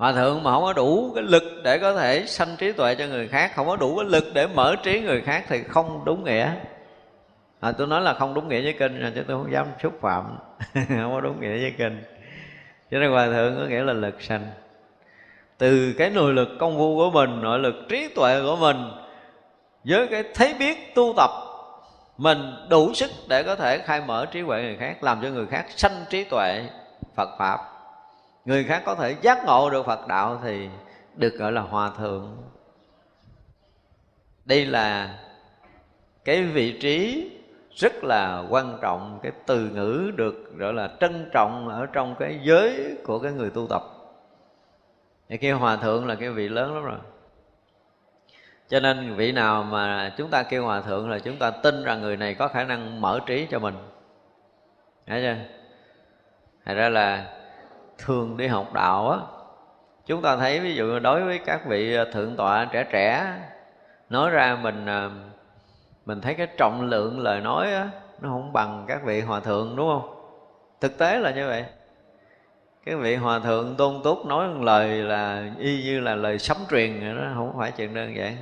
[0.00, 3.06] hòa thượng mà không có đủ cái lực để có thể sanh trí tuệ cho
[3.06, 6.24] người khác không có đủ cái lực để mở trí người khác thì không đúng
[6.24, 6.50] nghĩa.
[7.60, 10.38] À, tôi nói là không đúng nghĩa với kinh chứ tôi không dám xúc phạm.
[10.74, 12.02] Không có đúng nghĩa với kinh.
[12.90, 14.46] Cho nên hòa thượng có nghĩa là lực sanh.
[15.58, 18.76] Từ cái nội lực công phu của mình nội lực trí tuệ của mình
[19.84, 21.30] với cái thấy biết tu tập
[22.18, 25.46] mình đủ sức để có thể khai mở trí tuệ người khác làm cho người
[25.46, 26.62] khác sanh trí tuệ
[27.16, 27.79] phật pháp
[28.44, 30.68] người khác có thể giác ngộ được phật đạo thì
[31.16, 32.36] được gọi là hòa thượng.
[34.44, 35.18] Đây là
[36.24, 37.30] cái vị trí
[37.74, 42.40] rất là quan trọng, cái từ ngữ được gọi là trân trọng ở trong cái
[42.42, 43.82] giới của cái người tu tập.
[45.28, 46.98] Thì kêu hòa thượng là cái vị lớn lắm rồi.
[48.68, 52.00] Cho nên vị nào mà chúng ta kêu hòa thượng là chúng ta tin rằng
[52.00, 53.74] người này có khả năng mở trí cho mình.
[55.06, 55.36] Thấy chưa?
[56.64, 57.36] Thành ra là
[58.04, 59.18] thường đi học đạo á.
[60.06, 63.34] Chúng ta thấy ví dụ đối với các vị à, thượng tọa trẻ trẻ,
[64.10, 65.10] nói ra mình à,
[66.06, 67.88] mình thấy cái trọng lượng lời nói á,
[68.20, 70.14] nó không bằng các vị hòa thượng, đúng không?
[70.80, 71.64] Thực tế là như vậy.
[72.84, 76.56] Cái vị hòa thượng tôn túc nói một lời là y như là lời sấm
[76.70, 78.36] truyền nó không phải chuyện đơn giản.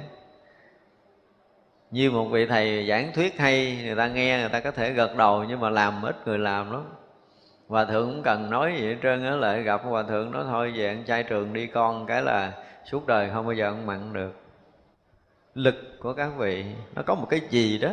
[1.91, 5.17] Như một vị thầy giảng thuyết hay, người ta nghe người ta có thể gật
[5.17, 6.85] đầu nhưng mà làm ít người làm lắm
[7.69, 10.73] hòa thượng cũng cần nói gì hết trơn á, lại gặp hòa thượng nó thôi,
[10.77, 12.53] về ăn chay trường đi con, cái là
[12.85, 14.33] suốt đời không bao giờ ăn mặn được.
[15.55, 16.65] Lực của các vị,
[16.95, 17.91] nó có một cái gì đó?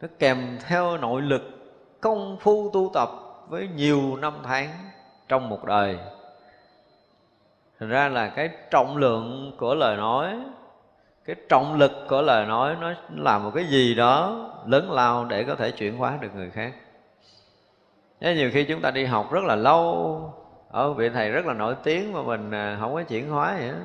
[0.00, 1.42] Nó kèm theo nội lực
[2.00, 3.08] công phu tu tập
[3.48, 4.70] với nhiều năm tháng
[5.28, 5.98] trong một đời.
[7.80, 10.40] Thành ra là cái trọng lượng của lời nói,
[11.24, 15.44] cái trọng lực của lời nói, nó là một cái gì đó lớn lao để
[15.44, 16.72] có thể chuyển hóa được người khác.
[18.20, 20.34] Thế nhiều khi chúng ta đi học rất là lâu
[20.70, 23.68] ở vị thầy rất là nổi tiếng mà mình à, không có chuyển hóa vậy
[23.68, 23.78] đó.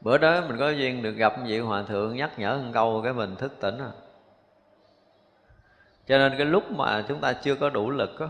[0.00, 3.12] bữa đó mình có duyên được gặp vị hòa thượng nhắc nhở một câu cái
[3.12, 3.90] mình thức tỉnh à.
[6.06, 8.28] Cho nên cái lúc mà chúng ta chưa có đủ lực đó,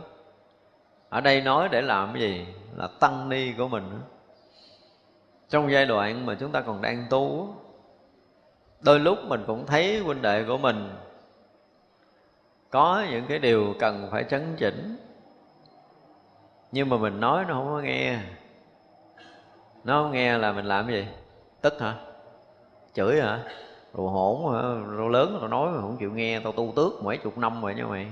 [1.09, 2.47] ở đây nói để làm cái gì?
[2.77, 4.15] Là tăng ni của mình đó
[5.55, 7.55] trong giai đoạn mà chúng ta còn đang tu
[8.81, 10.91] đôi lúc mình cũng thấy huynh đệ của mình
[12.75, 14.97] có những cái điều cần phải chấn chỉnh.
[16.73, 18.19] Nhưng mà mình nói nó không có nghe.
[19.85, 21.07] Nó không nghe là mình làm gì?
[21.61, 21.95] Tức hả?
[22.95, 23.39] Chửi hả?
[23.95, 24.63] Rồi hỗn hả?
[24.97, 26.41] Rồi lớn tao nói mà không chịu nghe.
[26.41, 28.07] Tao tu tước mấy chục năm rồi nha mày.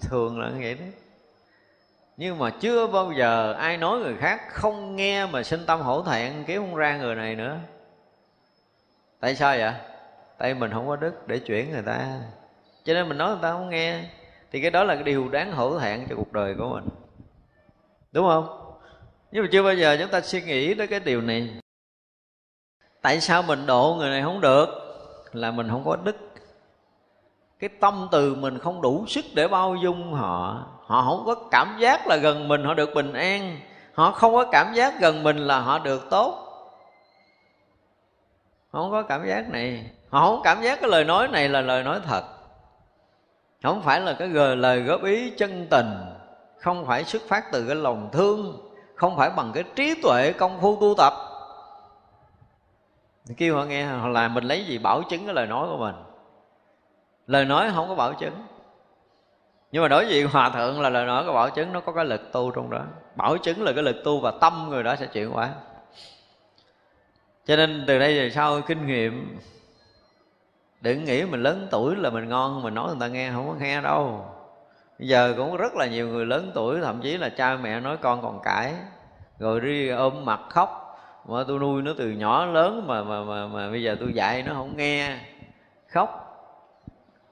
[0.00, 0.86] Thường là như vậy đó.
[2.16, 6.02] Nhưng mà chưa bao giờ ai nói người khác không nghe mà sinh tâm hổ
[6.02, 7.58] thẹn kiếm không ra người này nữa.
[9.20, 9.72] Tại sao vậy?
[10.38, 12.20] Tại mình không có đức để chuyển người ta
[12.84, 14.04] cho nên mình nói người ta không nghe.
[14.52, 16.88] Thì cái đó là cái điều đáng hổ thẹn cho cuộc đời của mình.
[18.12, 18.74] Đúng không?
[19.32, 21.54] Nhưng mà chưa bao giờ chúng ta suy nghĩ tới cái điều này.
[23.02, 24.66] Tại sao mình độ người này không được?
[25.32, 26.16] Là mình không có đức.
[27.58, 30.66] Cái tâm từ mình không đủ sức để bao dung họ.
[30.86, 33.60] Họ không có cảm giác là gần mình, họ được bình an.
[33.94, 36.40] Họ không có cảm giác gần mình là họ được tốt.
[38.70, 39.90] Họ không có cảm giác này.
[40.08, 42.24] Họ không cảm giác cái lời nói này là lời nói thật
[43.64, 45.90] không phải là cái lời góp ý chân tình,
[46.58, 50.60] không phải xuất phát từ cái lòng thương, không phải bằng cái trí tuệ công
[50.60, 51.12] phu tu tập.
[53.36, 55.94] Kêu họ nghe, họ là mình lấy gì bảo chứng cái lời nói của mình.
[57.26, 58.34] Lời nói không có bảo chứng.
[59.72, 62.04] Nhưng mà đối với hòa thượng là lời nói có bảo chứng, nó có cái
[62.04, 62.82] lực tu trong đó.
[63.16, 65.50] Bảo chứng là cái lực tu và tâm người đó sẽ chuyển hóa.
[67.46, 69.38] Cho nên từ đây về sau, kinh nghiệm
[70.84, 73.54] đừng nghĩ mình lớn tuổi là mình ngon mình nói người ta nghe không có
[73.60, 74.24] nghe đâu.
[74.98, 77.96] Bây giờ cũng rất là nhiều người lớn tuổi thậm chí là cha mẹ nói
[77.96, 78.74] con còn cãi.
[79.38, 80.98] Rồi đi ôm mặt khóc.
[81.28, 84.42] Mà tôi nuôi nó từ nhỏ lớn mà mà mà, mà bây giờ tôi dạy
[84.42, 85.18] nó không nghe.
[85.88, 86.20] Khóc.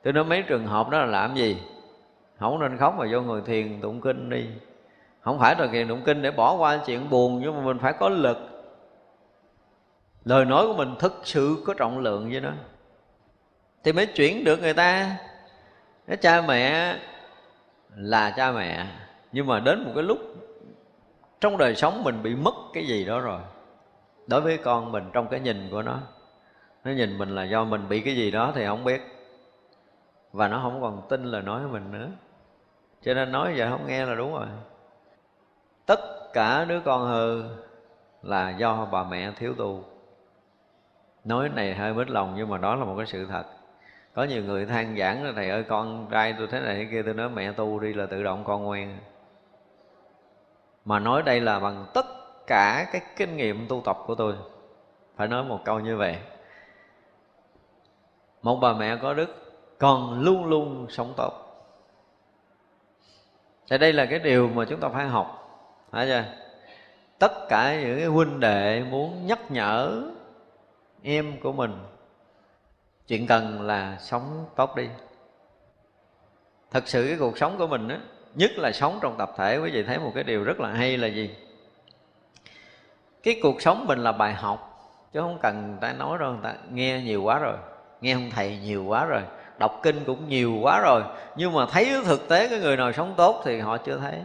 [0.02, 1.62] Tôi nói mấy trường hợp đó là làm gì?
[2.38, 4.46] Không nên khóc mà vô người thiền tụng kinh đi.
[5.20, 7.92] Không phải là thiền tụng kinh để bỏ qua chuyện buồn nhưng mà mình phải
[7.92, 8.38] có lực.
[10.24, 12.50] Lời nói của mình thực sự có trọng lượng với nó
[13.84, 15.16] thì mới chuyển được người ta.
[16.06, 16.96] Cái cha mẹ
[17.96, 18.86] là cha mẹ,
[19.32, 20.18] nhưng mà đến một cái lúc
[21.40, 23.40] trong đời sống mình bị mất cái gì đó rồi.
[24.26, 25.98] Đối với con mình trong cái nhìn của nó
[26.84, 29.02] nó nhìn mình là do mình bị cái gì đó thì không biết.
[30.32, 32.08] Và nó không còn tin lời nói của mình nữa.
[33.02, 34.46] Cho nên nói vậy không nghe là đúng rồi.
[35.86, 36.00] Tất
[36.32, 37.44] cả đứa con hư
[38.22, 39.84] là do bà mẹ thiếu tu.
[41.24, 43.44] Nói này hơi mít lòng nhưng mà đó là một cái sự thật
[44.14, 47.02] có nhiều người than giảng là, thầy ơi, con trai tôi thế này thế kia,
[47.02, 48.98] tôi nói mẹ tu đi là tự động con ngoan.
[50.84, 52.06] Mà nói đây là bằng tất
[52.46, 54.34] cả cái kinh nghiệm tu tập của tôi.
[55.16, 56.18] Phải nói một câu như vậy.
[58.42, 61.32] Một bà mẹ có đức, còn luôn luôn sống tốt.
[63.70, 65.58] Thì đây là cái điều mà chúng ta phải học,
[65.90, 66.24] phải chưa?
[67.18, 70.02] Tất cả những cái huynh đệ muốn nhắc nhở
[71.02, 71.72] em của mình
[73.08, 74.88] chuyện cần là sống tốt đi.
[76.70, 77.98] Thật sự cái cuộc sống của mình á,
[78.34, 80.96] nhất là sống trong tập thể, quý vị thấy một cái điều rất là hay
[80.96, 81.30] là gì?
[83.22, 84.68] Cái cuộc sống mình là bài học,
[85.12, 87.56] chứ không cần người ta nói đâu, người ta nghe nhiều quá rồi,
[88.00, 89.22] nghe ông thầy nhiều quá rồi,
[89.58, 91.02] đọc kinh cũng nhiều quá rồi.
[91.36, 94.18] Nhưng mà thấy thực tế cái người nào sống tốt thì họ chưa thấy.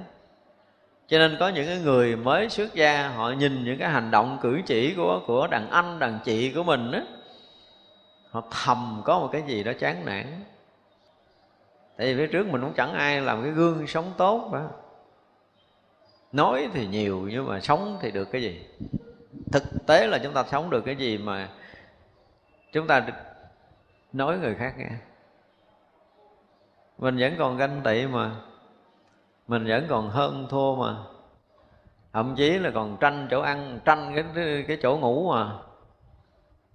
[1.08, 4.38] Cho nên có những cái người mới xuất gia, họ nhìn những cái hành động
[4.42, 7.02] cử chỉ của của đàn anh, đàn chị của mình á
[8.32, 10.44] họ thầm có một cái gì đó chán nản.
[11.98, 14.68] Tại vì phía trước mình cũng chẳng ai làm cái gương sống tốt mà.
[16.32, 18.66] Nói thì nhiều nhưng mà sống thì được cái gì?
[19.52, 21.50] Thực tế là chúng ta sống được cái gì mà
[22.72, 23.08] chúng ta
[24.14, 24.90] nói người khác nghe?
[26.98, 28.32] Mình vẫn còn ganh tị mà.
[29.48, 30.96] Mình vẫn còn hơn thua mà.
[32.14, 35.52] Thậm chí là còn tranh chỗ ăn, tranh cái cái chỗ ngủ mà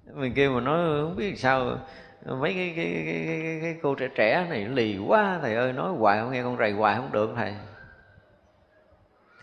[0.06, 1.78] mình kêu mà nói không biết sao
[2.26, 5.92] mấy cái cái, cái, cái, cái cô trẻ trẻ này lì quá thầy ơi nói
[5.92, 7.54] hoài không nghe con rầy hoài không được thầy.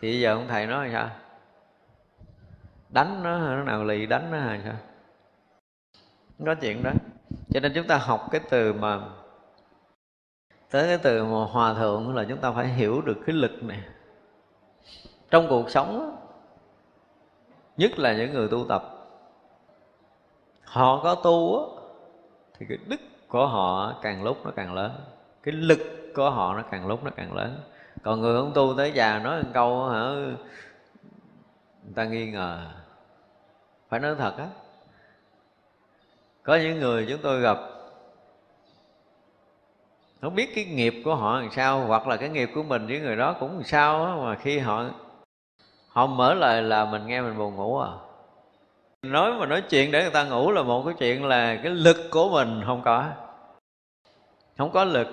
[0.02, 1.10] Thì giờ ông thầy nói sao?
[2.90, 4.76] Đánh nó nó nào lì đánh nó hay sao?
[6.45, 6.91] Có chuyện đó.
[7.53, 8.99] Cho nên chúng ta học cái từ mà
[10.69, 13.80] tới cái từ mà hòa thượng là chúng ta phải hiểu được cái lực này.
[15.30, 16.18] Trong cuộc sống
[17.77, 18.98] nhất là những người tu tập
[20.70, 21.70] họ có tu
[22.58, 24.91] thì cái đức của họ càng lúc nó càng lớn.
[25.44, 25.80] Cái lực
[26.16, 27.60] của họ nó càng lúc nó càng lớn.
[28.04, 30.02] Còn người không tu tới già nói một câu hả,
[31.84, 32.68] người ta nghi ngờ.
[33.90, 34.48] Phải nói thật á,
[36.44, 37.58] có những người chúng tôi gặp,
[40.22, 43.00] không biết cái nghiệp của họ làm sao, hoặc là cái nghiệp của mình với
[43.00, 44.86] người đó cũng làm sao á, mà khi họ
[45.90, 47.90] họ mở lời là mình nghe mình buồn ngủ à
[49.03, 51.97] nói mà nói chuyện để người ta ngủ là một cái chuyện là cái lực
[52.11, 53.05] của mình không có.
[54.57, 55.07] Không có lực.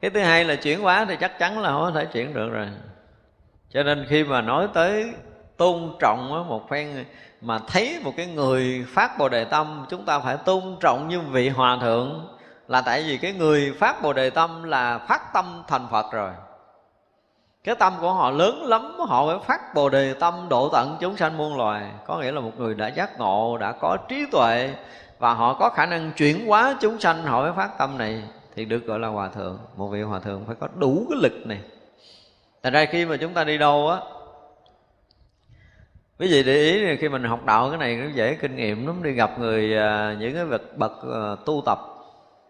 [0.00, 2.48] Cái thứ hai là chuyển hóa thì chắc chắn là không có thể chuyển được
[2.52, 2.68] rồi.
[3.70, 5.12] Cho nên khi mà nói tới
[5.56, 7.04] tôn trọng một phen
[7.40, 11.20] mà thấy một cái người phát bồ đề tâm, chúng ta phải tôn trọng như
[11.20, 12.28] vị hòa thượng
[12.68, 16.30] là tại vì cái người phát bồ đề tâm là phát tâm thành phật rồi
[17.64, 21.16] cái tâm của họ lớn lắm, họ phải phát bồ đề tâm độ tận chúng
[21.16, 21.90] sanh muôn loài.
[22.06, 24.74] Có nghĩa là một người đã giác ngộ, đã có trí tuệ,
[25.18, 28.22] và họ có khả năng chuyển hóa chúng sanh, họ mới phát tâm này.
[28.56, 29.58] Thì được gọi là hòa thượng.
[29.76, 31.60] Một vị hòa thượng phải có đủ cái lực này.
[32.62, 33.98] Tại ra khi mà chúng ta đi đâu á,
[36.18, 39.02] quý vị để ý khi mình học đạo cái này nó dễ kinh nghiệm lắm.
[39.02, 41.78] Đi gặp người à, những cái vật bậc à, tu tập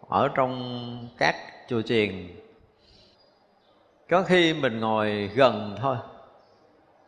[0.09, 1.37] ở trong các
[1.69, 2.29] chùa chiền
[4.11, 5.97] có khi mình ngồi gần thôi.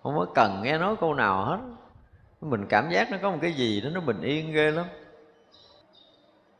[0.02, 1.59] Không có cần nghe nói câu nào hết.
[2.40, 4.86] Mình cảm giác nó có một cái gì đó, nó bình yên ghê lắm.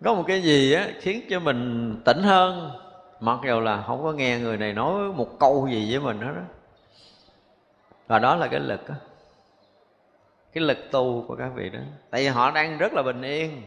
[0.05, 2.71] Có một cái gì á, khiến cho mình tỉnh hơn.
[3.21, 6.33] Mặc dù là không có nghe người này nói một câu gì với mình hết
[6.37, 6.43] đó
[8.07, 8.95] và đó là cái lực đó.
[10.53, 11.79] cái lực tu của các vị đó.
[12.11, 13.63] Tại vì họ đang rất là bình yên.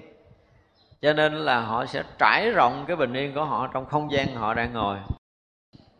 [1.02, 4.36] Cho nên là họ sẽ trải rộng cái bình yên của họ trong không gian
[4.36, 4.98] họ đang ngồi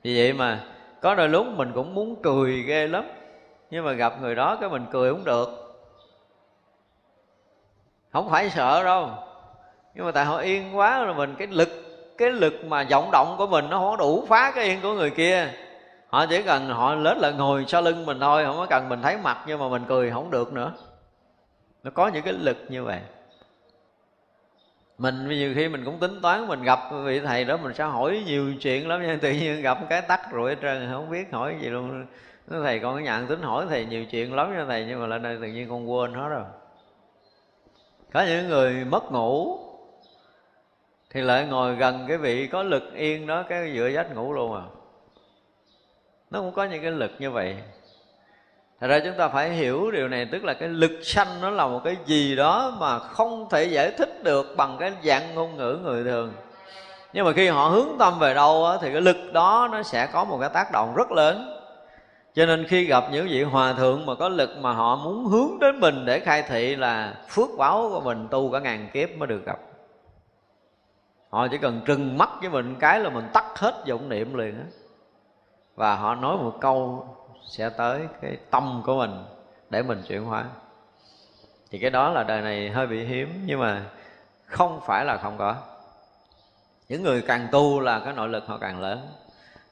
[0.04, 0.64] vì vậy mà,
[1.02, 3.04] có đôi lúc mình cũng muốn cười ghê lắm.
[3.70, 5.50] Nhưng mà gặp người đó cái mình cười không được.
[8.14, 9.10] Không phải sợ đâu.
[9.96, 11.70] Nhưng mà tại họ yên quá rồi mình, cái lực
[12.20, 15.10] cái lực mà vọng động của mình nó không đủ phá cái yên của người
[15.10, 15.54] kia.
[16.08, 19.02] Họ chỉ cần họ lết là ngồi sau lưng mình thôi, không có cần mình
[19.02, 20.74] thấy mặt nhưng mà mình cười không được nữa.
[21.84, 23.00] Nó có những cái lực như vậy
[25.00, 28.24] mình nhiều khi mình cũng tính toán, mình gặp vị thầy đó mình sẽ hỏi
[28.26, 31.56] nhiều chuyện lắm nhưng tự nhiên gặp cái tắt rồi hết trơn, không biết hỏi
[31.62, 32.06] gì luôn.
[32.48, 35.24] Nói thầy con nhận tính hỏi thầy nhiều chuyện lắm nha thầy, nhưng mà lên
[35.24, 36.44] đây tự nhiên con quên hết rồi.
[38.14, 39.60] Có những người mất ngủ,
[41.10, 44.56] thì lại ngồi gần cái vị có lực yên đó, cái dựa dách ngủ luôn
[44.56, 44.64] à.
[46.32, 47.58] Nó cũng có những cái lực như vậy.
[48.82, 51.68] Thật ra chúng ta phải hiểu điều này Tức là cái lực sanh nó là
[51.68, 55.80] một cái gì đó Mà không thể giải thích được Bằng cái dạng ngôn ngữ
[55.84, 56.34] người thường.
[57.14, 60.08] Nhưng mà khi họ hướng tâm về đâu á, Thì cái lực đó nó sẽ
[60.14, 61.60] có một cái tác động rất lớn.
[62.34, 65.60] Cho nên khi gặp những vị hòa thượng mà có lực mà họ muốn hướng
[65.60, 69.28] đến mình để khai thị là phước báo của mình tu cả ngàn kiếp mới
[69.28, 69.60] được gặp.
[71.30, 74.60] Họ chỉ cần trừng mắt với mình cái là mình tắt hết vọng niệm liền
[74.60, 74.66] á.
[75.76, 77.08] Và họ nói một câu
[77.48, 79.24] sẽ tới cái tâm của mình
[79.70, 80.46] để mình chuyển hóa.
[81.72, 83.86] Thì cái đó là đời này hơi bị hiếm, nhưng mà
[84.46, 85.56] không phải là không có.
[86.90, 89.08] Những người càng tu là cái nội lực họ càng lớn.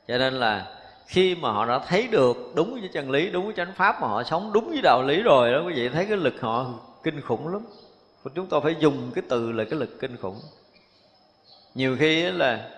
[0.07, 0.65] Cho nên là
[1.07, 4.07] khi mà họ đã thấy được đúng với chân lý, đúng với chánh pháp mà
[4.07, 6.65] họ sống đúng với đạo lý rồi đó, quý vị thấy cái lực họ
[7.03, 7.65] kinh khủng lắm.
[8.35, 10.39] Chúng tôi phải dùng cái từ là cái lực kinh khủng.
[11.75, 12.69] Nhiều khi là,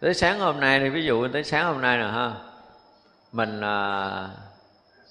[0.00, 2.32] tới sáng hôm nay thì ví dụ tới sáng hôm nay nè ha
[3.32, 4.28] mình à,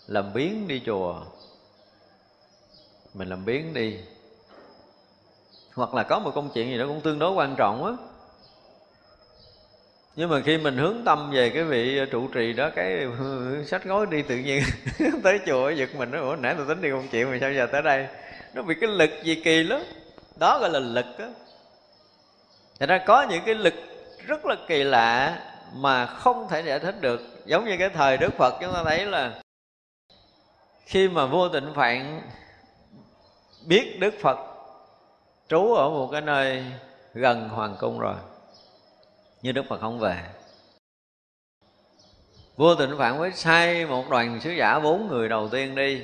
[0.08, 1.16] làm biến đi chùa.
[3.14, 3.98] Mình làm biến đi.
[5.74, 7.92] Hoặc là có một công chuyện gì đó cũng tương đối quan trọng á.
[10.16, 13.08] Nhưng mà khi mình hướng tâm về cái vị trụ trì đó cái
[13.66, 14.64] sách gói đi tự nhiên
[15.24, 17.68] tới chùa giật mình nó ủa nãy tôi tính đi công chuyện mà sao giờ
[17.72, 18.08] tới đây?
[18.54, 19.82] Nó bị cái lực gì kỳ lắm.
[20.40, 21.30] Đó gọi là lực á.
[22.80, 23.74] Thật ra có những cái lực
[24.28, 25.40] rất là kỳ lạ
[25.74, 27.22] mà không thể giải thích được.
[27.46, 29.42] Giống như cái thời đức phật, chúng ta thấy là
[30.86, 32.22] khi mà vua tịnh phạn
[33.66, 34.38] biết đức phật
[35.48, 36.66] trú ở một cái nơi
[37.14, 38.16] gần hoàng cung rồi,
[39.42, 40.24] nhưng đức phật không về.
[42.56, 46.02] Vua tịnh phạn mới sai một đoàn sứ giả bốn người đầu tiên đi,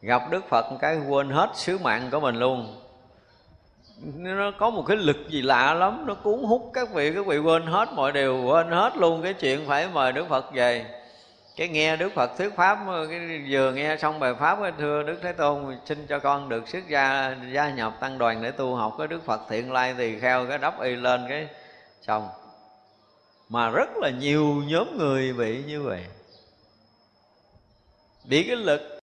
[0.00, 2.80] gặp đức phật cái quên hết sứ mạng của mình luôn
[4.02, 7.38] nó có một cái lực gì lạ lắm, nó cuốn hút các vị các vị
[7.38, 10.86] quên hết mọi điều, quên hết luôn cái chuyện phải mời đức phật về.
[11.56, 12.78] Cái nghe đức phật thuyết pháp,
[13.10, 16.68] cái vừa nghe xong bài pháp, cái thưa đức thế tôn, xin cho con được
[16.68, 18.94] xuất gia gia nhập tăng đoàn để tu học.
[18.98, 21.48] Cái đức phật thiện lai tỳ kheo, cái đắp y lên cái
[22.02, 22.28] xong
[23.48, 26.04] mà rất là nhiều nhóm người bị như vậy.
[28.24, 29.00] Bị cái lực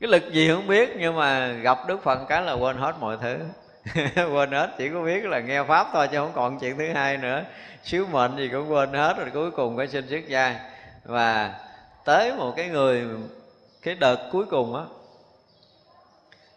[0.00, 3.16] cái lực gì không biết, nhưng mà gặp đức phật cái là quên hết mọi
[3.22, 3.38] thứ.
[4.32, 7.16] quên hết, chỉ có biết là nghe pháp thôi chứ không còn chuyện thứ hai
[7.16, 7.44] nữa.
[7.82, 10.60] Sứ mệnh gì cũng quên hết rồi cuối cùng phải xin xuất gia
[11.04, 11.54] và
[12.04, 13.04] tới một cái người,
[13.82, 14.82] cái đợt cuối cùng á,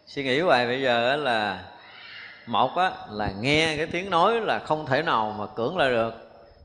[0.06, 1.62] suy nghĩ hoài bây giờ là,
[2.46, 6.14] một á là nghe cái tiếng nói là không thể nào mà cưỡng lại được,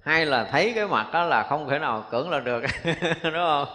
[0.04, 2.64] hai là thấy cái mặt đó là không thể nào cưỡng lại được,
[3.24, 3.68] đúng không?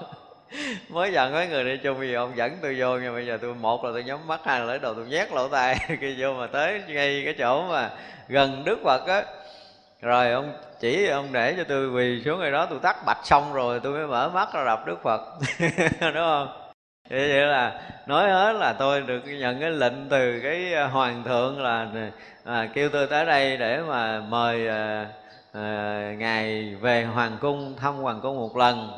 [0.89, 3.55] mới dần mấy người đi chung vì ông dẫn tôi vô nhưng bây giờ tôi
[3.55, 6.35] một là tôi nhắm mắt hai là lấy đầu tôi nhét lỗ tai khi vô
[6.35, 7.91] mà tới ngay cái chỗ mà
[8.29, 9.25] gần đức phật á.
[10.03, 13.53] Rồi ông chỉ ông để cho tôi quỳ xuống ngay đó tôi tắt bạch xong
[13.53, 15.21] rồi tôi mới mở mắt ra đọc đức phật.
[16.01, 16.49] Đúng không?
[17.11, 21.63] Vậy là nói hết là tôi được nhận cái lệnh từ cái à, hoàng thượng
[21.63, 21.87] là
[22.45, 25.07] à, kêu tôi tới đây để mà mời à,
[25.53, 28.91] à, ngài về hoàng cung thăm hoàng cung một lần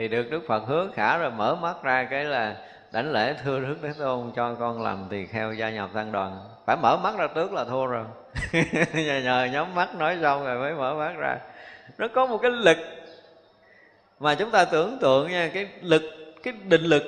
[0.00, 2.56] thì được đức phật hứa khả rồi mở mắt ra cái là
[2.92, 6.40] đảnh lễ thưa đức thế tôn cho con làm tỳ kheo gia nhập tăng đoàn.
[6.66, 8.04] Phải mở mắt ra trước là thua rồi.
[8.94, 11.38] Nhờ, nhờ nhắm mắt nói xong rồi mới mở mắt ra.
[11.98, 12.76] Nó có một cái lực
[14.20, 16.02] mà chúng ta tưởng tượng nha cái lực
[16.42, 17.02] cái định lực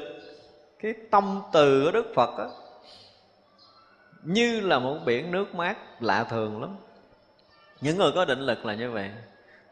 [0.82, 2.46] cái tâm từ của đức phật á
[4.22, 6.76] như là một biển nước mát lạ thường lắm.
[7.80, 9.10] Những người có định lực là như vậy.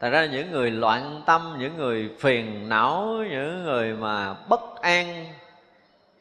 [0.01, 5.25] Thật ra những người loạn tâm, những người phiền não, những người mà bất an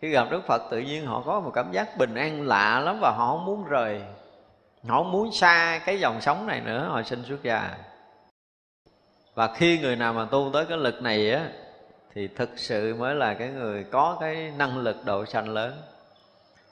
[0.01, 2.98] Khi gặp Đức Phật tự nhiên họ có một cảm giác bình an lạ lắm
[3.01, 4.02] Và họ không muốn rời
[4.89, 7.70] Họ không muốn xa cái dòng sống này nữa, họ sinh xuất gia
[9.35, 11.48] Và khi người nào mà tu tới cái lực này á
[12.15, 15.73] Thì thực sự mới là cái người có cái năng lực độ sanh lớn.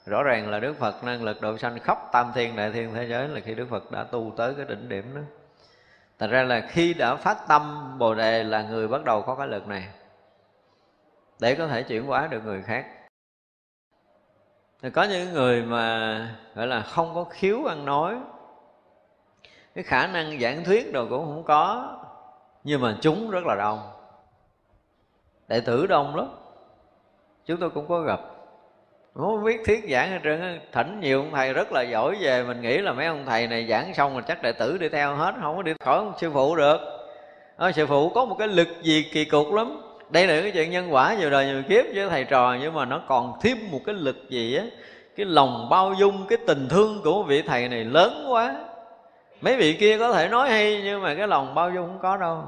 [0.05, 3.07] Rõ ràng là đức phật năng lực độ sanh khắp tam thiên đại thiên thế
[3.07, 5.21] giới là khi đức phật đã tu tới cái đỉnh điểm đó
[6.19, 9.47] thành ra là khi đã phát tâm, bồ đề là người bắt đầu có cái
[9.47, 9.87] lực này,
[11.39, 12.85] để có thể chuyển hóa được người khác.
[14.81, 18.19] Thì có những người mà, gọi là, không có khiếu ăn nói,
[19.75, 21.97] cái khả năng giảng thuyết đồ cũng không có,
[22.63, 23.79] nhưng mà chúng rất là đông.
[25.47, 26.27] Đệ tử đông lắm.
[27.45, 28.19] Chúng tôi cũng có gặp
[29.13, 32.43] không biết thuyết giảng hết trơn thỉnh nhiều ông thầy rất là giỏi về.
[32.43, 35.15] Mình nghĩ là mấy ông thầy này giảng xong rồi chắc đệ tử đi theo
[35.15, 36.77] hết không có đi khỏi ông sư phụ được.
[37.57, 39.81] À, sư phụ có một cái lực gì kỳ cục lắm.
[40.09, 42.85] Đây là cái chuyện nhân quả nhiều đời nhiều kiếp với thầy trò nhưng mà
[42.85, 44.63] nó còn thêm một cái lực gì á
[45.15, 48.55] cái lòng bao dung cái tình thương của vị thầy này lớn quá.
[49.41, 52.17] Mấy vị kia có thể nói hay nhưng mà cái lòng bao dung không có
[52.17, 52.43] đâu.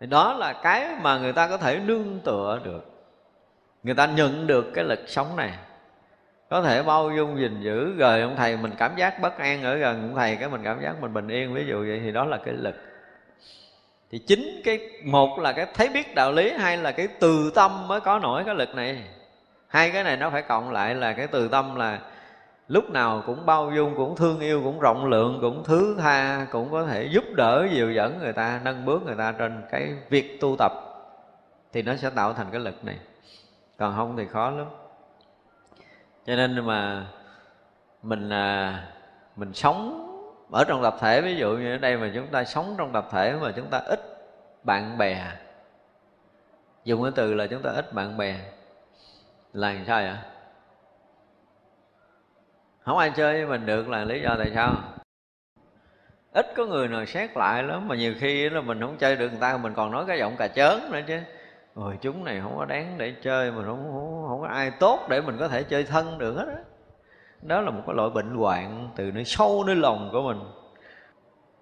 [0.00, 2.95] Thì đó là cái mà người ta có thể nương tựa được
[3.86, 5.52] người ta nhận được cái lực sống này.
[6.50, 9.76] Có thể bao dung gìn giữ rồi ông thầy, mình cảm giác bất an ở
[9.76, 11.54] gần ông thầy, cái mình cảm giác mình bình yên.
[11.54, 12.74] Ví dụ vậy thì đó là cái lực.
[14.10, 17.88] Thì chính cái, một là cái thấy biết đạo lý hay là cái từ tâm
[17.88, 19.02] mới có nổi cái lực này.
[19.68, 21.98] Hai cái này nó phải cộng lại là cái từ tâm là
[22.68, 26.70] lúc nào cũng bao dung, cũng thương yêu, cũng rộng lượng, cũng thứ tha, cũng
[26.70, 30.40] có thể giúp đỡ dìu dẫn người ta, nâng bước người ta trên cái việc
[30.40, 30.72] tu tập.
[31.72, 32.96] Thì nó sẽ tạo thành cái lực này
[33.78, 34.66] còn không thì khó lắm.
[36.26, 37.06] Cho nên mà
[38.02, 38.82] mình à,
[39.36, 40.02] mình sống
[40.52, 43.08] ở trong tập thể ví dụ như ở đây mà chúng ta sống trong tập
[43.10, 44.00] thể mà chúng ta ít
[44.62, 45.32] bạn bè
[46.84, 48.36] dùng cái từ là chúng ta ít bạn bè
[49.52, 50.16] là làm sao vậy?
[52.80, 54.74] Không ai chơi với mình được là lý do tại sao?
[56.32, 59.28] Ít có người nào xét lại lắm mà nhiều khi là mình không chơi được
[59.28, 61.20] người ta mình còn nói cái giọng cà chớn nữa chứ
[61.76, 65.00] rồi chúng này không có đáng để chơi mà không, không, không có ai tốt
[65.08, 66.62] để mình có thể chơi thân được hết đó.
[67.42, 70.40] đó là một cái loại bệnh hoạn từ nơi sâu nơi lòng của mình.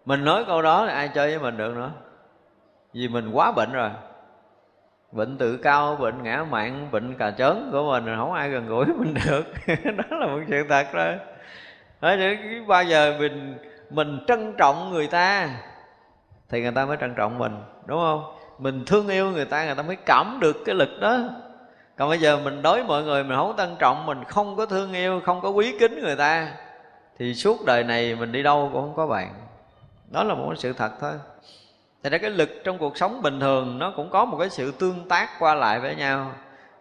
[0.04, 1.90] Mình nói câu đó thì ai chơi với mình được nữa?
[2.92, 3.90] Vì mình quá bệnh rồi.
[5.12, 8.86] Bệnh tự cao bệnh ngã mạng bệnh cà chớn của mình không ai gần gũi
[8.86, 9.44] mình được.
[9.84, 11.18] Đó là một sự thật rồi
[12.00, 12.16] đó,
[12.66, 13.58] bao giờ mình
[13.90, 15.48] mình trân trọng người ta
[16.48, 17.52] thì người ta mới trân trọng mình
[17.86, 18.34] đúng không?
[18.58, 21.18] Mình thương yêu người ta người ta mới cảm được cái lực đó.
[21.96, 24.92] Còn bây giờ mình đối mọi người, mình không tân trọng, mình không có thương
[24.92, 26.48] yêu, không có quý kính người ta,
[27.18, 29.34] thì suốt đời này mình đi đâu cũng không có bạn.
[30.10, 31.12] Đó là một sự thật thôi.
[32.02, 34.72] Thì ra cái lực trong cuộc sống bình thường, nó cũng có một cái sự
[34.72, 36.32] tương tác qua lại với nhau.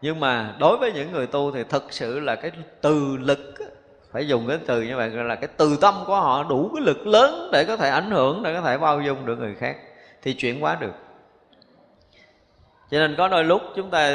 [0.02, 2.52] Nhưng mà đối với những người tu thì thực sự là cái
[2.82, 3.54] từ lực
[4.12, 6.86] phải dùng cái từ như vậy, gọi là cái từ tâm của họ đủ cái
[6.86, 9.78] lực lớn để có thể ảnh hưởng, để có thể bao dung được người khác.
[10.22, 10.94] Thì chuyển hóa được
[12.90, 14.12] cho nên có đôi lúc chúng ta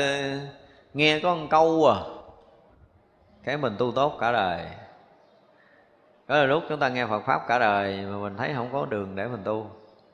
[0.95, 1.97] nghe có một câu à
[3.49, 4.67] cái mình tu tốt cả đời.
[6.27, 8.87] Có đôi lúc chúng ta nghe Phật pháp cả đời mà mình thấy không có
[8.87, 9.71] đường để mình tu.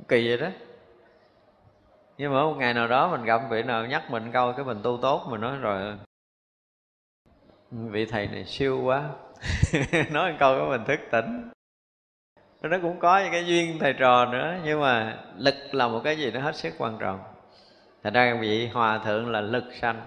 [0.08, 0.48] Kỳ vậy đó.
[2.18, 4.80] Nhưng mà một ngày nào đó mình gặp vị nào nhắc mình câu cái mình
[4.82, 5.96] tu tốt, mình nói rồi,
[7.70, 9.10] vị thầy này siêu quá.
[10.10, 11.50] Nói một câu cái mình thức tỉnh.
[12.62, 16.16] Nó cũng có những cái duyên thầy trò nữa, nhưng mà lực là một cái
[16.16, 17.33] gì nó hết sức quan trọng.
[18.04, 20.00] Thật ra vị hòa thượng là lực sanh.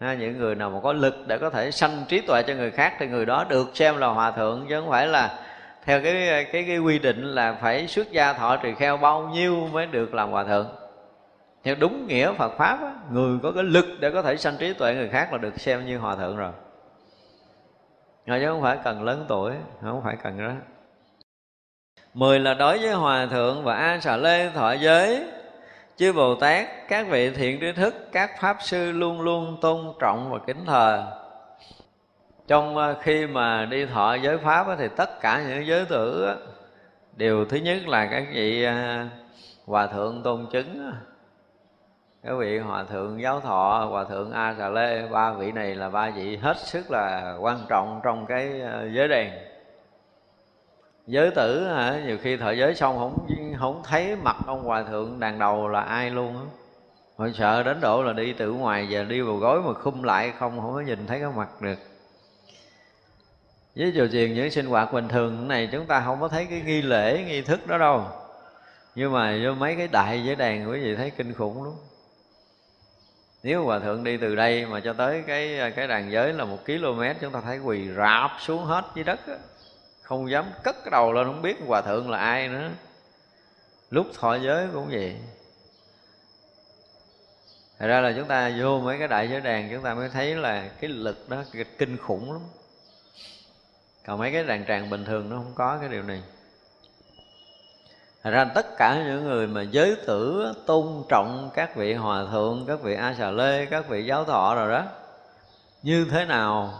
[0.00, 2.70] Ha, Những người nào mà có lực để có thể sanh trí tuệ cho người
[2.70, 5.38] khác Thì người đó được xem là hòa thượng Chứ không phải là
[5.88, 9.68] theo cái cái, cái quy định là phải xuất gia thọ trì kheo bao nhiêu
[9.72, 10.66] mới được làm hòa thượng.
[11.64, 14.72] Theo đúng nghĩa Phật pháp á, người có cái lực để có thể sanh trí
[14.72, 16.52] tuệ người khác là được xem như hòa thượng rồi.
[18.26, 20.52] Rồi chứ không phải cần lớn tuổi không phải cần đó.
[22.14, 25.24] Mười là đối với hòa thượng và a xà lê thọ giới
[25.98, 30.32] chư bồ tát, các vị thiện trí thức, các pháp sư luôn luôn tôn trọng
[30.32, 31.12] và kính thờ.
[32.48, 36.34] Trong ờ, khi mà đi thọ giới pháp thì tất cả những giới tử
[37.16, 39.06] đều thứ nhất là các vị ờ,
[39.66, 40.92] hòa thượng tôn chứng
[42.22, 45.88] các vị hòa thượng giáo thọ, hòa thượng a xà lê, ba vị này là
[45.88, 49.30] ba vị hết sức là quan trọng trong cái ờ, giới đèn
[51.08, 52.02] giới tử hả?
[52.06, 53.26] Nhiều khi thọ giới xong không
[53.58, 56.42] không thấy mặt ông hòa thượng đàn đầu là ai luôn á.
[57.16, 60.32] Họ sợ đến độ là đi từ ngoài giờ đi vào gối mà khum lại
[60.38, 61.78] không không có nhìn thấy cái mặt được.
[63.76, 66.60] Với chùa chiền những sinh hoạt bình thường này chúng ta không có thấy cái
[66.60, 68.04] nghi lễ, nghi thức đó đâu.
[68.94, 71.72] Nhưng mà vô mấy cái đại giới đàn quý vị thấy kinh khủng lắm.
[73.42, 76.58] Nếu hòa thượng đi từ đây mà cho tới cái cái đàn giới là một
[76.66, 79.36] km, chúng ta thấy quỳ rạp xuống hết dưới đất á
[80.08, 82.70] không dám cất cái đầu lên không biết hòa thượng là ai nữa.
[83.90, 85.16] Lúc thọ giới cũng vậy.
[87.78, 90.34] Thật ra là chúng ta vô mấy cái đại giới đàn chúng ta mới thấy
[90.34, 91.42] là cái lực đó
[91.78, 92.40] kinh khủng lắm.
[94.06, 96.22] Còn mấy cái đàn tràng bình thường nó không có cái điều này.
[98.22, 102.64] Thật ra tất cả những người mà giới tử tôn trọng các vị hòa thượng,
[102.66, 104.84] các vị A Xà Lê, các vị giáo thọ rồi đó
[105.82, 106.74] Như thế nào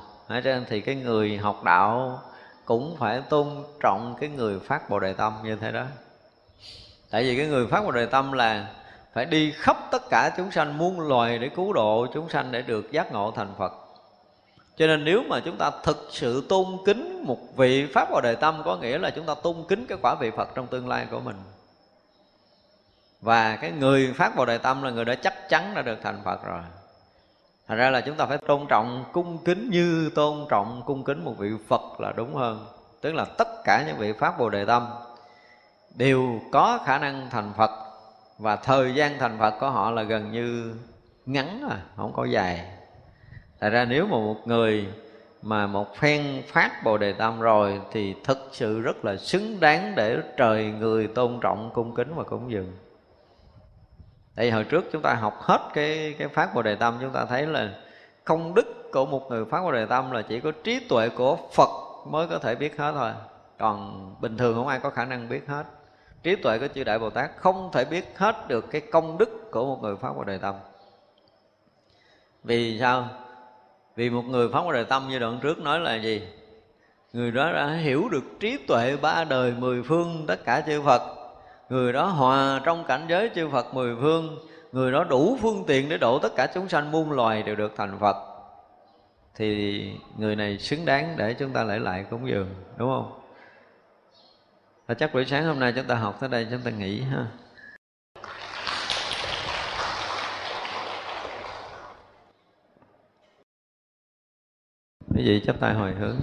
[0.68, 2.22] thì cái người học đạo
[2.68, 3.48] cũng phải tôn
[3.80, 5.84] trọng cái người phát Bồ Đề Tâm như thế đó.
[7.10, 8.70] Tại vì cái người phát Bồ Đề Tâm là
[9.12, 12.62] phải đi khắp tất cả chúng sanh, muôn loài để cứu độ chúng sanh để
[12.62, 13.72] được giác ngộ thành Phật.
[14.76, 18.34] Cho nên nếu mà chúng ta thực sự tôn kính một vị pháp bồ đề
[18.34, 21.06] tâm, có nghĩa là chúng ta tôn kính cái quả vị phật trong tương lai
[21.10, 21.36] của mình.
[23.20, 26.20] Và cái người phát bồ đề tâm là người đã chắc chắn đã được thành
[26.24, 26.62] phật rồi
[27.68, 31.24] thành ra là chúng ta phải tôn trọng cung kính như tôn trọng cung kính
[31.24, 32.66] một vị phật là đúng hơn.
[33.00, 34.86] Tức là tất cả những vị pháp bồ đề tâm
[35.94, 37.70] đều có khả năng thành phật
[38.38, 40.74] và thời gian thành phật của họ là gần như
[41.26, 42.66] ngắn à không có dài.
[43.60, 44.86] Thật ra nếu mà một người
[45.42, 49.92] mà một phen phát Bồ Đề Tâm rồi Thì thực sự rất là xứng đáng
[49.96, 52.72] để trời người tôn trọng cung kính và cúng dường.
[54.38, 57.10] Tại vì hồi trước chúng ta học hết cái cái phát Bồ Đề Tâm, Chúng
[57.10, 57.74] ta thấy là
[58.24, 61.38] công đức của một người phát Bồ Đề Tâm là chỉ có trí tuệ của
[61.52, 61.68] Phật
[62.06, 63.10] mới có thể biết hết thôi.
[63.58, 65.64] Còn bình thường không ai có khả năng biết hết.
[66.22, 69.50] Trí tuệ của chư Đại Bồ Tát không thể biết hết được cái công đức
[69.50, 70.54] của một người phát Bồ Đề Tâm.
[72.44, 73.08] Vì sao?
[73.96, 76.22] vì một người phóng đề tâm như đoạn trước nói là gì?
[77.12, 81.17] Người đó đã hiểu được trí tuệ ba đời mười phương tất cả chư phật
[81.68, 84.38] người đó hòa trong cảnh giới chư phật mười phương,
[84.72, 87.72] người đó đủ phương tiện để độ tất cả chúng sanh muôn loài đều được
[87.76, 88.16] thành phật.
[89.34, 93.20] Thì người này xứng đáng để chúng ta lễ lại cúng dường, đúng không?
[94.86, 97.26] Và chắc buổi sáng hôm nay chúng ta học tới đây, chúng ta nghỉ ha.
[105.14, 106.16] Quý vị chắp tay hồi hướng.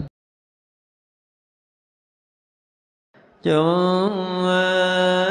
[3.43, 4.45] Chúng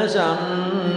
[0.08, 0.96] sanh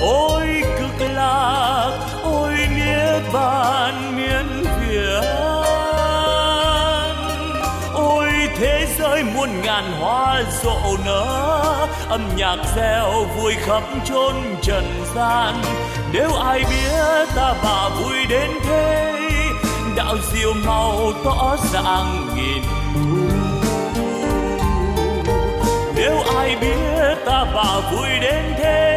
[0.00, 1.90] ôi cực lạc,
[2.22, 5.24] ôi nghĩa bàn miên việt
[7.94, 15.04] ôi thế giới muôn ngàn hoa rộ nở, âm nhạc reo vui khắp chốn trần
[15.14, 15.54] gian.
[16.12, 19.12] Nếu ai biết ta bà vui đến thế,
[19.96, 22.62] đạo diệu màu tỏ dạng nghìn
[22.94, 23.00] thu.
[25.96, 28.93] Nếu ai biết ta bà vui đến thế